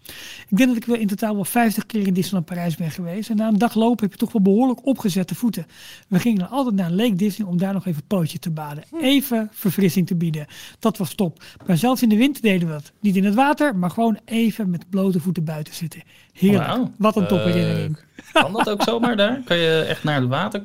[0.48, 3.30] Ik denk dat ik wel in totaal wel 50 keer in Disneyland Parijs ben geweest.
[3.30, 5.66] En na een dag lopen heb je toch wel behoorlijk opgezette voeten.
[6.08, 8.84] We gingen dan altijd naar Lake Disney om daar nog even een pootje te baden.
[9.02, 10.48] Even verfrissing te bieden.
[10.80, 11.44] Dat was top.
[11.66, 12.92] Maar zelfs in de winter deden we dat.
[13.00, 16.04] Niet in het water, maar gewoon even met blote voeten buiten zitten.
[16.34, 16.66] Heerlijk.
[16.66, 16.92] Wauw.
[16.98, 18.00] Wat een topherinnering.
[18.32, 19.42] Kan dat ook zomaar daar?
[19.46, 20.64] Kan je echt naar het water,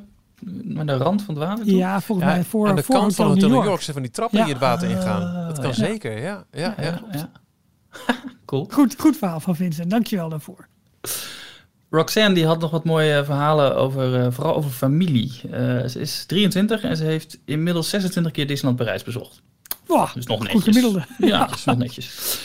[0.63, 1.77] naar de rand van het water toe?
[1.77, 3.69] Ja, volgens mij voor, aan de voor kant van Hotel Hotel New New York.
[3.69, 4.45] York zijn van die trappen Ja.
[4.45, 5.47] die het water ingaan.
[5.47, 5.73] Dat kan ja.
[5.73, 6.45] zeker, ja.
[6.53, 7.01] ja, ja,
[8.47, 8.67] cool.
[8.71, 9.91] Goed, goed verhaal van Vincent.
[9.91, 10.67] Dankjewel daarvoor.
[11.91, 15.41] Roxanne die had nog wat mooie verhalen over, eh, vooral over familie.
[15.51, 19.43] Eh, ze is 23 en ze heeft inmiddels 26 keer Disneyland Parijs bezocht.
[19.87, 20.55] Wow, Dus nog netjes.
[20.55, 21.07] goed gemiddelde.
[21.19, 22.39] Ja, is nog netjes.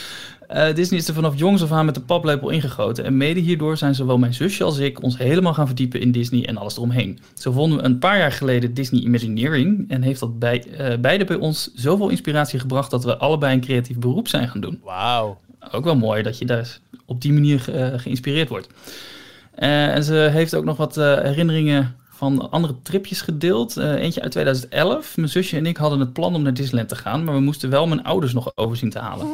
[0.50, 3.04] Eh, Disney is er vanaf jongs af aan met de paplepel ingegoten.
[3.04, 6.45] En mede hierdoor zijn zowel mijn zusje als ik ons helemaal gaan verdiepen in Disney
[6.45, 7.20] en alles eromheen.
[7.34, 9.89] Zo vonden we een paar jaar geleden Disney Imagineering.
[9.89, 13.62] En heeft dat bij, eh, beide bij ons zoveel inspiratie gebracht dat we allebei een
[13.62, 14.82] creatief beroep zijn gaan doen.
[14.84, 15.39] Wauw.
[15.72, 18.68] Ook wel mooi dat je daar op die manier eh, geïnspireerd wordt.
[19.56, 23.78] En ze heeft ook nog wat herinneringen van andere tripjes gedeeld.
[23.78, 25.17] Eh, eentje uit 2011.
[25.17, 27.70] Mijn zusje en ik hadden het plan om naar Disneyland te gaan, maar we moesten
[27.70, 29.28] wel mijn ouders nog overzien te halen.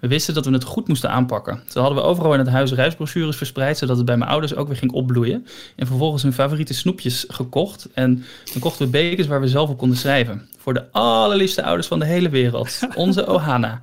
[0.00, 1.62] We wisten dat we het goed moesten aanpakken.
[1.68, 4.68] Zo hadden we overal in het huis reisbrochures verspreid, zodat het bij mijn ouders ook
[4.68, 5.46] weer ging opbloeien.
[5.76, 7.88] En vervolgens hun favoriete snoepjes gekocht.
[7.94, 10.48] En dan kochten we bekers waar we zelf op konden schrijven.
[10.58, 12.78] Voor de allerliefste ouders van de hele wereld.
[12.94, 13.80] Onze Ohana.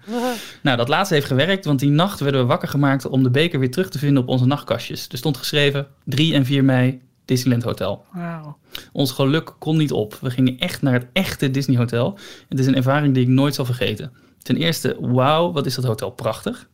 [0.62, 3.60] Nou, dat laatste heeft gewerkt, want die nacht werden we wakker gemaakt om de beker
[3.60, 5.07] weer terug te vinden op onze nachtkastjes.
[5.12, 6.99] Er stond geschreven 3 en 4 mei,
[7.30, 8.06] Disneyland Hotel.
[8.12, 8.58] Wauw.
[8.92, 10.18] Ons geluk kon niet op.
[10.22, 12.18] We gingen echt naar het echte Disney Hotel.
[12.49, 14.12] Het is een ervaring die ik nooit zal vergeten.
[14.41, 16.70] Ten eerste, wauw, wat is dat hotel prachtig.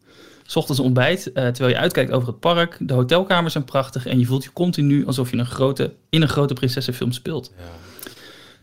[0.48, 2.78] 's ochtends ontbijt, eh, terwijl je uitkijkt over het park.
[2.80, 6.28] De hotelkamers zijn prachtig en je voelt je continu alsof je een grote, in een
[6.28, 7.54] grote prinsessenfilm speelt.
[7.58, 7.64] Ja.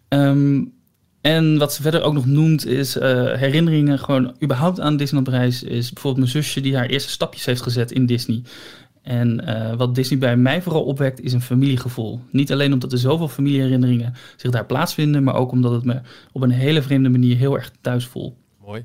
[0.09, 0.65] Ehm,
[1.21, 5.63] en wat ze verder ook nog noemt is eh, herinneringen gewoon überhaupt aan Disneyland Parijs.
[5.63, 8.43] Is bijvoorbeeld mijn zusje die haar eerste stapjes heeft gezet in Disney.
[9.03, 12.21] En eh, wat Disney bij mij vooral opwekt is een familiegevoel.
[12.31, 16.01] Niet alleen omdat er zoveel familieherinneringen zich daar plaatsvinden, maar ook omdat het me
[16.33, 18.37] op een hele vreemde manier heel erg thuis voel.
[18.65, 18.85] Mooi.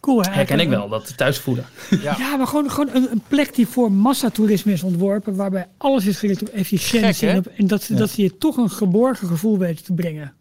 [0.00, 0.30] Cool, hè?
[0.32, 1.64] Herken ik wel, dat thuis voelen.
[2.02, 2.16] Ja.
[2.18, 6.18] Ja, maar gewoon, gewoon een, een plek die voor massatoerisme is ontworpen, waarbij alles is
[6.18, 7.14] gericht op efficiëntie.
[7.14, 7.98] Gek, en, op- en dat, ze- Ja.
[7.98, 10.32] dat ze je toch een geborgen gevoel weten te brengen.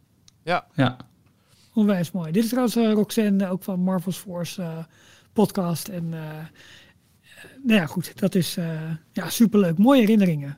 [0.44, 0.66] Ja.
[0.76, 0.98] Ja,
[1.74, 2.32] Onwijs mooi.
[2.32, 4.78] Dit is trouwens eh, Roxanne, ook van Marvel's Force eh,
[5.34, 5.88] podcast.
[5.88, 6.14] En
[7.64, 9.78] nou ja, goed, dat is eh, ja, superleuk.
[9.78, 10.58] Mooie herinneringen.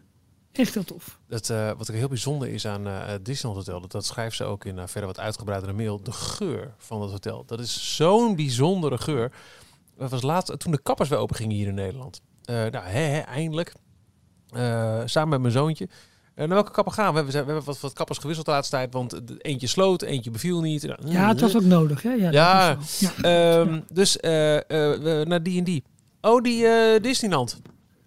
[0.51, 1.19] Echt heel tof.
[1.27, 4.43] Dat, eh, wat er heel bijzonder is aan het Disneyland Hotel, dat, dat schrijft ze
[4.43, 7.43] ook in verder wat uitgebreidere mail, de geur van het hotel.
[7.45, 9.31] Dat is zo'n bijzondere geur.
[9.97, 12.21] Dat was laatst, toen de kappers weer open gingen hier in Nederland.
[12.45, 13.73] Nou, hè, hè, eindelijk.
[15.05, 15.89] Samen met mijn zoontje.
[16.35, 17.23] Naar welke kapper gaan we?
[17.23, 20.31] We, zijn, we hebben wat, wat kappers gewisseld de laatste tijd, want eentje sloot, eentje
[20.31, 20.87] beviel niet.
[21.05, 22.01] Ja, het was ook nodig.
[22.01, 22.11] Hè?
[22.11, 22.77] Ja, dat Ja.
[22.99, 23.61] ja.
[23.61, 24.17] Ehm, Dus
[25.25, 25.83] naar die en die.
[26.21, 27.61] Oh, die eh, Disneyland.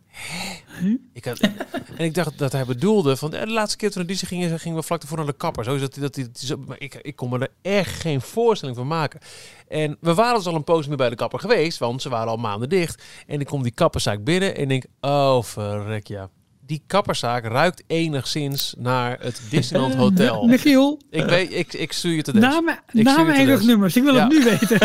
[0.06, 0.96] Hè?
[1.12, 4.08] Ik had, en ik dacht dat hij bedoelde van eh, de laatste keer toen we
[4.08, 5.64] Disney gingen, gingen we vlak ervoor naar de kapper.
[5.64, 9.20] Zo is dat, dat, maar ik, ik kon me er echt geen voorstelling van maken.
[9.68, 12.28] En we waren dus al een poos meer bij de kapper geweest, want ze waren
[12.28, 13.02] al maanden dicht.
[13.26, 16.30] En ik kom die kapperszaak binnen en ik denk, oh verrek ja.
[16.66, 20.46] Die kapperszaak ruikt enigszins naar het Disneyland Hotel.
[20.46, 23.96] Michiel, Ik, weet, ik, ik stuur je te namen, het en rugnummers.
[23.96, 24.28] Ik wil Ja.
[24.28, 24.78] het nu weten.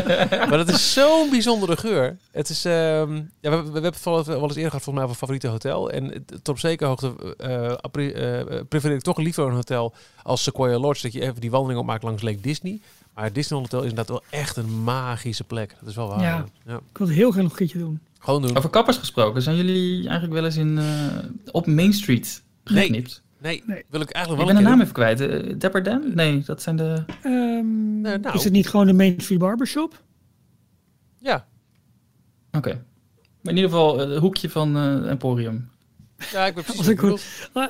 [0.48, 2.16] maar dat is zo'n bijzondere geur.
[2.30, 2.74] Het is, ehm,
[3.14, 5.90] ja, we, hebben- we hebben het wel eens eerder gehad volgens mij over favoriete hotel.
[5.90, 10.78] En tot op zekere hoogte eh, eh, prefereer ik toch liever een hotel als Sequoia
[10.78, 11.02] Lodge.
[11.02, 12.80] Dat je even die wandeling opmaakt langs Lake Disney.
[13.14, 15.74] Maar het Disneyland Hotel is inderdaad wel echt een magische plek.
[15.80, 16.20] Dat is wel waar.
[16.20, 16.44] Ja.
[16.66, 16.74] Ja.
[16.76, 18.00] Ik wil het heel graag nog een keertje doen.
[18.22, 18.56] Gewoon doen.
[18.56, 19.42] over kappers gesproken.
[19.42, 20.84] Zijn jullie eigenlijk wel eens in, eh,
[21.50, 23.22] op Main Street geknipt?
[23.40, 23.84] Nee, Nee.
[23.90, 25.20] wil ik eigenlijk Ik wel ben de een naam even kwijt.
[25.20, 26.02] Eh, Dapper Dan?
[26.14, 27.04] Nee, dat zijn de...
[27.22, 28.36] Ehm, Eh, nou.
[28.36, 30.02] Is het niet gewoon de Main Street Barbershop?
[31.18, 31.46] Ja.
[32.52, 32.70] Oké.
[33.40, 35.70] Maar in ieder geval het hoekje van eh, Emporium.
[36.32, 37.02] Ja, ik ben precies Als ik.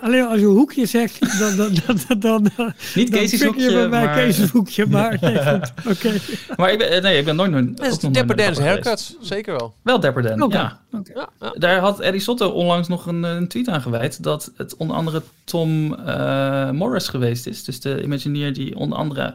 [0.03, 4.05] Alleen als je hoekje zegt, dan, dan, dan, dan, dan, Niet je hoekje, bij mij
[4.05, 4.15] maar...
[4.15, 4.87] Kees' hoekje.
[4.87, 5.73] Maar nee, goed.
[5.89, 6.13] Oké.
[6.57, 7.51] Maar ik ben, eh, nee, ik ben nooit...
[7.51, 9.17] nooit is Dapper Dan's haircuts.
[9.21, 9.75] Zeker wel.
[9.83, 10.57] Wel Dapper Dan, Oké.
[10.57, 10.81] ja.
[10.93, 11.13] Oké.
[11.15, 11.53] Ja, ja.
[11.59, 15.23] Daar had Eddie Soto onlangs nog een, een tweet aan gewijd dat het onder andere
[15.45, 17.65] Tom eh, Morris geweest is.
[17.65, 19.35] Dus de Imagineer die onder andere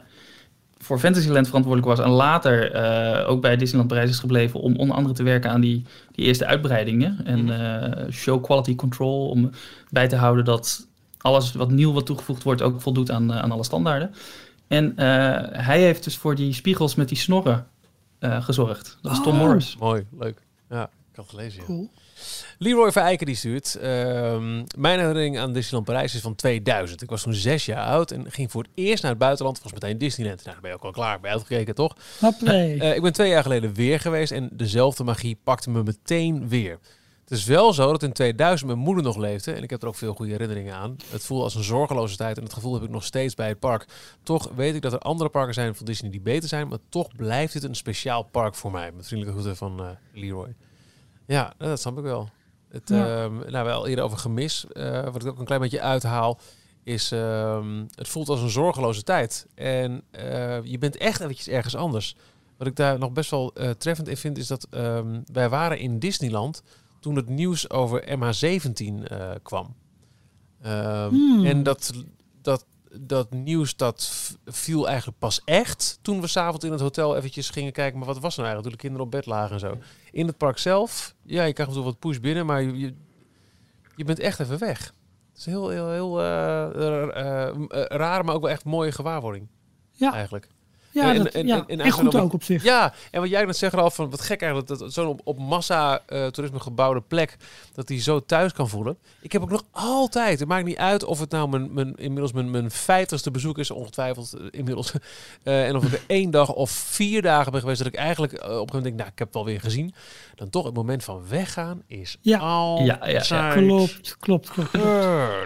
[0.87, 4.95] voor Fantasyland verantwoordelijk was en later eh, ook bij Disneyland Parijs is gebleven om onder
[4.95, 9.49] andere te werken aan die, die eerste uitbreidingen en eh, show quality control om
[9.89, 10.87] bij te houden dat
[11.17, 14.13] alles wat nieuw wat toegevoegd wordt ook voldoet aan, eh, aan alle standaarden.
[14.67, 15.05] En eh,
[15.65, 17.67] hij heeft dus voor die spiegels met die snorren
[18.19, 18.97] eh, gezorgd.
[19.01, 19.39] Dat is Tom Oh.
[19.39, 19.77] Morris.
[19.79, 20.41] Mooi, leuk.
[20.69, 21.59] Ja, ik had het gelezen.
[21.59, 21.65] Ja.
[21.65, 21.89] Cool.
[22.59, 23.75] Leroy Verijken die stuurt.
[23.75, 27.01] ehm, mijn herinnering aan Disneyland Parijs is van 2000.
[27.01, 29.61] Ik was toen zes jaar oud en ging voor het eerst naar het buitenland.
[29.63, 30.43] was meteen Disneyland.
[30.43, 31.19] Nou, dan ben je ook al klaar.
[31.21, 31.95] Je uitgekeken, toch?
[32.45, 36.79] Eh, ik ben twee jaar geleden weer geweest en dezelfde magie pakte me meteen weer.
[37.21, 39.87] Het is wel zo dat in 2000 mijn moeder nog leefde en ik heb er
[39.87, 40.95] ook veel goede herinneringen aan.
[41.09, 43.59] Het voelde als een zorgeloze tijd en het gevoel heb ik nog steeds bij het
[43.59, 43.85] park.
[44.23, 47.15] Toch weet ik dat er andere parken zijn van Disney die beter zijn, maar toch
[47.15, 48.91] blijft dit een speciaal park voor mij.
[48.91, 50.55] Met vriendelijke groeten van eh, Leroy.
[51.25, 52.29] Ja, dat snap ik wel.
[52.77, 53.23] Het, Ja.
[53.23, 56.39] ehm, nou, wel eerder over gemis, eh, wat ik ook een klein beetje uithaal,
[56.83, 59.47] is ehm, het voelt als een zorgeloze tijd.
[59.55, 62.15] En eh, je bent echt eventjes ergens anders.
[62.57, 65.79] Wat ik daar nog best wel eh, treffend in vind, is dat ehm, wij waren
[65.79, 66.63] in Disneyland
[66.99, 69.75] toen het nieuws over MH17 eh, kwam.
[70.61, 71.45] Hmm.
[71.45, 71.93] En dat,
[72.41, 74.11] dat, dat nieuws dat
[74.45, 77.97] viel eigenlijk pas echt toen we s'avonds in het hotel eventjes gingen kijken.
[77.97, 79.77] Maar wat was nou eigenlijk toen de kinderen op bed lagen en zo.
[80.11, 82.93] In het park zelf, ja, je krijgt natuurlijk wat push binnen, maar je, je,
[83.95, 84.93] je bent echt even weg.
[85.29, 86.25] Het is heel, heel, heel eh,
[87.87, 89.47] rare, maar ook wel echt mooie gewaarwording.
[89.91, 90.13] Ja.
[90.13, 90.47] Eigenlijk.
[91.03, 91.63] Ja, en- dat, en- ja.
[91.67, 92.63] en- goed ook op zich.
[92.63, 95.39] Ja, en wat jij net zegt al van wat gek eigenlijk dat zo'n op, op
[95.39, 97.37] massa eh, toerisme gebouwde plek
[97.73, 98.97] dat die zo thuis kan voelen.
[99.21, 102.31] Ik heb ook nog altijd, het maakt niet uit of het nou mijn, mijn inmiddels
[102.31, 104.91] mijn, mijn vijftigste bezoek is, ongetwijfeld eh, inmiddels.
[105.43, 108.33] Eh, en of ik er één dag of vier dagen ben geweest dat ik eigenlijk
[108.33, 109.93] op een gegeven moment denk, nou ik heb het alweer gezien.
[110.35, 112.37] Dan toch het moment van weggaan is Ja.
[112.37, 112.87] altijd.
[112.87, 113.53] Ja, ja, ja.
[113.53, 114.71] Klopt, klopt, klopt.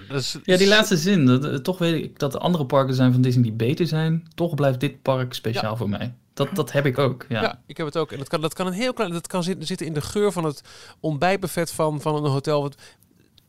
[0.10, 1.26] Dus- Ja, die laatste zin.
[1.26, 4.28] Dat, toch weet ik dat er andere parken zijn van Disney die beter zijn.
[4.36, 6.14] Toch blijft dit park speciaal voor mij.
[6.34, 7.26] Dat, dat heb ik ook.
[7.30, 7.42] Ja.
[7.42, 7.62] Ja.
[7.66, 8.12] ik heb het ook.
[8.12, 9.12] En dat kan, dat kan een heel klein.
[9.12, 10.62] Dat kan zitten, zitten in de geur van het
[11.00, 12.62] ontbijtbuffet van, van een hotel.
[12.62, 12.76] Wat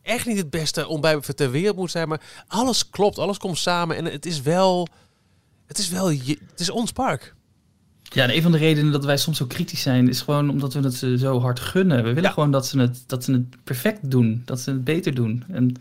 [0.01, 2.07] echt niet het beste ontbijtbuffet ter wereld moet zijn.
[2.07, 3.95] Maar alles klopt, alles komt samen.
[3.95, 4.87] En het is wel.
[5.65, 6.09] Het is wel.
[6.09, 7.35] je- Het is ons park.
[8.03, 10.73] Ja, en een van de redenen dat wij soms zo kritisch zijn, is gewoon omdat
[10.73, 11.97] we het ze zo hard gunnen.
[11.97, 12.29] We willen Ja.
[12.31, 15.43] gewoon dat ze, het, dat ze het perfect doen, dat ze het beter doen.
[15.47, 15.75] En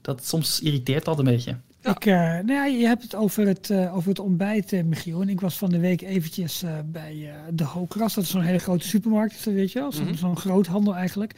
[0.00, 1.56] dat soms irriteert dat een beetje.
[1.82, 1.90] Ja.
[1.90, 5.20] Ik, eh, nou ja, je hebt het over het, eh, over het ontbijt, eh, Michiel.
[5.20, 8.14] En ik was van de week eventjes bij de Hokras.
[8.14, 9.92] Dat is zo'n hele grote supermarkt, weet je wel.
[9.92, 10.14] Zo'n Mhm.
[10.16, 11.34] zo'n groothandel eigenlijk.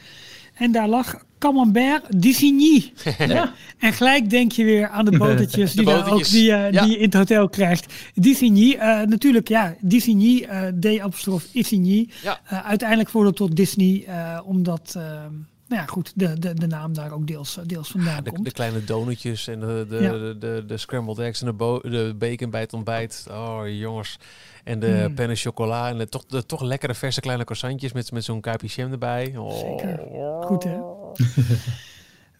[0.53, 2.93] En daar lag Camembert d'Issigny.
[3.27, 3.53] Ja.
[3.79, 6.69] En gelijk denk je weer aan de botertjes, De die, ook, die, ja.
[6.71, 7.93] die je in het hotel krijgt.
[8.15, 12.09] Disney, eh natuurlijk ja, Disney, eh D apostrof Isigny.
[12.23, 12.39] Ja.
[12.63, 14.05] Uiteindelijk wordt het tot Disney,
[14.45, 15.25] omdat, eh,
[15.73, 18.45] nou ja goed, de, de, de naam daar ook deels, deels vandaan De, komt.
[18.45, 20.11] de kleine donutjes en de, de, Ja.
[20.11, 23.27] de, de, de scrambled eggs en de, bo- de bacon bij het ontbijt.
[23.31, 24.17] Oh, jongens.
[24.63, 25.15] En de Mm.
[25.15, 28.67] penne chocola en de toch, de toch lekkere verse kleine croissantjes met, met zo'n kuipje
[28.67, 29.33] jam erbij.
[29.37, 29.59] Oh.
[29.59, 29.99] Zeker.
[30.41, 30.77] Goed, hè?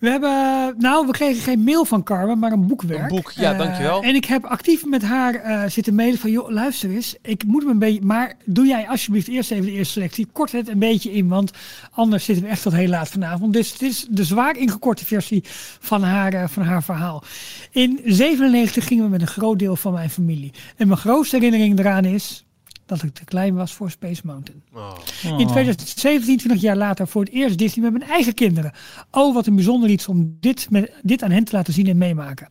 [0.04, 3.02] We hebben, nou, we kregen geen mail van Carmen, maar een boekwerk.
[3.02, 4.02] Een boek, ja, Eh, dankjewel.
[4.02, 7.66] En ik heb actief met haar eh, zitten mailen van, joh, luister eens, ik moet
[7.66, 10.28] me een beetje, maar doe jij alsjeblieft eerst even de eerste selectie.
[10.32, 11.52] Kort het een beetje in, want
[11.92, 13.54] anders zitten we echt tot heel laat vanavond.
[13.54, 15.44] Dus het is de zwaar ingekorte versie
[15.80, 17.24] van haar, eh, van haar verhaal.
[17.72, 20.52] In 97 gingen we met een groot deel van mijn familie.
[20.78, 22.46] En mijn grootste herinnering eraan is
[22.86, 24.64] dat ik te klein was voor Space Mountain.
[24.74, 24.94] Oh.
[25.38, 28.72] In 2017, 20 jaar later, voor het eerst Disney met mijn eigen kinderen.
[29.12, 31.98] Oh, wat een bijzonder iets om dit, met, dit aan hen te laten zien en
[31.98, 32.50] meemaken.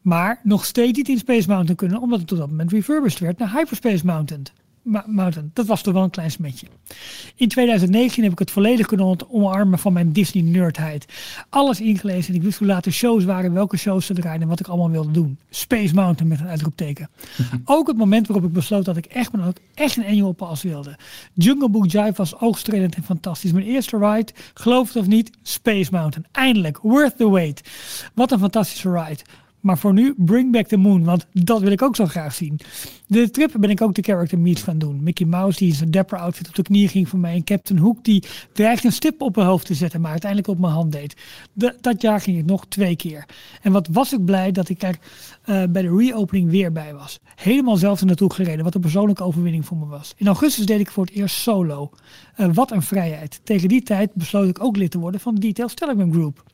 [0.00, 3.38] Maar nog steeds niet in Space Mountain kunnen, omdat het op dat moment refurbished werd
[3.38, 4.42] naar Hyperspace Mountain.
[5.06, 5.50] Mountain.
[5.54, 6.66] Dat was toch wel een klein smetje.
[7.34, 11.04] In 2019 heb ik het volledig kunnen omarmen van mijn Disney-nerdheid.
[11.48, 14.48] Alles ingelezen en ik wist hoe laat de shows waren, welke shows ze draaiden en
[14.48, 15.38] wat ik allemaal wilde doen.
[15.50, 17.10] Space Mountain met een uitroepteken.
[17.64, 20.62] ook het moment waarop ik besloot dat ik echt, maar ook echt een annual pass
[20.62, 20.96] wilde.
[21.34, 23.52] Jungle Book Jive was oogstrelend en fantastisch.
[23.52, 26.26] Mijn eerste ride, geloof het of niet, Space Mountain.
[26.32, 27.62] Eindelijk, worth the wait.
[28.14, 29.22] Wat een fantastische ride.
[29.68, 32.60] Maar voor nu, bring back the moon, want dat wil ik ook zo graag zien.
[33.06, 35.02] De trip ben ik ook de character meets gaan doen.
[35.02, 37.34] Mickey Mouse die in zijn dapper outfit op de knie ging voor mij.
[37.34, 38.22] En Captain Hook die
[38.52, 41.16] dreigde een stip op mijn hoofd te zetten, maar uiteindelijk op mijn hand deed.
[41.52, 43.26] De- dat jaar ging ik nog twee keer.
[43.62, 44.98] En wat was ik blij dat ik er
[45.42, 47.18] eh, bij de reopening weer bij was.
[47.34, 50.12] Helemaal zelf er naartoe gereden, wat een persoonlijke overwinning voor me was.
[50.16, 51.90] In augustus deed ik voor het eerst solo.
[52.34, 53.40] Eh, wat een vrijheid.
[53.44, 56.44] Tegen die tijd besloot ik ook lid te worden van de Details Telegram Group.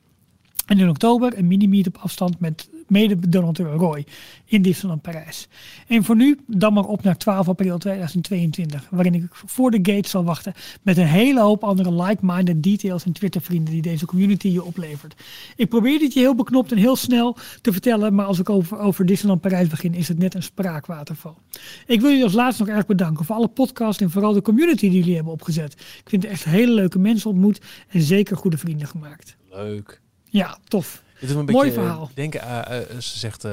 [0.67, 4.07] En in oktober een mini-meet op afstand met mede-donateur Roy
[4.45, 5.49] in Disneyland Parijs.
[5.87, 10.09] En voor nu dan maar op naar 12 april 2022, waarin ik voor de gate
[10.09, 10.53] zal wachten
[10.83, 15.15] met een hele hoop andere like-minded details en Twitter-vrienden die deze community je oplevert.
[15.57, 18.79] Ik probeer dit je heel beknopt en heel snel te vertellen, maar als ik over,
[18.79, 21.39] over Disneyland Parijs begin, is het net een spraakwaterval.
[21.87, 24.89] Ik wil jullie als laatste nog erg bedanken voor alle podcasts en vooral de community
[24.89, 25.73] die jullie hebben opgezet.
[25.73, 29.37] Ik vind er echt hele leuke mensen ontmoet en zeker goede vrienden gemaakt.
[29.51, 30.01] Leuk.
[30.25, 31.04] Ja, tof.
[31.27, 32.11] Doet een Mooi verhaal.
[32.15, 33.53] denken aan, eh, ze zegt eh,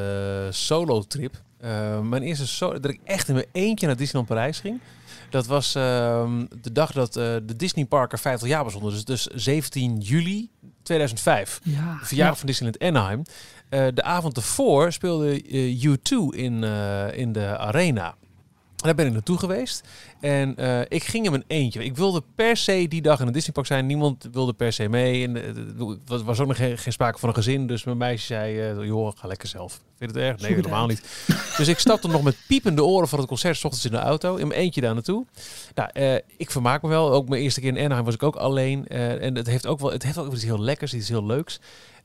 [0.49, 1.41] solo trip.
[1.57, 4.80] Eh, mijn eerste solo, dat ik echt in mijn eentje naar Disneyland Parijs ging.
[5.30, 8.91] Dat was ehm, de dag dat eh, de Disney Park er 50 jaar bestond.
[8.91, 10.49] Dus, dus 17 juli
[10.84, 11.60] 2005.
[11.64, 13.23] Ja, verjaardag van Disneyland Anaheim.
[13.69, 18.15] Eh, de avond ervoor speelde eh, U2 in, eh, in de arena.
[18.82, 19.88] Daar ben ik naartoe geweest.
[20.20, 21.84] En eh, ik ging in mijn eentje.
[21.84, 23.86] Ik wilde per se die dag in een Disneypark zijn.
[23.86, 25.28] Niemand wilde per se mee.
[25.28, 27.68] En eh, er was ook nog geen, geen sprake van een gezin.
[27.68, 29.72] Dus mijn meisje zei, eh, joh, ga lekker zelf.
[29.72, 30.41] Vind je het erg?
[30.41, 30.90] Nee, het helemaal uit.
[30.90, 31.38] niet.
[31.58, 33.58] Dus ik stapte nog met piepende oren van het concert.
[33.58, 34.36] 's ochtends in de auto.
[34.36, 35.26] In mijn eentje daar naartoe.
[35.76, 37.12] Nou, ik vermaak me wel.
[37.12, 38.88] Ook mijn eerste keer in Anaheim was ik ook alleen.
[38.88, 40.94] En het heeft ook wel, het heeft ook iets heel lekkers.
[40.94, 41.60] Iets heel leuks.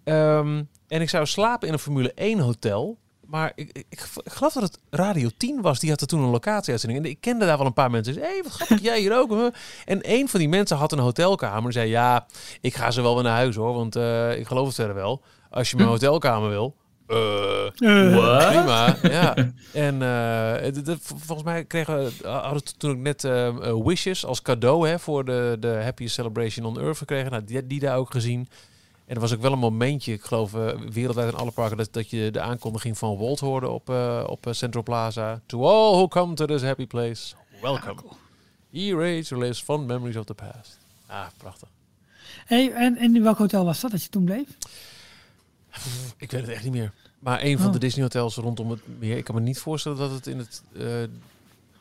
[0.05, 2.99] Ehm, en ik zou slapen in een Formule 1 hotel.
[3.27, 3.87] Maar ik, ik,
[4.25, 5.79] ik geloof dat het Radio 10 was.
[5.81, 7.05] Die had er toen een locatieuitzending.
[7.05, 8.15] En ik kende daar wel een paar mensen.
[8.15, 9.31] Hé, hey, wat grappig, jij hier ook.
[9.31, 9.49] hè?
[9.85, 11.67] En een van die mensen had een hotelkamer.
[11.67, 12.27] En zei, ja,
[12.61, 13.75] ik ga ze wel weer naar huis hoor.
[13.75, 15.23] Want eh, ik geloof het verder wel.
[15.51, 16.75] Als je mijn hotelkamer wil.
[17.07, 17.17] eh,
[17.79, 18.49] Eh?
[18.49, 19.35] Prima, ja.
[19.73, 20.71] En eh,
[21.05, 24.99] volgens mij kregen we, hadden we toen ik net eh, eh, wishes als cadeau hè,
[24.99, 27.31] voor de, de Happy Celebration on Earth gekregen.
[27.31, 28.49] Nou, die, die daar ook gezien.
[29.07, 31.93] En er was ook wel een momentje, ik geloof eh, wereldwijd in alle parken, dat,
[31.93, 35.41] dat je de aankondiging van Walt hoorde op, eh, op eh, Central Plaza.
[35.47, 38.03] To all who come to this happy place, welcome.
[38.73, 40.79] Erase list fond memories of the past.
[41.07, 41.69] Ah, prachtig.
[42.47, 44.47] Hey, en, en in welk hotel was dat dat je toen bleef?
[46.17, 46.93] Ik weet het echt niet meer.
[47.19, 47.73] Maar een van Oh.
[47.73, 49.17] de Disney hotels rondom het meer.
[49.17, 50.85] Ik kan me niet voorstellen dat het in het eh,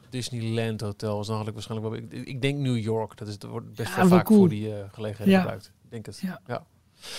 [0.10, 1.28] Disneyland hotel was.
[1.28, 2.20] Dan had ik waarschijnlijk wel.
[2.20, 3.18] Ik, ik denk New York.
[3.18, 4.40] Dat is dat wordt best Ja, wel wel vaak cool.
[4.40, 5.40] voor die eh, gelegenheden Ja.
[5.40, 5.66] gebruikt.
[5.84, 6.20] Ik denk het.
[6.20, 6.42] Ja.
[6.48, 6.66] Ja.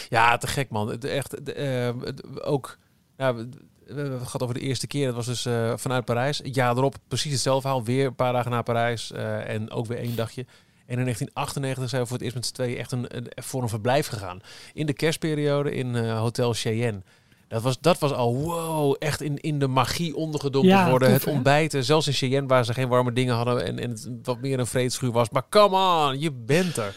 [0.09, 0.89] Ja, te gek man.
[0.89, 1.43] Het, echt.
[1.53, 2.79] eh, het- ook.
[3.17, 3.49] Ja, we,
[3.87, 5.07] we hebben het gehad over de eerste keer.
[5.07, 6.39] Dat was dus eh, vanuit Parijs.
[6.39, 7.85] Het jaar erop precies hetzelfde verhaal.
[7.85, 9.13] Weer een paar dagen naar Parijs.
[9.13, 10.47] eh, en ook weer één dagje.
[10.87, 13.63] En in 1998 zijn we voor het eerst met z'n tweeën echt een, een, voor
[13.63, 14.41] een verblijf gegaan.
[14.73, 17.03] In de kerstperiode in eh, Hotel Cheyenne.
[17.49, 21.13] Dat was, dat was al wow, echt in, in de magie ondergedompeld Ja, worden.
[21.13, 24.09] tof, het ontbijten, zelfs in Cheyenne waar ze geen warme dingen hadden en, en het
[24.23, 25.31] wat meer een vreedschuur was.
[25.31, 26.95] Maar come on, je bent er.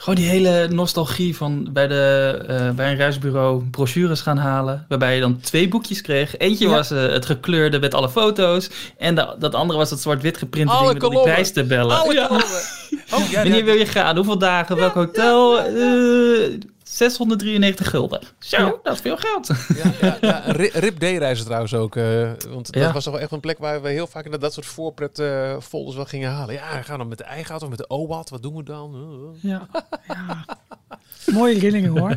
[0.00, 4.84] Gewoon die hele nostalgie van bij, de, eh, bij een reisbureau brochures gaan halen.
[4.88, 6.36] Waarbij je dan twee boekjes kreeg.
[6.36, 6.74] Eentje Ja.
[6.74, 8.70] was eh, het gekleurde met alle foto's.
[8.98, 11.98] En de- dat andere was het zwart-wit geprinte Alle ding met die prijstabellen.
[11.98, 12.28] Alle Ja.
[13.14, 14.16] Oh, ja, Wanneer wil je gaan?
[14.16, 14.76] Hoeveel dagen?
[14.76, 15.58] Welk hotel?
[15.58, 16.58] Eh,
[17.08, 18.20] 693 gulden.
[18.38, 18.74] Zo, Ja.
[18.82, 19.50] dat is veel geld.
[19.76, 20.42] Ja, ja, ja.
[20.46, 21.96] Ri- Rip D-reizen trouwens ook.
[21.96, 24.64] eh, want dat was toch wel echt een plek waar we heel vaak inderdaad dat
[24.64, 26.54] soort voorpret eh, folders wel gingen halen.
[26.54, 28.30] Ja, gaan we dan met de eigen auto of met de OWAT?
[28.30, 28.94] Wat doen we dan?
[29.42, 29.66] Uh, Ja.
[30.08, 30.44] ja.
[31.32, 32.16] Mooie herinneringen hoor.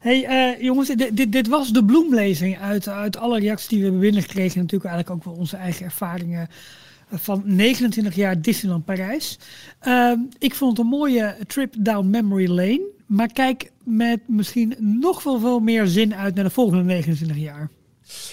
[0.00, 3.84] Hey eh, jongens, dit, dit, dit was de bloemlezing uit, uit alle reacties die we
[3.84, 4.60] hebben binnengekregen.
[4.60, 6.48] Natuurlijk eigenlijk ook wel onze eigen ervaringen
[7.10, 9.38] eh, van 29 jaar Disneyland Parijs.
[9.80, 12.90] Ehm, ik vond het een mooie trip down memory lane.
[13.12, 17.70] Maar kijk met misschien nog wel veel meer zin uit naar de volgende 29 jaar.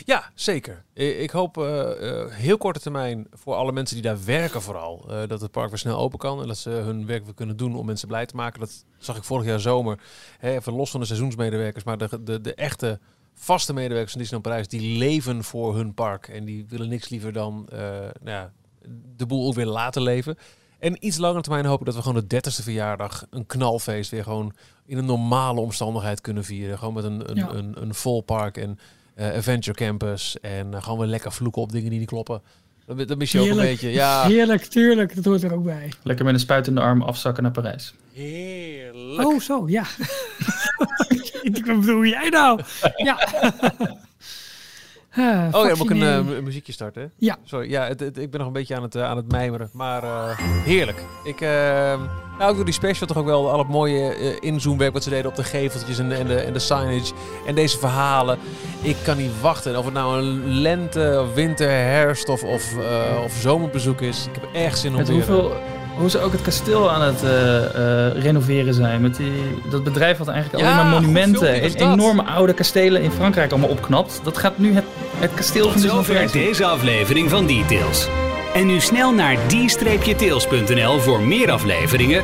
[0.05, 0.83] Ja, zeker.
[0.93, 5.27] Ik hoop eh, eh, heel korte termijn voor alle mensen die daar werken vooral, eh,
[5.27, 7.75] dat het park weer snel open kan en dat ze hun werk weer kunnen doen
[7.75, 8.59] om mensen blij te maken.
[8.59, 9.99] Dat zag ik vorig jaar zomer,
[10.37, 12.99] hè, even los van de seizoensmedewerkers, maar de, de, de echte
[13.33, 17.33] vaste medewerkers van Disneyland Parijs, die leven voor hun park en die willen niks liever
[17.33, 18.51] dan nou ja,
[19.15, 20.37] de boel ook weer laten leven.
[20.79, 24.23] En iets langer termijn hoop ik dat we gewoon de 30ste verjaardag, een knalfeest, weer
[24.23, 24.53] gewoon
[24.85, 26.77] in een normale omstandigheid kunnen vieren.
[26.77, 27.49] Gewoon met een, een, Ja.
[27.49, 28.79] een, een vol park en
[29.15, 30.39] eh, Adventure Campus.
[30.41, 32.41] En eh, gewoon weer lekker vloeken op dingen die niet kloppen.
[32.85, 33.89] Dan, dan mis je ook een beetje.
[33.91, 35.91] Ja, Heerlijk, tuurlijk, dat hoort er ook bij.
[36.03, 37.93] Lekker met een spuit in de arm afzakken naar Parijs.
[38.13, 39.27] heerlijk.
[39.27, 39.83] Oh, zo, ja.
[41.41, 42.61] ik bedoel, jij nou?
[42.95, 43.27] Ja.
[45.51, 47.11] Oh ja, moet ik een eh, mu- muziekje starten?
[47.17, 47.37] Ja.
[47.43, 49.69] Sorry, ja, het, het- ik ben nog een beetje aan het, eh, aan het mijmeren.
[49.73, 51.03] Maar eh, heerlijk.
[51.23, 51.49] Ik, eh,
[52.37, 55.29] nou, ook door die special toch ook wel al het mooie inzoomwerk wat ze deden
[55.29, 57.13] op de geveltjes en, de- en, de, en de signage.
[57.47, 58.37] En deze verhalen.
[58.81, 59.77] Ik kan niet wachten.
[59.77, 64.25] Of het nou een lente, winter, herfst of, of, eh, of zomerbezoek is.
[64.27, 65.15] Ik heb echt zin om Met weer...
[65.17, 65.51] hoeveel,
[65.99, 69.01] hoe ze ook het kasteel aan het eh, eh, renoveren zijn.
[69.01, 69.31] Met die,
[69.69, 71.61] dat bedrijf had eigenlijk Ja, alleen maar monumenten.
[71.61, 74.19] en enorme oude kastelen in Frankrijk allemaal opknapt.
[74.23, 74.83] Dat gaat nu het,
[75.17, 78.07] het kasteel Tot van Disneyland zover deze aflevering van Details.
[78.53, 82.23] En nu snel naar d-tails.nl voor meer afleveringen,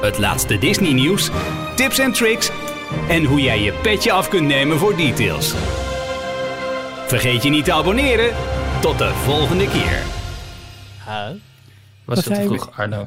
[0.00, 1.30] het laatste Disney nieuws,
[1.76, 2.50] tips en tricks
[3.08, 5.54] en hoe jij je petje af kunt nemen voor Details.
[7.06, 8.34] Vergeet je niet te abonneren.
[8.80, 10.02] Tot de volgende keer.
[11.06, 11.43] Huh?
[12.04, 13.06] Was veel te vroeg, Arno.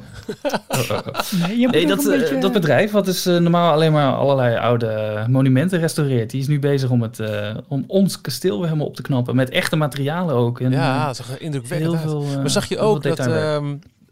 [0.68, 1.70] Oh, oh, oh.
[1.70, 5.78] Nee, dat, eh, beetje- dat bedrijf, wat dus eh, normaal alleen maar allerlei oude monumenten
[5.80, 9.02] restaureert, die is nu bezig om, het, eh, om ons kasteel weer helemaal op te
[9.02, 9.36] knappen.
[9.36, 10.60] Met echte materialen ook.
[10.60, 12.24] En, Ja, dat zag er indrukwekkend heel veel.
[12.40, 13.18] Maar zag je ook dat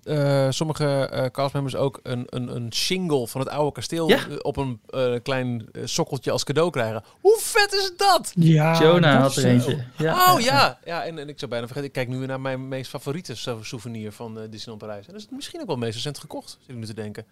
[0.06, 4.16] eh, sommige eh castmembers ook een, een, een shingle van het oude kasteel Ja.
[4.28, 7.02] eh, op een eh, klein sokkeltje als cadeau krijgen?
[7.20, 8.32] Hoe vet is dat?
[8.34, 9.84] Ja, Jonah had er eentje.
[9.98, 12.40] Ja, oh ja, ja en, en ik zou bijna vergeten, ik kijk nu weer naar
[12.40, 15.06] mijn meest favoriete sou- souvenir van eh, Disneyland Parijs.
[15.06, 17.24] En dat is misschien ook wel het meest recent gekocht, zit ik nu te denken.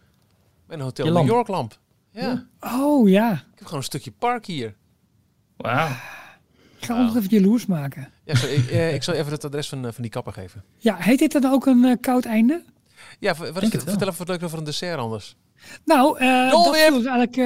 [0.66, 1.26] Mijn Hotel New.
[1.26, 1.78] York lamp.
[2.10, 2.46] Ja.
[2.60, 4.74] Oh ja, ik heb gewoon een stukje park hier.
[5.56, 5.88] Wauw.
[6.78, 8.12] ik ga ons nog even jaloers maken.
[8.24, 10.64] Ja, sorry, ik, eh, ik zal even het adres van, eh, van die kapper geven.
[10.78, 12.62] Ja, heet dit dan ook een eh, koud einde?
[13.18, 13.82] Ja, wat is het?
[13.82, 15.36] vertel even wat leuk over een dessert anders.
[15.84, 17.36] Nou, Jol, dat viel dus eigenlijk...